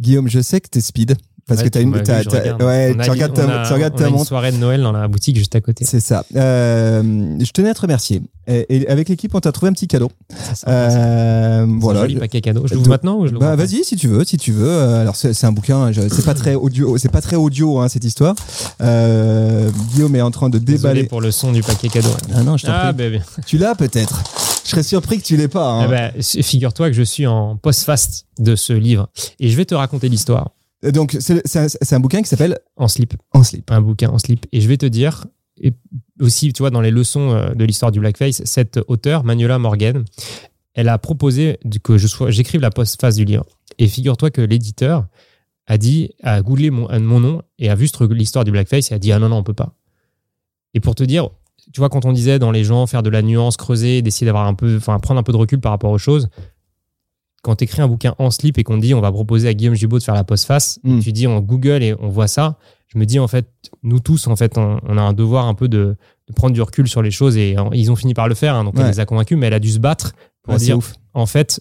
Guillaume, 0.00 0.28
je 0.28 0.40
sais 0.40 0.60
que 0.60 0.68
t'es 0.68 0.80
speed. 0.80 1.16
Parce 1.48 1.60
ouais, 1.60 1.70
que 1.70 1.78
tu 1.78 1.82
une, 1.82 1.90
m'as 1.90 1.96
vu, 1.98 2.02
regarde. 2.28 2.62
ouais, 2.62 2.94
tu 3.02 3.10
regardes 3.10 3.34
ta, 3.34 3.62
a- 3.62 3.66
tu 3.66 3.72
regardes 3.72 3.96
ta 3.96 4.04
a 4.04 4.08
une 4.08 4.14
montre. 4.14 4.26
soirée 4.28 4.52
de 4.52 4.56
Noël 4.58 4.80
dans 4.80 4.92
la 4.92 5.08
boutique 5.08 5.36
juste 5.36 5.54
à 5.56 5.60
côté. 5.60 5.84
C'est 5.84 5.98
ça. 6.00 6.24
Euh, 6.36 7.02
je 7.40 7.50
tenais 7.50 7.70
à 7.70 7.74
te 7.74 7.80
remercier. 7.80 8.22
Et, 8.46 8.66
et 8.82 8.88
avec 8.88 9.08
l'équipe, 9.08 9.34
on 9.34 9.40
t'a 9.40 9.50
trouvé 9.52 9.68
un 9.70 9.72
petit 9.72 9.88
cadeau. 9.88 10.10
Ça. 10.54 10.68
Euh, 10.68 10.90
C'est 10.90 10.96
un 11.72 11.78
voilà. 11.80 12.00
joli 12.02 12.16
paquet 12.16 12.40
cadeau. 12.40 12.62
Je 12.66 12.70
de- 12.70 12.76
l'ouvre 12.76 12.88
maintenant 12.90 13.18
ou 13.18 13.26
je 13.26 13.34
Bah 13.34 13.56
vas-y 13.56 13.82
si 13.84 13.96
tu 13.96 14.06
veux, 14.08 14.24
si 14.24 14.36
tu 14.36 14.52
veux. 14.52 14.68
Euh, 14.68 15.00
Alors 15.02 15.16
c'est 15.16 15.44
un 15.44 15.52
bouquin, 15.52 15.90
c'est 15.92 16.24
pas 16.24 16.34
très 16.34 16.54
audio, 16.54 16.96
c'est 16.96 17.10
pas 17.10 17.20
très 17.20 17.36
audio 17.36 17.80
hein, 17.80 17.88
cette 17.88 18.04
histoire. 18.04 18.34
Euh, 18.80 19.70
Guillaume 19.92 20.14
est 20.16 20.22
en 20.22 20.30
train 20.30 20.48
de 20.48 20.58
Désolé 20.58 20.94
déballer. 20.94 21.04
pour 21.08 21.20
le 21.20 21.30
son 21.30 21.52
du 21.52 21.62
paquet 21.62 21.88
cadeau. 21.88 22.08
Ah 22.34 22.42
non, 22.42 22.56
je 22.56 22.66
t'en 22.66 22.72
Ah, 22.74 22.92
prie. 22.92 23.10
ben, 23.10 23.22
Tu 23.46 23.58
l'as 23.58 23.74
peut-être. 23.74 24.22
Je 24.64 24.70
serais 24.70 24.82
surpris 24.82 25.18
que 25.18 25.24
tu 25.24 25.36
l'aies 25.36 25.48
pas. 25.48 25.68
hein. 25.70 25.84
eh 25.86 25.90
ben, 25.90 26.12
figure-toi 26.42 26.88
que 26.88 26.94
je 26.96 27.02
suis 27.02 27.26
en 27.26 27.56
post-fast 27.56 28.26
de 28.38 28.54
ce 28.56 28.72
livre 28.72 29.08
et 29.40 29.48
je 29.48 29.56
vais 29.56 29.64
te 29.64 29.74
raconter 29.74 30.08
l'histoire 30.08 30.50
Donc 30.82 31.16
c'est 31.20 31.92
un, 31.92 32.00
bouquin 32.00 32.22
qui 32.22 32.28
s'appelle 32.28 32.58
en 32.76 32.88
slip. 32.88 33.14
En 33.32 33.44
slip. 33.44 33.70
un 33.70 33.80
bouquin 33.80 34.10
en 34.10 34.18
slip. 34.18 34.46
Et 34.52 34.60
je 34.60 34.68
vais 34.68 34.76
te 34.76 34.86
dire, 34.86 35.26
et 35.60 35.74
aussi, 36.20 36.52
tu 36.52 36.62
vois, 36.62 36.70
dans 36.70 36.80
les 36.80 36.90
leçons 36.90 37.30
euh, 37.30 37.54
de 37.54 37.64
l'histoire 37.64 37.92
du 37.92 38.00
blackface, 38.00 38.42
cette 38.44 38.80
auteure, 38.88 39.24
Manuela 39.24 39.58
Morgan, 39.58 40.04
elle 40.74 40.88
a 40.88 40.98
proposé 40.98 41.58
que 41.82 41.96
j'écrive 41.98 42.60
la 42.60 42.70
postface 42.70 43.16
du 43.16 43.24
livre. 43.24 43.44
Et 43.78 43.86
figure-toi 43.86 44.30
que 44.30 44.40
l'éditeur 44.40 45.06
a 45.66 45.78
dit, 45.78 46.10
a 46.22 46.42
googlé 46.42 46.70
mon, 46.70 46.88
nom 46.98 47.42
et 47.58 47.70
a 47.70 47.74
vu 47.74 47.88
l'histoire 48.10 48.44
du 48.44 48.50
blackface 48.50 48.90
et 48.90 48.94
a 48.94 48.98
dit, 48.98 49.12
ah 49.12 49.18
non, 49.18 49.28
non, 49.28 49.36
on 49.36 49.42
peut 49.42 49.54
pas. 49.54 49.76
Et 50.74 50.80
pour 50.80 50.94
te 50.94 51.04
dire, 51.04 51.28
tu 51.72 51.80
vois, 51.80 51.88
quand 51.88 52.04
on 52.04 52.12
disait 52.12 52.38
dans 52.38 52.50
les 52.50 52.64
gens 52.64 52.86
faire 52.86 53.02
de 53.02 53.10
la 53.10 53.22
nuance, 53.22 53.56
creuser, 53.56 54.02
d'essayer 54.02 54.26
d'avoir 54.26 54.46
un 54.46 54.54
peu, 54.54 54.76
enfin, 54.76 54.98
prendre 54.98 55.20
un 55.20 55.22
peu 55.22 55.32
de 55.32 55.36
recul 55.36 55.60
par 55.60 55.70
rapport 55.70 55.90
aux 55.90 55.98
choses, 55.98 56.28
quand 57.42 57.56
tu 57.56 57.64
écris 57.64 57.82
un 57.82 57.88
bouquin 57.88 58.14
en 58.18 58.30
slip 58.30 58.56
et 58.58 58.62
qu'on 58.64 58.76
te 58.76 58.82
dit 58.82 58.94
on 58.94 59.00
va 59.00 59.10
proposer 59.12 59.48
à 59.48 59.54
Guillaume 59.54 59.74
Gibault 59.74 59.98
de 59.98 60.04
faire 60.04 60.14
la 60.14 60.24
postface, 60.24 60.78
Mm. 60.84 61.00
tu 61.00 61.12
dis 61.12 61.26
on 61.26 61.40
Google 61.40 61.82
et 61.82 61.94
on 62.00 62.08
voit 62.08 62.28
ça, 62.28 62.56
je 62.88 62.98
me 62.98 63.04
dis 63.06 63.18
en 63.18 63.26
fait, 63.28 63.46
nous 63.82 64.00
tous, 64.00 64.26
en 64.26 64.36
fait, 64.36 64.56
on, 64.58 64.78
on 64.86 64.96
a 64.98 65.02
un 65.02 65.12
devoir 65.12 65.46
un 65.46 65.54
peu 65.54 65.66
de, 65.68 65.96
de 66.28 66.32
prendre 66.34 66.52
du 66.54 66.62
recul 66.62 66.86
sur 66.88 67.02
les 67.02 67.10
choses 67.10 67.36
et 67.36 67.56
ils 67.72 67.90
ont 67.90 67.96
fini 67.96 68.14
par 68.14 68.28
le 68.28 68.34
faire, 68.34 68.54
hein, 68.54 68.64
donc 68.64 68.74
elle 68.78 68.86
les 68.86 69.00
a 69.00 69.06
convaincus, 69.06 69.36
mais 69.38 69.46
elle 69.48 69.54
a 69.54 69.58
dû 69.60 69.70
se 69.70 69.78
battre 69.78 70.12
pour 70.42 70.52
Ouais, 70.54 70.58
c'est 70.58 70.66
dire 70.66 70.78
ouf. 70.78 70.94
en 71.14 71.26
fait, 71.26 71.60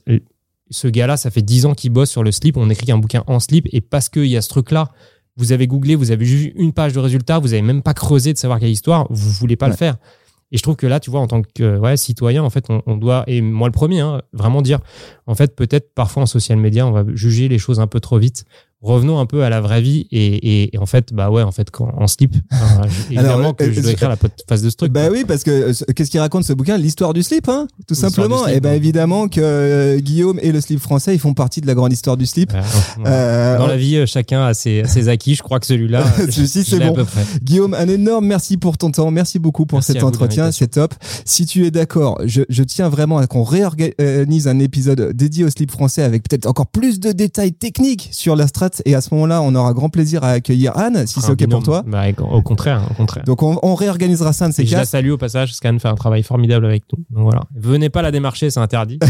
ce 0.69 0.87
gars-là, 0.87 1.17
ça 1.17 1.31
fait 1.31 1.41
10 1.41 1.65
ans 1.65 1.73
qu'il 1.73 1.91
bosse 1.91 2.09
sur 2.11 2.23
le 2.23 2.31
slip, 2.31 2.57
on 2.57 2.69
écrit 2.69 2.91
un 2.91 2.97
bouquin 2.97 3.23
en 3.27 3.39
slip 3.39 3.67
et 3.71 3.81
parce 3.81 4.07
qu'il 4.09 4.25
y 4.27 4.37
a 4.37 4.41
ce 4.41 4.49
truc-là, 4.49 4.91
vous 5.37 5.51
avez 5.53 5.65
googlé, 5.67 5.95
vous 5.95 6.11
avez 6.11 6.25
juste 6.25 6.51
une 6.55 6.73
page 6.73 6.93
de 6.93 6.99
résultats, 6.99 7.39
vous 7.39 7.53
avez 7.53 7.61
même 7.61 7.81
pas 7.81 7.93
creusé 7.93 8.33
de 8.33 8.37
savoir 8.37 8.59
quelle 8.59 8.69
histoire, 8.69 9.07
vous 9.09 9.29
voulez 9.31 9.55
pas 9.55 9.67
Ouais. 9.67 9.71
le 9.71 9.77
faire. 9.77 9.95
Et 10.51 10.57
je 10.57 10.63
trouve 10.63 10.75
que 10.75 10.87
là, 10.87 10.99
tu 10.99 11.09
vois, 11.09 11.21
en 11.21 11.27
tant 11.27 11.41
que 11.41 11.95
citoyen, 11.95 12.43
en 12.43 12.49
fait, 12.49 12.65
on, 12.69 12.81
on 12.85 12.97
doit, 12.97 13.23
et 13.27 13.41
moi 13.41 13.67
le 13.67 13.71
premier, 13.71 14.01
hein, 14.01 14.21
vraiment 14.33 14.61
dire, 14.61 14.79
en 15.27 15.35
fait, 15.35 15.55
peut-être 15.55 15.93
parfois 15.93 16.23
en 16.23 16.25
social 16.25 16.57
media, 16.57 16.85
on 16.85 16.91
va 16.91 17.05
juger 17.13 17.47
les 17.47 17.57
choses 17.57 17.79
un 17.79 17.87
peu 17.87 17.99
trop 17.99 18.17
vite. 18.17 18.45
Revenons 18.81 19.19
un 19.19 19.25
peu 19.27 19.43
à 19.43 19.49
la 19.49 19.61
vraie 19.61 19.81
vie 19.81 20.07
et, 20.11 20.25
et- 20.25 20.75
et 20.75 20.77
en 20.79 20.85
fait, 20.87 21.13
bah 21.13 21.29
ouais, 21.29 21.43
en 21.43 21.51
fait, 21.51 21.69
quand, 21.69 21.89
en 21.97 22.07
slip, 22.07 22.35
je- 22.51 23.05
évidemment 23.13 23.35
Alors, 23.37 23.55
que 23.55 23.71
je 23.71 23.79
dois 23.79 23.89
euh, 23.89 23.93
écrire 23.93 24.09
la 24.09 24.17
phase 24.49 24.63
de 24.63 24.69
ce 24.71 24.75
truc. 24.75 24.91
Bah 24.91 25.07
quoi. 25.07 25.17
oui, 25.17 25.23
parce 25.27 25.43
que 25.43 25.51
euh, 25.51 25.73
ce- 25.73 25.83
qu'est-ce 25.85 26.09
qu'il 26.09 26.19
raconte 26.19 26.45
ce 26.45 26.53
bouquin? 26.53 26.77
L'histoire 26.77 27.13
du 27.13 27.21
slip, 27.21 27.47
hein, 27.47 27.67
tout 27.87 27.93
simplement. 27.93 28.43
slip, 28.45 28.55
et 28.55 28.59
ben 28.59 28.71
hein. 28.71 28.73
évidemment 28.73 29.27
que 29.27 29.39
euh, 29.41 29.99
Guillaume 29.99 30.39
et 30.41 30.51
le 30.51 30.59
slip 30.61 30.79
français, 30.79 31.13
ils 31.13 31.19
font 31.19 31.33
partie 31.35 31.61
de 31.61 31.67
la 31.67 31.75
grande 31.75 31.93
histoire 31.93 32.17
du 32.17 32.25
slip. 32.25 32.51
Ouais. 32.53 32.59
Euh, 33.05 33.57
Dans 33.57 33.67
la 33.67 33.77
vie, 33.77 34.05
chacun 34.07 34.45
a 34.45 34.53
ses, 34.55 34.83
ses 34.87 35.09
acquis. 35.09 35.35
Je 35.35 35.43
crois 35.43 35.59
que 35.59 35.67
celui-là, 35.67 36.03
Celui-ci, 36.31 36.63
c'est 36.63 36.79
bon. 36.79 36.95
Guillaume, 37.43 37.73
un 37.75 37.87
énorme 37.87 38.25
merci 38.25 38.57
pour 38.57 38.77
ton 38.79 38.89
temps. 38.91 39.11
Merci 39.11 39.37
beaucoup 39.37 39.65
pour 39.67 39.77
Merci 39.79 39.93
cet 39.93 40.03
entretien. 40.03 40.51
C'est 40.51 40.67
top. 40.69 40.93
Si 41.25 41.45
tu 41.45 41.65
es 41.67 41.71
d'accord, 41.71 42.19
je, 42.25 42.41
je 42.49 42.63
tiens 42.63 42.89
vraiment 42.89 43.19
à 43.19 43.27
qu'on 43.27 43.43
réorganise 43.43 44.47
un 44.47 44.57
épisode 44.59 45.11
dédié 45.13 45.43
au 45.45 45.49
slip 45.49 45.69
français 45.71 46.01
avec 46.01 46.27
peut-être 46.27 46.47
encore 46.47 46.67
plus 46.67 46.99
de 46.99 47.11
détails 47.11 47.53
techniques 47.53 48.09
sur 48.11 48.35
la 48.35 48.47
Et 48.85 48.95
à 48.95 49.01
ce 49.01 49.13
moment-là, 49.13 49.41
on 49.41 49.53
aura 49.55 49.73
grand 49.73 49.89
plaisir 49.89 50.23
à 50.23 50.29
accueillir 50.31 50.77
Anne, 50.77 51.05
si 51.07 51.19
c'est 51.21 51.31
OK 51.31 51.47
pour 51.49 51.63
toi. 51.63 51.83
Bah, 51.85 52.03
au 52.31 52.41
contraire, 52.41 52.81
au 52.91 52.93
contraire. 52.93 53.23
Donc 53.25 53.43
on, 53.43 53.59
on 53.63 53.75
réorganisera 53.75 54.33
ça 54.33 54.45
un 54.45 54.49
de 54.49 54.53
ces 54.53 54.63
Et 54.63 54.65
je 54.65 54.75
la 54.75 54.85
salue 54.85 55.11
au 55.11 55.17
passage, 55.17 55.49
parce 55.49 55.59
qu'Anne 55.59 55.79
fait 55.79 55.87
un 55.87 55.95
travail 55.95 56.23
formidable 56.23 56.65
avec 56.65 56.83
nous. 56.93 57.03
Donc 57.09 57.23
voilà. 57.23 57.41
Venez 57.55 57.89
pas 57.89 58.01
la 58.01 58.11
démarcher, 58.11 58.49
c'est 58.49 58.59
interdit. 58.59 58.99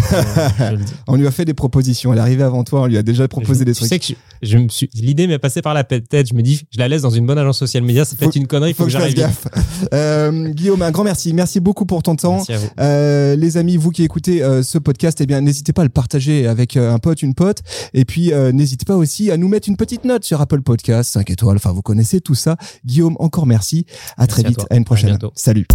Euh. 0.60 0.78
On 1.08 1.16
lui 1.16 1.26
a 1.28 1.32
fait 1.32 1.46
des 1.46 1.54
propositions. 1.54 2.12
Elle 2.14 2.20
est 2.20 2.22
arrivée 2.22 2.44
avant 2.44 2.64
toi. 2.64 2.82
On 2.82 2.86
lui 2.86 2.98
a 2.98 3.04
déjà 3.04 3.28
proposé 3.28 3.62
Je- 3.62 3.66
des 3.66 3.72
tu 3.74 3.78
trucs. 3.80 3.90
sais 3.90 4.00
que 4.00 4.06
je, 4.42 4.48
je 4.52 4.58
me 4.58 4.68
suis, 4.70 4.90
l'idée 4.94 5.26
m'est 5.28 5.40
passée 5.40 5.62
par 5.62 5.74
la 5.74 5.84
tête. 5.84 6.28
Je 6.28 6.34
me 6.34 6.42
dis, 6.42 6.62
je 6.72 6.78
la 6.80 6.88
laisse 6.88 7.02
dans 7.02 7.10
une 7.10 7.26
bonne 7.26 7.38
agence 7.38 7.58
social 7.58 7.84
media. 7.84 8.06
C'est 8.06 8.18
peut-être 8.18 8.36
une 8.36 8.48
connerie. 8.48 8.72
Il 8.72 8.74
faut, 8.74 8.84
Faut 8.84 8.90
que 8.90 8.94
que 8.94 9.00
j'arrive. 9.00 9.16
gaffe. 9.16 9.48
Euh, 9.94 10.50
Guillaume, 10.50 10.82
un 10.84 10.92
grand 10.92 11.04
merci. 11.04 11.34
Merci 11.34 11.60
beaucoup 11.60 11.86
pour 11.86 12.04
ton 12.04 12.16
temps. 12.16 12.36
Merci 12.36 12.54
à 12.54 12.58
vous. 12.58 12.68
Euh, 12.80 13.36
les 13.36 13.58
amis, 13.58 13.78
vous 13.78 13.90
qui 13.92 14.04
écoutez 14.04 14.42
ce 14.64 14.78
podcast, 14.78 15.20
eh 15.22 15.26
bien, 15.26 15.42
n'hésitez 15.42 15.74
pas 15.74 15.82
à 15.82 15.86
le 15.86 15.90
partager 15.90 16.48
avec 16.48 16.78
un 16.78 17.00
pote, 17.00 17.22
une 17.24 17.34
pote. 17.34 17.60
Et 17.94 18.06
puis, 18.06 18.32
n'hésitez 18.54 18.86
pas 18.86 18.96
aussi 18.96 19.32
à 19.32 19.38
nous 19.38 19.48
mettre 19.52 19.70
une 19.70 19.78
petite 19.78 20.06
note 20.06 20.24
sur 20.24 20.42
Apple 20.42 20.62
Podcast, 20.62 21.12
5 21.12 21.30
étoiles. 21.30 21.58
Enfin, 21.58 21.72
vous 21.72 21.82
connaissez 21.84 22.22
tout 22.22 22.36
ça. 22.36 22.58
Guillaume, 22.86 23.16
encore 23.20 23.46
merci. 23.46 23.86
À 24.18 24.26
très 24.26 24.44
vite. 24.44 24.66
À 24.70 24.76
une 24.76 24.86
prochaine. 24.86 25.20
Salut. 25.36 25.68